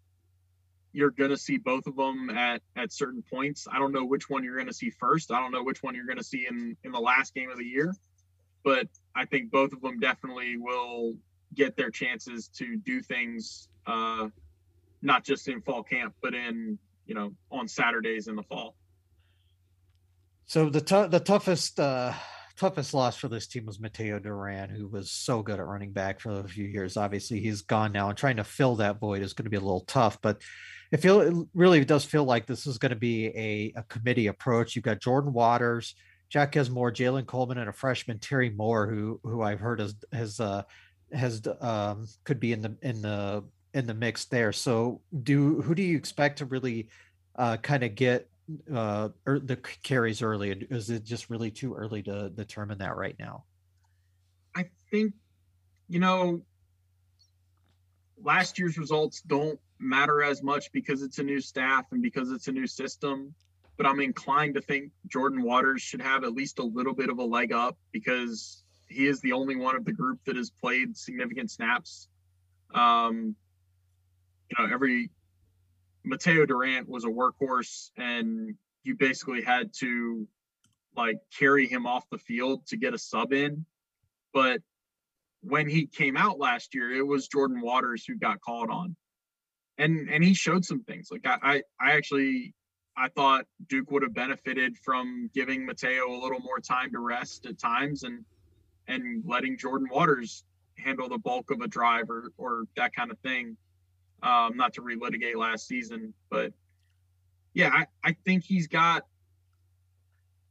you're 0.92 1.10
going 1.10 1.30
to 1.30 1.36
see 1.36 1.56
both 1.56 1.86
of 1.86 1.96
them 1.96 2.30
at 2.30 2.62
at 2.76 2.92
certain 2.92 3.22
points. 3.22 3.66
I 3.70 3.78
don't 3.78 3.92
know 3.92 4.04
which 4.04 4.28
one 4.28 4.44
you're 4.44 4.56
going 4.56 4.66
to 4.66 4.74
see 4.74 4.90
first. 4.90 5.30
I 5.30 5.40
don't 5.40 5.52
know 5.52 5.62
which 5.62 5.82
one 5.82 5.94
you're 5.94 6.06
going 6.06 6.18
to 6.18 6.24
see 6.24 6.46
in 6.48 6.76
in 6.84 6.92
the 6.92 7.00
last 7.00 7.34
game 7.34 7.50
of 7.50 7.58
the 7.58 7.64
year, 7.64 7.94
but 8.64 8.88
I 9.14 9.26
think 9.26 9.50
both 9.50 9.72
of 9.72 9.80
them 9.80 10.00
definitely 10.00 10.56
will 10.56 11.14
get 11.54 11.76
their 11.76 11.90
chances 11.90 12.48
to 12.48 12.76
do 12.76 13.00
things 13.00 13.68
uh 13.86 14.28
not 15.02 15.24
just 15.24 15.48
in 15.48 15.62
fall 15.62 15.82
camp, 15.82 16.14
but 16.22 16.34
in, 16.34 16.78
you 17.06 17.14
know, 17.14 17.32
on 17.50 17.68
Saturdays 17.68 18.28
in 18.28 18.36
the 18.36 18.42
fall. 18.42 18.74
So 20.46 20.68
the 20.68 20.80
t- 20.80 21.06
the 21.06 21.20
toughest 21.20 21.80
uh 21.80 22.12
toughest 22.60 22.92
loss 22.92 23.16
for 23.16 23.28
this 23.28 23.46
team 23.46 23.64
was 23.64 23.78
Mataeo 23.78 24.22
Durant, 24.22 24.70
who 24.70 24.86
was 24.86 25.10
so 25.10 25.42
good 25.42 25.58
at 25.58 25.66
running 25.66 25.92
back 25.92 26.20
for 26.20 26.40
a 26.40 26.48
few 26.48 26.66
years. 26.66 26.98
Obviously, 26.98 27.40
he's 27.40 27.62
gone 27.62 27.90
now, 27.90 28.10
and 28.10 28.18
trying 28.18 28.36
to 28.36 28.44
fill 28.44 28.76
that 28.76 29.00
void 29.00 29.22
is 29.22 29.32
going 29.32 29.44
to 29.44 29.50
be 29.50 29.56
a 29.56 29.60
little 29.60 29.80
tough. 29.80 30.18
But 30.20 30.42
it 30.92 30.98
feel 30.98 31.20
it 31.20 31.34
really 31.54 31.82
does 31.86 32.04
feel 32.04 32.24
like 32.24 32.46
this 32.46 32.66
is 32.66 32.76
going 32.76 32.90
to 32.90 32.96
be 32.96 33.28
a, 33.28 33.72
a 33.76 33.82
committee 33.84 34.26
approach. 34.26 34.76
You've 34.76 34.84
got 34.84 35.00
Jordan 35.00 35.32
Waters, 35.32 35.94
Jaquez 36.34 36.68
Moore, 36.68 36.92
Jalen 36.92 37.24
Coleman, 37.24 37.56
and 37.56 37.70
a 37.70 37.72
freshman 37.72 38.18
Terry 38.18 38.50
Moore, 38.50 38.86
who 38.86 39.18
who 39.22 39.40
I've 39.40 39.60
heard 39.60 39.80
has 39.80 39.94
has 40.12 40.38
uh, 40.38 40.62
has 41.14 41.40
um, 41.62 42.06
could 42.24 42.40
be 42.40 42.52
in 42.52 42.60
the 42.60 42.76
in 42.82 43.00
the 43.00 43.42
in 43.72 43.86
the 43.86 43.94
mix 43.94 44.26
there. 44.26 44.52
So, 44.52 45.00
do 45.22 45.62
who 45.62 45.74
do 45.74 45.82
you 45.82 45.96
expect 45.96 46.38
to 46.38 46.44
really 46.44 46.90
uh, 47.36 47.56
kind 47.56 47.84
of 47.84 47.94
get 47.94 48.28
uh 48.72 49.08
or 49.26 49.34
er, 49.34 49.40
the 49.40 49.56
carries 49.56 50.22
early 50.22 50.50
is 50.70 50.90
it 50.90 51.04
just 51.04 51.30
really 51.30 51.50
too 51.50 51.74
early 51.74 52.02
to 52.02 52.30
determine 52.30 52.78
that 52.78 52.96
right 52.96 53.16
now? 53.18 53.44
I 54.54 54.66
think 54.90 55.14
you 55.88 55.98
know 55.98 56.42
last 58.22 58.58
year's 58.58 58.78
results 58.78 59.22
don't 59.22 59.58
matter 59.78 60.22
as 60.22 60.42
much 60.42 60.72
because 60.72 61.02
it's 61.02 61.18
a 61.18 61.22
new 61.22 61.40
staff 61.40 61.86
and 61.92 62.02
because 62.02 62.30
it's 62.30 62.48
a 62.48 62.52
new 62.52 62.66
system 62.66 63.34
but 63.78 63.86
i'm 63.86 63.98
inclined 63.98 64.54
to 64.54 64.60
think 64.60 64.90
jordan 65.06 65.42
waters 65.42 65.80
should 65.80 66.02
have 66.02 66.22
at 66.22 66.34
least 66.34 66.58
a 66.58 66.62
little 66.62 66.92
bit 66.92 67.08
of 67.08 67.18
a 67.18 67.24
leg 67.24 67.50
up 67.50 67.78
because 67.92 68.62
he 68.90 69.06
is 69.06 69.20
the 69.20 69.32
only 69.32 69.56
one 69.56 69.76
of 69.76 69.84
the 69.84 69.92
group 69.92 70.18
that 70.26 70.36
has 70.36 70.50
played 70.50 70.96
significant 70.96 71.50
snaps. 71.50 72.08
Um 72.74 73.36
you 74.50 74.56
know 74.58 74.72
every 74.72 75.10
Mataeo 76.06 76.46
Durant 76.46 76.88
was 76.88 77.04
a 77.04 77.08
workhorse 77.08 77.90
and 77.96 78.54
you 78.84 78.94
basically 78.96 79.42
had 79.42 79.72
to 79.80 80.26
like 80.96 81.18
carry 81.38 81.66
him 81.66 81.86
off 81.86 82.08
the 82.10 82.18
field 82.18 82.66
to 82.66 82.76
get 82.76 82.94
a 82.94 82.98
sub 82.98 83.32
in. 83.32 83.64
But 84.32 84.60
when 85.42 85.68
he 85.68 85.86
came 85.86 86.16
out 86.16 86.38
last 86.38 86.74
year, 86.74 86.92
it 86.92 87.06
was 87.06 87.28
Jordan 87.28 87.60
Waters 87.60 88.04
who 88.06 88.16
got 88.16 88.40
called 88.40 88.70
on. 88.70 88.96
And 89.78 90.10
and 90.10 90.22
he 90.22 90.34
showed 90.34 90.64
some 90.64 90.82
things. 90.82 91.08
Like 91.10 91.26
I 91.26 91.38
I, 91.42 91.62
I 91.80 91.92
actually 91.92 92.54
I 92.96 93.08
thought 93.08 93.46
Duke 93.68 93.90
would 93.90 94.02
have 94.02 94.14
benefited 94.14 94.76
from 94.78 95.30
giving 95.34 95.66
Mataeo 95.66 96.08
a 96.08 96.22
little 96.22 96.40
more 96.40 96.58
time 96.58 96.92
to 96.92 96.98
rest 96.98 97.46
at 97.46 97.58
times 97.58 98.02
and 98.02 98.24
and 98.88 99.22
letting 99.26 99.56
Jordan 99.56 99.88
Waters 99.90 100.44
handle 100.76 101.08
the 101.08 101.18
bulk 101.18 101.50
of 101.50 101.60
a 101.60 101.68
drive 101.68 102.10
or 102.10 102.32
or 102.36 102.64
that 102.76 102.94
kind 102.94 103.10
of 103.10 103.18
thing 103.20 103.56
um, 104.22 104.56
not 104.56 104.74
to 104.74 104.82
relitigate 104.82 105.36
last 105.36 105.66
season, 105.66 106.14
but 106.30 106.52
yeah, 107.54 107.70
I, 107.72 107.86
I 108.04 108.16
think 108.24 108.44
he's 108.44 108.68
got 108.68 109.06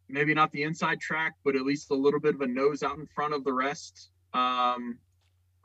maybe 0.07 0.33
not 0.33 0.51
the 0.51 0.63
inside 0.63 0.99
track, 0.99 1.35
but 1.43 1.55
at 1.55 1.61
least 1.61 1.91
a 1.91 1.95
little 1.95 2.19
bit 2.19 2.35
of 2.35 2.41
a 2.41 2.47
nose 2.47 2.83
out 2.83 2.97
in 2.97 3.05
front 3.07 3.33
of 3.33 3.43
the 3.43 3.53
rest. 3.53 4.09
Um, 4.33 4.97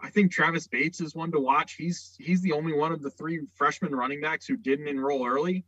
I 0.00 0.10
think 0.10 0.32
Travis 0.32 0.68
Bates 0.68 1.00
is 1.00 1.14
one 1.14 1.32
to 1.32 1.40
watch. 1.40 1.74
He's 1.74 2.14
he's 2.18 2.42
the 2.42 2.52
only 2.52 2.72
one 2.72 2.92
of 2.92 3.00
the 3.02 3.10
three 3.10 3.40
freshman 3.54 3.94
running 3.94 4.20
backs 4.20 4.46
who 4.46 4.56
didn't 4.56 4.88
enroll 4.88 5.26
early, 5.26 5.64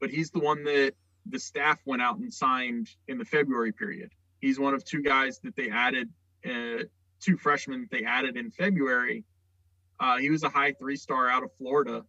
but 0.00 0.10
he's 0.10 0.30
the 0.30 0.40
one 0.40 0.64
that 0.64 0.94
the 1.26 1.38
staff 1.38 1.78
went 1.84 2.02
out 2.02 2.18
and 2.18 2.32
signed 2.32 2.88
in 3.08 3.18
the 3.18 3.24
February 3.24 3.72
period. 3.72 4.12
He's 4.40 4.58
one 4.58 4.74
of 4.74 4.84
two 4.84 5.02
guys 5.02 5.40
that 5.40 5.56
they 5.56 5.70
added, 5.70 6.08
uh, 6.44 6.84
two 7.20 7.36
freshmen 7.36 7.82
that 7.82 7.90
they 7.90 8.04
added 8.04 8.36
in 8.36 8.50
February. 8.50 9.24
Uh, 9.98 10.18
he 10.18 10.30
was 10.30 10.42
a 10.42 10.48
high 10.48 10.72
three 10.72 10.96
star 10.96 11.28
out 11.28 11.42
of 11.42 11.50
Florida. 11.58 12.04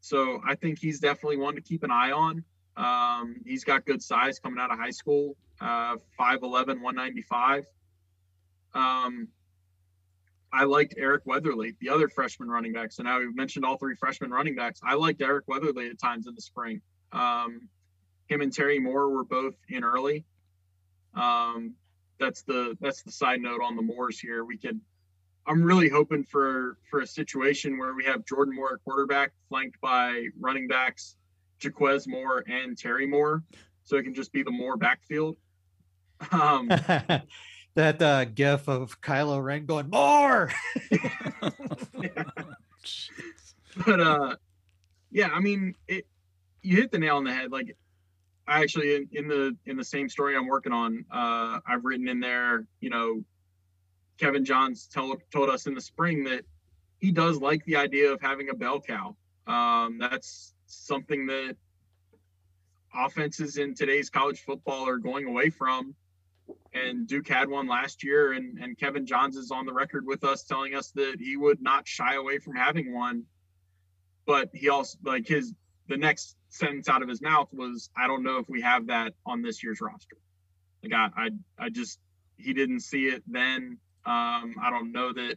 So 0.00 0.40
I 0.46 0.54
think 0.54 0.78
he's 0.78 1.00
definitely 1.00 1.38
one 1.38 1.54
to 1.54 1.60
keep 1.60 1.82
an 1.82 1.90
eye 1.90 2.12
on. 2.12 2.44
Um, 2.76 3.36
he's 3.46 3.64
got 3.64 3.86
good 3.86 4.02
size 4.02 4.38
coming 4.38 4.58
out 4.60 4.70
of 4.70 4.78
high 4.78 4.90
school, 4.90 5.36
uh, 5.60 5.96
5'11, 6.18 6.80
195. 6.82 7.64
Um, 8.74 9.28
I 10.52 10.64
liked 10.64 10.94
Eric 10.96 11.22
Weatherly, 11.26 11.74
the 11.80 11.88
other 11.88 12.08
freshman 12.08 12.48
running 12.48 12.72
back. 12.72 12.92
So 12.92 13.02
now 13.02 13.18
we've 13.18 13.34
mentioned 13.34 13.64
all 13.64 13.76
three 13.76 13.96
freshman 13.96 14.30
running 14.30 14.54
backs. 14.54 14.80
I 14.84 14.94
liked 14.94 15.20
Eric 15.20 15.46
Weatherly 15.48 15.88
at 15.88 15.98
times 15.98 16.26
in 16.26 16.34
the 16.34 16.40
spring. 16.40 16.80
Um, 17.12 17.68
him 18.28 18.40
and 18.40 18.52
Terry 18.52 18.78
Moore 18.78 19.10
were 19.10 19.24
both 19.24 19.54
in 19.68 19.84
early. 19.84 20.24
Um, 21.14 21.74
that's 22.18 22.42
the 22.42 22.76
that's 22.80 23.02
the 23.02 23.10
side 23.10 23.40
note 23.40 23.60
on 23.62 23.76
the 23.76 23.82
Moores 23.82 24.18
here. 24.18 24.44
We 24.44 24.56
could. 24.56 24.80
I'm 25.46 25.62
really 25.62 25.88
hoping 25.88 26.24
for 26.24 26.78
for 26.90 27.00
a 27.00 27.06
situation 27.06 27.78
where 27.78 27.94
we 27.94 28.04
have 28.04 28.24
Jordan 28.24 28.54
Moore 28.54 28.74
at 28.74 28.84
quarterback, 28.84 29.32
flanked 29.48 29.80
by 29.80 30.26
running 30.40 30.68
backs 30.68 31.16
Jaquez 31.62 32.06
Moore 32.06 32.44
and 32.46 32.76
Terry 32.76 33.06
Moore, 33.06 33.42
so 33.84 33.96
it 33.96 34.04
can 34.04 34.14
just 34.14 34.32
be 34.32 34.42
the 34.42 34.50
Moore 34.50 34.76
backfield. 34.76 35.36
Um, 36.30 36.68
that 36.68 38.00
uh, 38.00 38.24
gif 38.26 38.68
of 38.68 39.00
Kylo 39.00 39.42
Ren 39.42 39.66
going 39.66 39.90
more. 39.90 40.52
but 43.86 44.00
uh, 44.00 44.36
yeah, 45.10 45.28
I 45.32 45.40
mean, 45.40 45.74
it. 45.88 46.06
You 46.62 46.76
hit 46.76 46.90
the 46.90 46.98
nail 46.98 47.16
on 47.16 47.24
the 47.24 47.32
head. 47.32 47.52
Like, 47.52 47.76
I 48.48 48.62
actually 48.62 48.96
in, 48.96 49.08
in 49.12 49.28
the 49.28 49.54
in 49.66 49.76
the 49.76 49.84
same 49.84 50.08
story 50.08 50.34
I'm 50.34 50.46
working 50.46 50.72
on, 50.72 51.04
uh, 51.10 51.60
I've 51.66 51.84
written 51.84 52.08
in 52.08 52.20
there. 52.20 52.66
You 52.80 52.90
know, 52.90 53.24
Kevin 54.18 54.44
Johns 54.44 54.86
told 54.86 55.22
told 55.32 55.50
us 55.50 55.66
in 55.66 55.74
the 55.74 55.80
spring 55.80 56.24
that 56.24 56.44
he 56.98 57.10
does 57.10 57.38
like 57.38 57.64
the 57.64 57.76
idea 57.76 58.12
of 58.12 58.20
having 58.20 58.48
a 58.48 58.54
bell 58.54 58.80
cow. 58.80 59.16
Um, 59.46 59.98
that's 59.98 60.54
something 60.66 61.26
that 61.26 61.56
offenses 62.94 63.56
in 63.56 63.74
today's 63.74 64.08
college 64.08 64.40
football 64.40 64.88
are 64.88 64.98
going 64.98 65.26
away 65.26 65.50
from 65.50 65.94
and 66.74 67.06
Duke 67.06 67.28
had 67.28 67.48
one 67.48 67.68
last 67.68 68.02
year, 68.02 68.32
and, 68.32 68.58
and 68.58 68.76
Kevin 68.76 69.06
Johns 69.06 69.36
is 69.36 69.50
on 69.50 69.64
the 69.64 69.72
record 69.72 70.04
with 70.06 70.24
us 70.24 70.42
telling 70.42 70.74
us 70.74 70.90
that 70.92 71.16
he 71.20 71.36
would 71.36 71.62
not 71.62 71.86
shy 71.86 72.14
away 72.14 72.38
from 72.38 72.54
having 72.54 72.92
one. 72.92 73.24
But 74.26 74.50
he 74.52 74.68
also 74.68 74.98
like 75.04 75.28
his 75.28 75.54
the 75.86 75.96
next 75.96 76.36
sentence 76.48 76.88
out 76.88 77.02
of 77.02 77.08
his 77.08 77.20
mouth 77.20 77.48
was, 77.52 77.90
"I 77.96 78.06
don't 78.06 78.22
know 78.22 78.38
if 78.38 78.48
we 78.48 78.62
have 78.62 78.86
that 78.86 79.14
on 79.26 79.42
this 79.42 79.62
year's 79.62 79.80
roster." 79.80 80.16
Like 80.82 80.92
I 80.92 81.10
I, 81.16 81.30
I 81.66 81.68
just 81.68 82.00
he 82.38 82.54
didn't 82.54 82.80
see 82.80 83.06
it 83.06 83.22
then. 83.26 83.78
Um, 84.06 84.54
I 84.62 84.70
don't 84.70 84.92
know 84.92 85.12
that 85.12 85.36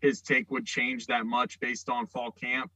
his 0.00 0.20
take 0.20 0.50
would 0.50 0.66
change 0.66 1.06
that 1.06 1.26
much 1.26 1.60
based 1.60 1.88
on 1.88 2.06
fall 2.06 2.30
camp. 2.32 2.70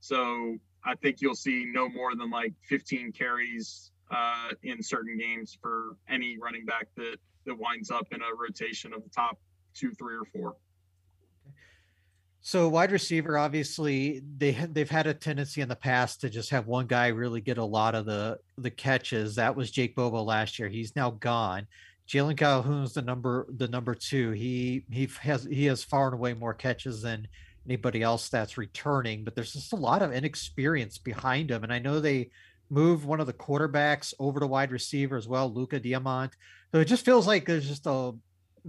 So 0.00 0.56
I 0.84 0.94
think 0.96 1.20
you'll 1.20 1.34
see 1.34 1.66
no 1.70 1.88
more 1.88 2.14
than 2.14 2.30
like 2.30 2.54
15 2.68 3.12
carries 3.12 3.90
uh, 4.10 4.50
in 4.62 4.82
certain 4.82 5.16
games 5.18 5.56
for 5.60 5.96
any 6.08 6.36
running 6.40 6.64
back 6.64 6.88
that 6.96 7.16
that 7.46 7.58
winds 7.58 7.90
up 7.90 8.06
in 8.12 8.20
a 8.20 8.36
rotation 8.36 8.92
of 8.92 9.02
the 9.02 9.10
top 9.10 9.38
two, 9.74 9.92
three, 9.92 10.14
or 10.14 10.24
four. 10.32 10.56
So 12.42 12.68
wide 12.68 12.90
receiver, 12.90 13.36
obviously, 13.36 14.22
they 14.38 14.52
they've 14.52 14.88
had 14.88 15.06
a 15.06 15.14
tendency 15.14 15.60
in 15.60 15.68
the 15.68 15.76
past 15.76 16.22
to 16.22 16.30
just 16.30 16.50
have 16.50 16.66
one 16.66 16.86
guy 16.86 17.08
really 17.08 17.40
get 17.40 17.58
a 17.58 17.64
lot 17.64 17.94
of 17.94 18.06
the 18.06 18.38
the 18.56 18.70
catches. 18.70 19.34
That 19.34 19.56
was 19.56 19.70
Jake 19.70 19.94
Bobo 19.94 20.22
last 20.22 20.58
year. 20.58 20.68
He's 20.68 20.96
now 20.96 21.10
gone. 21.10 21.66
Jalen 22.10 22.36
Calhoun's 22.36 22.94
the 22.94 23.02
number 23.02 23.46
the 23.56 23.68
number 23.68 23.94
two. 23.94 24.32
He 24.32 24.84
he 24.90 25.08
has 25.20 25.44
he 25.44 25.66
has 25.66 25.84
far 25.84 26.06
and 26.06 26.14
away 26.14 26.34
more 26.34 26.54
catches 26.54 27.02
than 27.02 27.28
anybody 27.66 28.02
else 28.02 28.28
that's 28.28 28.58
returning, 28.58 29.22
but 29.22 29.36
there's 29.36 29.52
just 29.52 29.72
a 29.72 29.76
lot 29.76 30.02
of 30.02 30.12
inexperience 30.12 30.98
behind 30.98 31.52
him. 31.52 31.62
And 31.62 31.72
I 31.72 31.78
know 31.78 32.00
they 32.00 32.30
moved 32.68 33.04
one 33.04 33.20
of 33.20 33.28
the 33.28 33.32
quarterbacks 33.32 34.12
over 34.18 34.40
to 34.40 34.46
wide 34.48 34.72
receiver 34.72 35.16
as 35.16 35.28
well, 35.28 35.52
Luca 35.52 35.78
Diamont. 35.78 36.32
So 36.72 36.80
it 36.80 36.86
just 36.86 37.04
feels 37.04 37.28
like 37.28 37.46
there's 37.46 37.68
just 37.68 37.86
a 37.86 38.12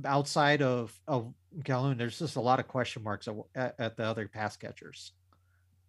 outside 0.05 0.61
of 0.61 0.93
of 1.07 1.33
Calhoun, 1.63 1.97
there's 1.97 2.19
just 2.19 2.35
a 2.35 2.41
lot 2.41 2.59
of 2.59 2.67
question 2.67 3.01
marks 3.01 3.27
at, 3.55 3.73
at 3.79 3.97
the 3.97 4.03
other 4.03 4.27
pass 4.27 4.55
catchers. 4.55 5.13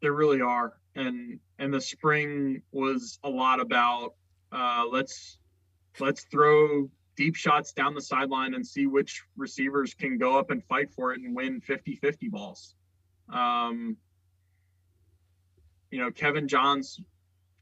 There 0.00 0.14
really 0.14 0.40
are, 0.40 0.72
and 0.94 1.38
and 1.59 1.72
the 1.72 1.82
spring 1.82 2.62
was 2.72 3.18
a 3.24 3.28
lot 3.28 3.61
about 3.61 4.14
uh, 4.53 4.86
let's 4.90 5.36
let's 6.00 6.24
throw 6.24 6.88
deep 7.22 7.36
shots 7.36 7.72
down 7.72 7.94
the 7.94 8.02
sideline 8.02 8.52
and 8.54 8.66
see 8.66 8.86
which 8.86 9.22
receivers 9.36 9.94
can 9.94 10.18
go 10.18 10.36
up 10.36 10.50
and 10.50 10.64
fight 10.64 10.90
for 10.92 11.12
it 11.12 11.20
and 11.20 11.36
win 11.36 11.60
50-50 11.60 12.28
balls. 12.32 12.74
Um, 13.32 13.96
you 15.92 16.00
know, 16.00 16.10
Kevin 16.10 16.48
Johns 16.48 17.00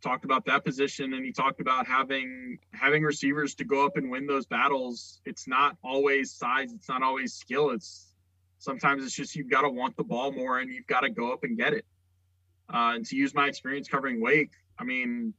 talked 0.03 0.25
about 0.25 0.47
that 0.47 0.65
position 0.65 1.13
and 1.13 1.27
he 1.27 1.31
talked 1.31 1.61
about 1.61 1.87
having 1.87 2.59
having 2.73 3.03
receivers 3.03 3.55
to 3.57 3.65
go 3.65 3.85
up 3.85 3.99
and 3.99 4.11
win 4.11 4.27
those 4.27 4.47
battles. 4.47 5.21
It's 5.27 5.47
not 5.47 5.77
always 5.85 6.33
size 6.33 6.73
it's 6.73 6.89
not 6.89 7.03
always 7.03 7.35
skill. 7.35 7.69
It's 7.69 8.15
sometimes 8.57 9.05
it's 9.05 9.15
just 9.15 9.37
you've 9.37 9.51
got 9.51 9.61
to 9.61 9.69
want 9.69 9.95
the 9.99 10.05
ball 10.05 10.33
more 10.33 10.61
and 10.61 10.73
you've 10.73 10.87
got 10.87 11.01
to 11.01 11.11
go 11.11 11.35
up 11.35 11.45
and 11.45 11.55
get 11.59 11.75
it. 11.75 11.85
Uh, 12.73 12.93
and 12.95 13.05
to 13.05 13.15
use 13.15 13.35
my 13.35 13.47
experience 13.47 13.89
covering 13.89 14.23
wake 14.23 14.53
i 14.79 14.85
mean 14.85 15.35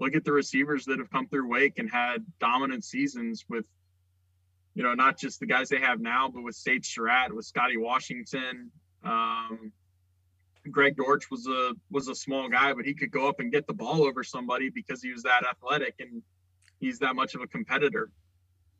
look 0.00 0.14
at 0.16 0.24
the 0.24 0.32
receivers 0.32 0.84
that 0.86 0.98
have 0.98 1.10
come 1.10 1.28
through 1.28 1.48
wake 1.48 1.78
and 1.78 1.90
had 1.90 2.24
dominant 2.40 2.84
seasons 2.84 3.44
with 3.48 3.66
you 4.74 4.82
know 4.82 4.94
not 4.94 5.18
just 5.18 5.40
the 5.40 5.46
guys 5.46 5.68
they 5.68 5.80
have 5.80 6.00
now 6.00 6.28
but 6.28 6.42
with 6.42 6.54
sage 6.54 6.92
surratt 6.92 7.32
with 7.32 7.44
scotty 7.44 7.76
washington 7.76 8.70
um, 9.04 9.72
Greg 10.70 10.96
Dortch 10.96 11.30
was 11.30 11.46
a 11.46 11.72
was 11.90 12.08
a 12.08 12.14
small 12.14 12.48
guy, 12.48 12.72
but 12.74 12.84
he 12.84 12.94
could 12.94 13.10
go 13.10 13.28
up 13.28 13.40
and 13.40 13.50
get 13.50 13.66
the 13.66 13.72
ball 13.72 14.04
over 14.04 14.22
somebody 14.22 14.68
because 14.68 15.02
he 15.02 15.12
was 15.12 15.22
that 15.22 15.44
athletic 15.48 15.94
and 16.00 16.22
he's 16.78 16.98
that 16.98 17.16
much 17.16 17.34
of 17.34 17.40
a 17.40 17.46
competitor. 17.46 18.10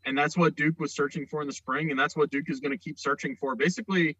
And 0.04 0.16
that's 0.16 0.36
what 0.36 0.56
Duke 0.56 0.78
was 0.78 0.94
searching 0.94 1.26
for 1.26 1.40
in 1.42 1.46
the 1.46 1.52
spring, 1.52 1.90
and 1.90 1.98
that's 1.98 2.16
what 2.16 2.30
Duke 2.30 2.48
is 2.48 2.60
going 2.60 2.72
to 2.72 2.78
keep 2.78 2.98
searching 2.98 3.36
for. 3.36 3.54
Basically, 3.54 4.16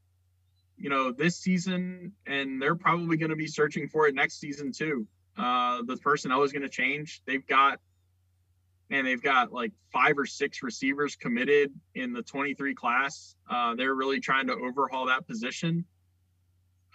you 0.76 0.90
know, 0.90 1.12
this 1.12 1.36
season, 1.36 2.12
and 2.26 2.61
they're 2.61 2.74
probably 2.74 3.16
going 3.16 3.30
to 3.30 3.36
be 3.36 3.46
searching 3.46 3.88
for 3.88 4.07
it 4.07 4.14
next 4.14 4.40
season 4.40 4.72
too. 4.72 5.07
Uh, 5.41 5.82
the 5.86 5.97
personnel 5.97 6.43
is 6.43 6.53
going 6.53 6.62
to 6.62 6.68
change. 6.68 7.22
They've 7.26 7.47
got, 7.47 7.78
man, 8.91 9.05
they've 9.05 9.22
got 9.22 9.53
like 9.53 9.72
five 9.93 10.18
or 10.18 10.26
six 10.26 10.62
receivers 10.62 11.16
committed 11.16 11.72
in 11.95 12.12
the 12.12 12.22
23 12.22 12.74
class. 12.74 13.34
Uh, 13.49 13.74
they're 13.74 13.95
really 13.95 14.20
trying 14.20 14.49
to 14.49 14.55
overhaul 14.55 15.07
that 15.07 15.26
position 15.26 15.84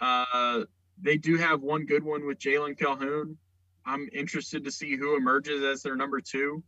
uh, 0.00 0.60
they 1.00 1.16
do 1.16 1.36
have 1.36 1.62
one 1.62 1.86
good 1.86 2.02
one 2.02 2.26
with 2.26 2.38
Jalen 2.38 2.78
Calhoun. 2.78 3.36
I'm 3.84 4.08
interested 4.12 4.64
to 4.64 4.70
see 4.70 4.96
who 4.96 5.16
emerges 5.16 5.62
as 5.62 5.82
their 5.82 5.96
number 5.96 6.20
two. 6.20 6.62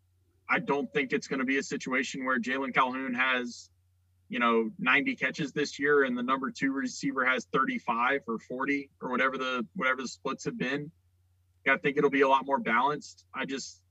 I 0.49 0.61
don't 0.61 0.91
think 0.93 1.13
it's 1.13 1.27
going 1.27 1.41
to 1.41 1.45
be 1.45 1.59
a 1.59 1.63
situation 1.63 2.25
where 2.25 2.39
Jalen 2.39 2.73
Calhoun 2.73 3.15
has, 3.15 3.69
you 4.29 4.39
know, 4.39 4.71
90 4.79 5.17
catches 5.17 5.53
this 5.53 5.79
year 5.79 6.05
and 6.05 6.17
the 6.17 6.23
number 6.23 6.51
two 6.51 6.73
receiver 6.73 7.25
has 7.25 7.47
35 7.53 8.21
or 8.27 8.39
40 8.39 8.91
or 9.03 9.11
whatever 9.11 9.37
the 9.37 9.67
whatever 9.75 10.03
the 10.03 10.09
splits 10.09 10.45
have 10.45 10.57
been. 10.57 10.91
I 11.69 11.77
think 11.77 11.97
it'll 11.97 12.11
be 12.11 12.23
a 12.23 12.29
lot 12.29 12.47
more 12.47 12.59
balanced. 12.59 13.25
I 13.35 13.45
just 13.45 13.83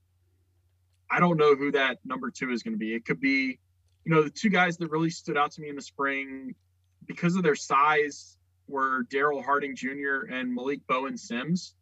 I 1.10 1.20
don't 1.20 1.38
know 1.38 1.56
who 1.56 1.72
that 1.72 2.00
number 2.06 2.32
two 2.32 2.52
is 2.52 2.64
going 2.64 2.74
to 2.74 2.80
be. 2.80 2.94
It 2.94 3.06
could 3.06 3.20
be, 3.20 3.60
you 4.06 4.14
know, 4.14 4.24
the 4.24 4.30
two 4.30 4.50
guys 4.50 4.78
that 4.78 4.92
really 4.92 5.10
stood 5.10 5.38
out 5.38 5.52
to 5.54 5.62
me 5.62 5.70
in 5.70 5.76
the 5.76 5.82
spring 5.82 6.54
because 7.06 7.36
of 7.36 7.44
their 7.44 7.56
size 7.56 8.38
were 8.68 9.04
Darrell 9.04 9.42
Harding 9.42 9.76
Jr. 9.76 10.26
and 10.30 10.54
Malik 10.54 10.86
Bowen 10.88 11.18
Sims. 11.18 11.74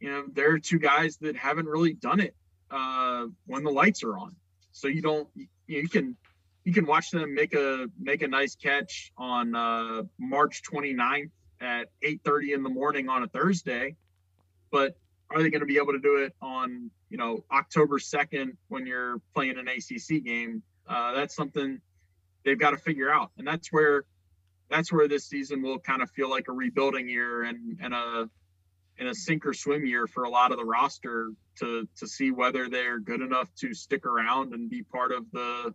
You 0.00 0.10
know, 0.10 0.24
they're 0.32 0.58
two 0.58 0.78
guys 0.78 1.18
that 1.18 1.36
haven't 1.36 1.66
really 1.66 1.92
done 1.92 2.20
it 2.20 2.34
uh, 2.70 3.26
when 3.46 3.62
the 3.62 3.70
lights 3.70 4.02
are 4.02 4.16
on. 4.16 4.34
So 4.72 4.88
you 4.88 5.02
don't 5.02 5.28
you, 5.34 5.46
you 5.66 5.88
can 5.88 6.16
you 6.64 6.72
can 6.72 6.86
watch 6.86 7.10
them 7.10 7.34
make 7.34 7.54
a 7.54 7.86
make 8.00 8.22
a 8.22 8.28
nice 8.28 8.56
catch 8.56 9.12
on 9.16 9.54
uh, 9.54 10.02
March 10.18 10.62
29th 10.62 11.30
at 11.60 11.88
8:30 12.02 12.54
in 12.54 12.62
the 12.62 12.68
morning 12.68 13.08
on 13.08 13.22
a 13.22 13.28
Thursday, 13.28 13.96
but 14.72 14.96
are 15.30 15.42
they 15.42 15.50
going 15.50 15.60
to 15.60 15.66
be 15.66 15.76
able 15.76 15.92
to 15.92 16.00
do 16.00 16.16
it 16.16 16.34
on 16.42 16.90
you 17.10 17.18
know 17.18 17.44
October 17.52 17.98
2nd 17.98 18.56
when 18.68 18.86
you're 18.86 19.20
playing 19.34 19.58
an 19.58 19.68
ACC 19.68 20.24
game? 20.24 20.62
Uh, 20.88 21.12
that's 21.12 21.36
something 21.36 21.80
they've 22.44 22.58
got 22.58 22.70
to 22.70 22.78
figure 22.78 23.12
out, 23.12 23.30
and 23.38 23.46
that's 23.46 23.72
where 23.72 24.04
that's 24.68 24.92
where 24.92 25.06
this 25.06 25.26
season 25.26 25.62
will 25.62 25.78
kind 25.78 26.02
of 26.02 26.10
feel 26.10 26.28
like 26.30 26.48
a 26.48 26.52
rebuilding 26.52 27.08
year 27.08 27.44
and 27.44 27.78
and 27.80 27.94
a 27.94 28.28
and 28.98 29.08
a 29.08 29.14
sink 29.14 29.46
or 29.46 29.54
swim 29.54 29.84
year 29.86 30.06
for 30.06 30.24
a 30.24 30.30
lot 30.30 30.50
of 30.50 30.58
the 30.58 30.64
roster 30.64 31.32
to 31.58 31.88
to 31.96 32.06
see 32.06 32.30
whether 32.30 32.68
they're 32.68 32.98
good 32.98 33.20
enough 33.20 33.52
to 33.56 33.74
stick 33.74 34.06
around 34.06 34.54
and 34.54 34.70
be 34.70 34.82
part 34.82 35.12
of 35.12 35.30
the 35.32 35.74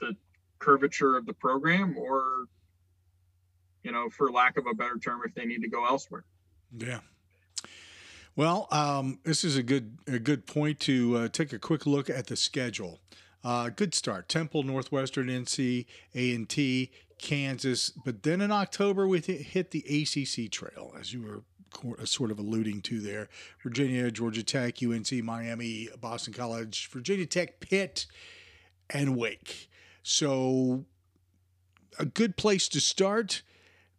the 0.00 0.16
curvature 0.58 1.16
of 1.16 1.26
the 1.26 1.32
program 1.32 1.96
or 1.96 2.46
you 3.82 3.92
know 3.92 4.08
for 4.10 4.30
lack 4.30 4.56
of 4.56 4.66
a 4.66 4.74
better 4.74 4.98
term 4.98 5.20
if 5.24 5.34
they 5.34 5.44
need 5.44 5.62
to 5.62 5.68
go 5.68 5.86
elsewhere 5.86 6.24
yeah 6.76 7.00
well 8.40 8.66
um, 8.70 9.18
this 9.24 9.44
is 9.44 9.58
a 9.58 9.62
good 9.62 9.98
a 10.06 10.18
good 10.18 10.46
point 10.46 10.80
to 10.80 11.14
uh, 11.14 11.28
take 11.28 11.52
a 11.52 11.58
quick 11.58 11.84
look 11.84 12.08
at 12.08 12.26
the 12.28 12.36
schedule. 12.36 12.98
Uh, 13.44 13.68
good 13.68 13.94
start. 13.94 14.30
Temple 14.30 14.62
northwestern 14.62 15.26
nc 15.26 15.84
a&t 16.14 16.90
kansas 17.18 17.90
but 17.90 18.22
then 18.22 18.40
in 18.40 18.50
october 18.50 19.06
we 19.06 19.20
hit 19.20 19.72
the 19.72 19.84
acc 19.84 20.50
trail 20.50 20.94
as 20.98 21.12
you 21.12 21.20
were 21.20 21.42
uh, 22.00 22.04
sort 22.06 22.30
of 22.30 22.38
alluding 22.38 22.80
to 22.80 22.98
there. 22.98 23.28
Virginia 23.62 24.10
georgia 24.10 24.42
tech 24.42 24.82
unc 24.82 25.12
miami 25.22 25.90
boston 26.00 26.32
college 26.32 26.88
virginia 26.90 27.26
tech 27.26 27.60
pitt 27.60 28.06
and 28.88 29.18
wake. 29.18 29.68
So, 30.02 30.86
a 31.98 32.06
good 32.06 32.38
place 32.38 32.68
to 32.70 32.80
start. 32.80 33.42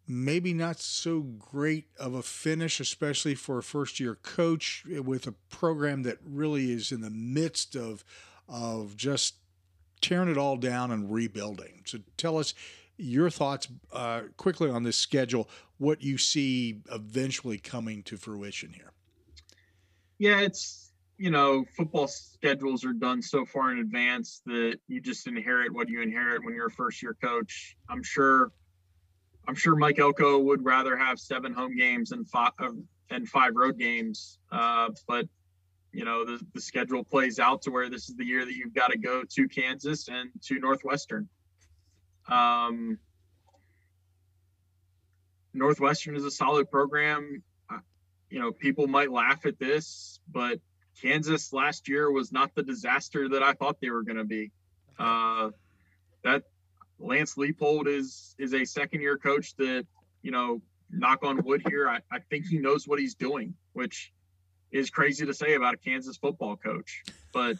Maybe 0.06 0.52
not 0.52 0.80
so 0.80 1.20
great 1.20 1.86
of 1.98 2.14
a 2.14 2.22
finish, 2.22 2.80
especially 2.80 3.34
for 3.34 3.58
a 3.58 3.62
first 3.62 4.00
year 4.00 4.16
coach 4.16 4.84
with 4.86 5.26
a 5.26 5.32
program 5.48 6.02
that 6.02 6.18
really 6.24 6.72
is 6.72 6.92
in 6.92 7.00
the 7.00 7.10
midst 7.10 7.76
of, 7.76 8.04
of 8.48 8.96
just 8.96 9.36
tearing 10.00 10.28
it 10.28 10.36
all 10.36 10.56
down 10.56 10.90
and 10.90 11.12
rebuilding. 11.12 11.82
So, 11.86 11.98
tell 12.16 12.36
us 12.36 12.52
your 12.98 13.30
thoughts 13.30 13.68
uh, 13.92 14.22
quickly 14.36 14.70
on 14.70 14.82
this 14.82 14.96
schedule, 14.96 15.48
what 15.78 16.02
you 16.02 16.18
see 16.18 16.80
eventually 16.90 17.58
coming 17.58 18.02
to 18.04 18.16
fruition 18.16 18.72
here. 18.72 18.92
Yeah, 20.18 20.40
it's 20.40 20.82
you 21.22 21.30
know, 21.30 21.64
football 21.76 22.08
schedules 22.08 22.84
are 22.84 22.92
done 22.92 23.22
so 23.22 23.44
far 23.44 23.70
in 23.70 23.78
advance 23.78 24.42
that 24.46 24.78
you 24.88 25.00
just 25.00 25.28
inherit 25.28 25.72
what 25.72 25.88
you 25.88 26.02
inherit 26.02 26.44
when 26.44 26.52
you're 26.52 26.66
a 26.66 26.70
first 26.70 27.00
year 27.00 27.14
coach. 27.22 27.76
I'm 27.88 28.02
sure, 28.02 28.50
I'm 29.46 29.54
sure 29.54 29.74
Mike 29.76 29.98
Elko 29.98 30.38
would 30.38 30.64
rather 30.64 30.96
have 30.96 31.18
seven 31.18 31.52
home 31.52 31.76
games 31.76 32.12
and 32.12 32.28
five 32.28 32.52
and 33.10 33.28
five 33.28 33.54
road 33.54 33.78
games. 33.78 34.38
Uh, 34.50 34.90
but 35.06 35.26
you 35.92 36.04
know, 36.04 36.24
the, 36.24 36.40
the 36.54 36.60
schedule 36.60 37.04
plays 37.04 37.38
out 37.38 37.62
to 37.62 37.70
where 37.70 37.90
this 37.90 38.08
is 38.08 38.16
the 38.16 38.24
year 38.24 38.44
that 38.44 38.54
you've 38.54 38.74
got 38.74 38.92
to 38.92 38.98
go 38.98 39.24
to 39.28 39.48
Kansas 39.48 40.08
and 40.08 40.30
to 40.42 40.58
Northwestern. 40.58 41.28
Um, 42.28 42.98
Northwestern 45.52 46.16
is 46.16 46.24
a 46.24 46.30
solid 46.30 46.70
program. 46.70 47.42
You 48.30 48.40
know, 48.40 48.52
people 48.52 48.86
might 48.86 49.12
laugh 49.12 49.44
at 49.44 49.58
this, 49.58 50.18
but 50.30 50.58
Kansas 51.02 51.52
last 51.52 51.88
year 51.88 52.10
was 52.10 52.32
not 52.32 52.54
the 52.54 52.62
disaster 52.62 53.28
that 53.28 53.42
I 53.42 53.52
thought 53.52 53.78
they 53.82 53.90
were 53.90 54.02
going 54.02 54.16
to 54.16 54.24
be. 54.24 54.50
Uh, 54.98 55.50
that 56.24 56.44
Lance 57.02 57.34
Leipold 57.34 57.86
is 57.86 58.34
is 58.38 58.54
a 58.54 58.64
second 58.64 59.02
year 59.02 59.18
coach 59.18 59.54
that 59.56 59.86
you 60.22 60.30
know, 60.30 60.62
knock 60.90 61.24
on 61.24 61.42
wood 61.44 61.62
here, 61.68 61.88
I, 61.88 62.00
I 62.10 62.20
think 62.30 62.46
he 62.46 62.58
knows 62.58 62.86
what 62.86 62.98
he's 62.98 63.14
doing, 63.14 63.54
which 63.72 64.12
is 64.70 64.88
crazy 64.88 65.26
to 65.26 65.34
say 65.34 65.54
about 65.54 65.74
a 65.74 65.76
Kansas 65.76 66.16
football 66.16 66.56
coach, 66.56 67.02
but 67.32 67.56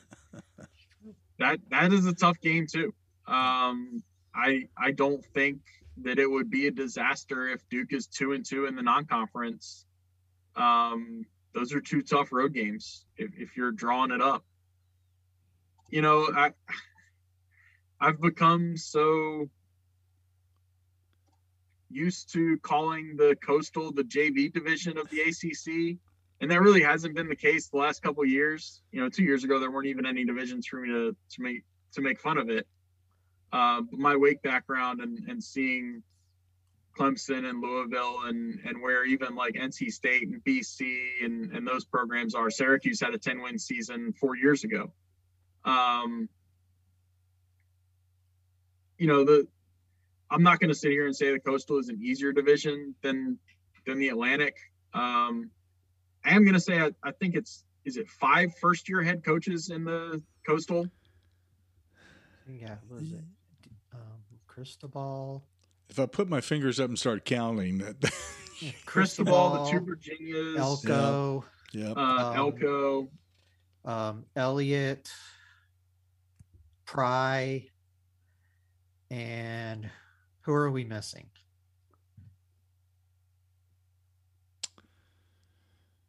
that 1.38 1.58
that 1.70 1.92
is 1.92 2.06
a 2.06 2.14
tough 2.14 2.40
game 2.40 2.66
too. 2.72 2.94
Um, 3.26 4.02
I 4.34 4.68
I 4.78 4.92
don't 4.92 5.24
think 5.34 5.60
that 5.98 6.18
it 6.18 6.30
would 6.30 6.50
be 6.50 6.68
a 6.68 6.70
disaster 6.70 7.48
if 7.48 7.68
Duke 7.68 7.92
is 7.92 8.06
two 8.06 8.32
and 8.32 8.46
two 8.46 8.64
in 8.64 8.76
the 8.76 8.82
non-conference. 8.82 9.84
Um, 10.56 11.26
those 11.54 11.74
are 11.74 11.80
two 11.80 12.00
tough 12.00 12.32
road 12.32 12.54
games 12.54 13.04
if, 13.18 13.30
if 13.36 13.56
you're 13.56 13.72
drawing 13.72 14.10
it 14.10 14.22
up. 14.22 14.42
You 15.90 16.00
know, 16.00 16.30
I 16.34 16.52
I've 18.02 18.20
become 18.20 18.76
so 18.76 19.48
used 21.88 22.32
to 22.32 22.58
calling 22.58 23.14
the 23.16 23.36
coastal 23.46 23.92
the 23.92 24.02
JV 24.02 24.52
division 24.52 24.98
of 24.98 25.08
the 25.08 25.20
ACC, 25.20 25.98
and 26.40 26.50
that 26.50 26.60
really 26.60 26.82
hasn't 26.82 27.14
been 27.14 27.28
the 27.28 27.36
case 27.36 27.68
the 27.68 27.76
last 27.76 28.02
couple 28.02 28.24
years. 28.24 28.82
You 28.90 29.00
know, 29.00 29.08
two 29.08 29.22
years 29.22 29.44
ago 29.44 29.60
there 29.60 29.70
weren't 29.70 29.86
even 29.86 30.04
any 30.04 30.24
divisions 30.24 30.66
for 30.66 30.80
me 30.80 30.88
to 30.88 31.16
to 31.30 31.42
make 31.42 31.62
to 31.92 32.00
make 32.00 32.20
fun 32.20 32.38
of 32.38 32.50
it. 32.50 32.66
Uh, 33.52 33.82
my 33.92 34.16
Wake 34.16 34.42
background 34.42 35.00
and 35.00 35.20
and 35.28 35.42
seeing 35.42 36.02
Clemson 36.98 37.48
and 37.48 37.62
Louisville 37.62 38.22
and 38.24 38.58
and 38.64 38.82
where 38.82 39.04
even 39.04 39.36
like 39.36 39.54
NC 39.54 39.92
State 39.92 40.26
and 40.26 40.42
BC 40.42 41.24
and 41.24 41.52
and 41.52 41.64
those 41.64 41.84
programs 41.84 42.34
are. 42.34 42.50
Syracuse 42.50 43.00
had 43.00 43.14
a 43.14 43.18
10 43.18 43.40
win 43.40 43.60
season 43.60 44.12
four 44.12 44.36
years 44.36 44.64
ago. 44.64 44.92
Um, 45.64 46.28
you 49.02 49.08
know 49.08 49.24
the 49.24 49.48
I'm 50.30 50.44
not 50.44 50.60
going 50.60 50.68
to 50.68 50.76
sit 50.76 50.92
here 50.92 51.06
and 51.06 51.14
say 51.14 51.32
the 51.32 51.40
Coastal 51.40 51.78
is 51.80 51.88
an 51.88 51.98
easier 52.00 52.32
division 52.32 52.94
than 53.02 53.36
than 53.84 53.98
the 53.98 54.10
Atlantic. 54.10 54.54
Um, 54.94 55.50
I 56.24 56.30
am 56.30 56.44
going 56.44 56.54
to 56.54 56.60
say 56.60 56.80
I, 56.80 56.92
I 57.02 57.10
think 57.10 57.34
it's 57.34 57.64
is 57.84 57.96
it 57.96 58.08
five 58.08 58.56
first 58.60 58.88
year 58.88 59.02
head 59.02 59.24
coaches 59.24 59.70
in 59.70 59.82
the 59.84 60.22
Coastal. 60.46 60.86
Yeah, 62.48 62.76
was 62.88 63.10
it? 63.10 63.24
Um, 63.92 64.22
Cristobal? 64.46 65.42
if 65.90 65.98
I 65.98 66.06
put 66.06 66.28
my 66.28 66.40
fingers 66.40 66.78
up 66.78 66.88
and 66.88 66.98
start 66.98 67.24
counting, 67.24 67.78
that 67.78 67.96
Cristobal, 68.86 69.64
the 69.64 69.70
two 69.70 69.80
Virginias, 69.80 70.58
Elko, 70.58 71.44
yeah, 71.72 71.90
uh, 71.90 72.00
um, 72.00 72.36
Elko, 72.36 73.08
um, 73.84 74.24
Elliott, 74.36 75.10
Pry, 76.86 77.66
and 79.12 79.88
who 80.40 80.52
are 80.54 80.70
we 80.70 80.84
missing? 80.84 81.26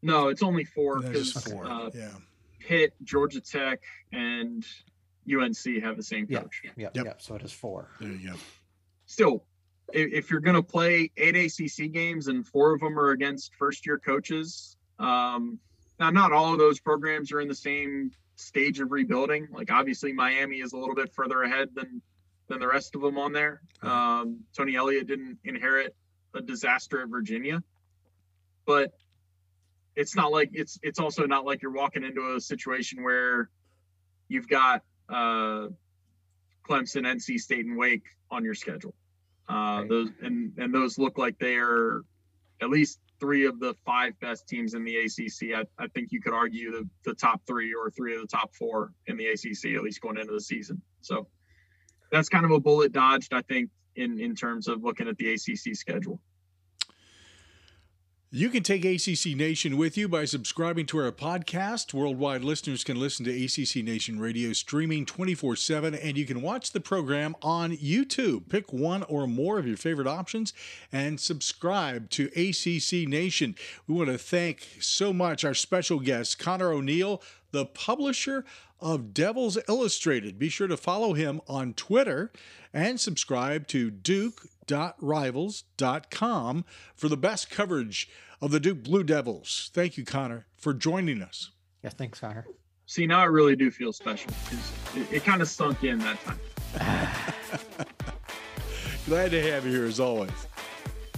No, 0.01 0.29
it's 0.29 0.41
only 0.41 0.63
four 0.63 1.01
because 1.01 1.35
uh, 1.53 1.89
yeah. 1.93 2.09
Pitt, 2.59 2.93
Georgia 3.03 3.41
Tech, 3.41 3.81
and 4.11 4.65
UNC 5.31 5.83
have 5.83 5.97
the 5.97 6.03
same 6.03 6.27
coach. 6.27 6.61
Yeah, 6.63 6.71
yeah, 6.77 6.89
yep. 6.93 7.05
yep. 7.05 7.21
So 7.21 7.35
it 7.35 7.43
is 7.43 7.51
four. 7.51 7.89
There 7.99 8.09
you 8.09 8.31
go. 8.31 8.35
Still 9.05 9.45
if 9.91 10.31
you're 10.31 10.39
going 10.39 10.55
to 10.55 10.63
play 10.63 11.11
eight 11.17 11.35
ACC 11.35 11.91
games 11.91 12.27
and 12.27 12.47
four 12.47 12.73
of 12.73 12.79
them 12.79 12.97
are 12.97 13.11
against 13.11 13.53
first 13.55 13.85
year 13.85 13.99
coaches, 13.99 14.77
um, 14.99 15.59
now 15.99 16.09
not 16.09 16.31
all 16.31 16.53
of 16.53 16.59
those 16.59 16.79
programs 16.79 17.31
are 17.31 17.41
in 17.41 17.47
the 17.47 17.55
same 17.55 18.11
stage 18.35 18.79
of 18.79 18.91
rebuilding. 18.91 19.47
Like 19.51 19.71
obviously 19.71 20.11
Miami 20.11 20.57
is 20.57 20.73
a 20.73 20.77
little 20.77 20.95
bit 20.95 21.13
further 21.13 21.43
ahead 21.43 21.69
than 21.75 22.01
than 22.47 22.59
the 22.59 22.67
rest 22.67 22.95
of 22.95 23.01
them 23.01 23.17
on 23.17 23.31
there. 23.31 23.61
Um, 23.81 24.41
Tony 24.55 24.75
Elliott 24.75 25.07
didn't 25.07 25.39
inherit 25.43 25.95
a 26.33 26.41
disaster 26.41 27.01
at 27.01 27.09
Virginia, 27.09 27.63
but 28.65 28.91
it's 29.95 30.15
not 30.15 30.31
like 30.31 30.49
it's 30.53 30.79
it's 30.81 30.99
also 30.99 31.25
not 31.25 31.45
like 31.45 31.61
you're 31.61 31.71
walking 31.71 32.03
into 32.03 32.35
a 32.35 32.41
situation 32.41 33.03
where 33.03 33.49
you've 34.27 34.47
got 34.47 34.81
uh, 35.09 35.67
Clemson, 36.67 37.03
NC 37.03 37.39
State, 37.39 37.65
and 37.65 37.77
Wake 37.77 38.05
on 38.31 38.43
your 38.43 38.55
schedule. 38.55 38.95
Uh, 39.47 39.83
those 39.87 40.09
and 40.21 40.53
and 40.57 40.73
those 40.73 40.97
look 40.97 41.17
like 41.17 41.37
they 41.37 41.55
are 41.55 42.03
at 42.61 42.69
least 42.69 42.99
three 43.19 43.45
of 43.45 43.59
the 43.59 43.73
five 43.85 44.19
best 44.19 44.47
teams 44.47 44.73
in 44.73 44.83
the 44.83 44.97
ACC. 44.97 45.55
I, 45.55 45.63
I 45.81 45.87
think 45.87 46.11
you 46.11 46.19
could 46.19 46.33
argue 46.33 46.71
the, 46.71 46.89
the 47.05 47.13
top 47.13 47.41
three 47.47 47.73
or 47.73 47.89
three 47.89 48.15
of 48.15 48.21
the 48.21 48.27
top 48.27 48.53
four 48.53 48.91
in 49.07 49.15
the 49.15 49.27
ACC, 49.27 49.75
at 49.75 49.83
least 49.83 50.01
going 50.01 50.17
into 50.17 50.33
the 50.33 50.41
season. 50.41 50.81
So 50.99 51.27
that's 52.13 52.29
kind 52.29 52.45
of 52.45 52.51
a 52.51 52.59
bullet 52.59 52.91
dodged, 52.91 53.33
I 53.33 53.41
think, 53.41 53.69
in 53.95 54.19
in 54.19 54.35
terms 54.35 54.67
of 54.67 54.83
looking 54.83 55.07
at 55.07 55.17
the 55.17 55.33
ACC 55.33 55.75
schedule. 55.75 56.21
You 58.35 58.49
can 58.49 58.63
take 58.63 58.83
ACC 58.83 59.35
Nation 59.35 59.77
with 59.77 59.95
you 59.95 60.07
by 60.07 60.25
subscribing 60.25 60.87
to 60.87 60.97
our 60.97 61.11
podcast. 61.11 61.93
Worldwide 61.93 62.43
listeners 62.43 62.83
can 62.83 62.99
listen 62.99 63.25
to 63.25 63.31
ACC 63.31 63.83
Nation 63.83 64.19
Radio 64.19 64.53
streaming 64.53 65.05
24 65.05 65.55
7, 65.55 65.93
and 65.93 66.17
you 66.17 66.25
can 66.25 66.41
watch 66.41 66.71
the 66.71 66.79
program 66.79 67.35
on 67.43 67.77
YouTube. 67.77 68.49
Pick 68.49 68.73
one 68.73 69.03
or 69.03 69.27
more 69.27 69.59
of 69.59 69.67
your 69.67 69.77
favorite 69.77 70.07
options 70.07 70.51
and 70.91 71.19
subscribe 71.19 72.09
to 72.11 72.25
ACC 72.35 73.07
Nation. 73.07 73.55
We 73.85 73.93
want 73.93 74.09
to 74.09 74.17
thank 74.17 74.77
so 74.79 75.13
much 75.13 75.45
our 75.45 75.53
special 75.53 75.99
guest, 75.99 76.39
Connor 76.39 76.71
O'Neill, 76.71 77.21
the 77.51 77.67
publisher 77.67 78.45
of 78.83 79.13
Devils 79.13 79.57
Illustrated. 79.67 80.37
Be 80.37 80.49
sure 80.49 80.67
to 80.67 80.77
follow 80.77 81.13
him 81.13 81.41
on 81.47 81.73
Twitter 81.73 82.31
and 82.73 82.99
subscribe 82.99 83.65
to 83.69 83.89
Duke.rivals.com 83.89 86.65
for 86.93 87.09
the 87.09 87.17
best 87.17 87.49
coverage 87.49 88.09
of 88.41 88.51
the 88.51 88.59
Duke 88.59 88.83
Blue 88.83 89.03
Devils. 89.03 89.71
Thank 89.73 89.97
you, 89.97 90.03
Connor, 90.03 90.45
for 90.57 90.73
joining 90.73 91.21
us. 91.21 91.51
Yeah, 91.81 91.91
thanks, 91.91 92.19
Connor. 92.19 92.45
See, 92.85 93.07
now 93.07 93.21
I 93.21 93.25
really 93.25 93.55
do 93.55 93.71
feel 93.71 93.93
special. 93.93 94.31
It, 94.95 95.13
it 95.13 95.23
kind 95.23 95.41
of 95.41 95.47
sunk 95.47 95.85
in 95.85 95.99
that 95.99 96.19
time. 96.23 96.39
Glad 99.05 99.31
to 99.31 99.41
have 99.51 99.65
you 99.65 99.71
here 99.71 99.85
as 99.85 99.99
always. 99.99 100.31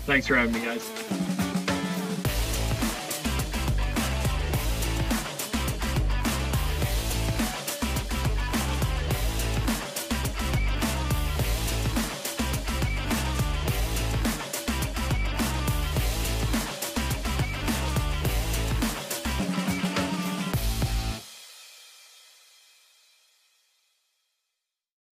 Thanks 0.06 0.28
for 0.28 0.36
having 0.36 0.54
me, 0.54 0.64
guys. 0.64 1.35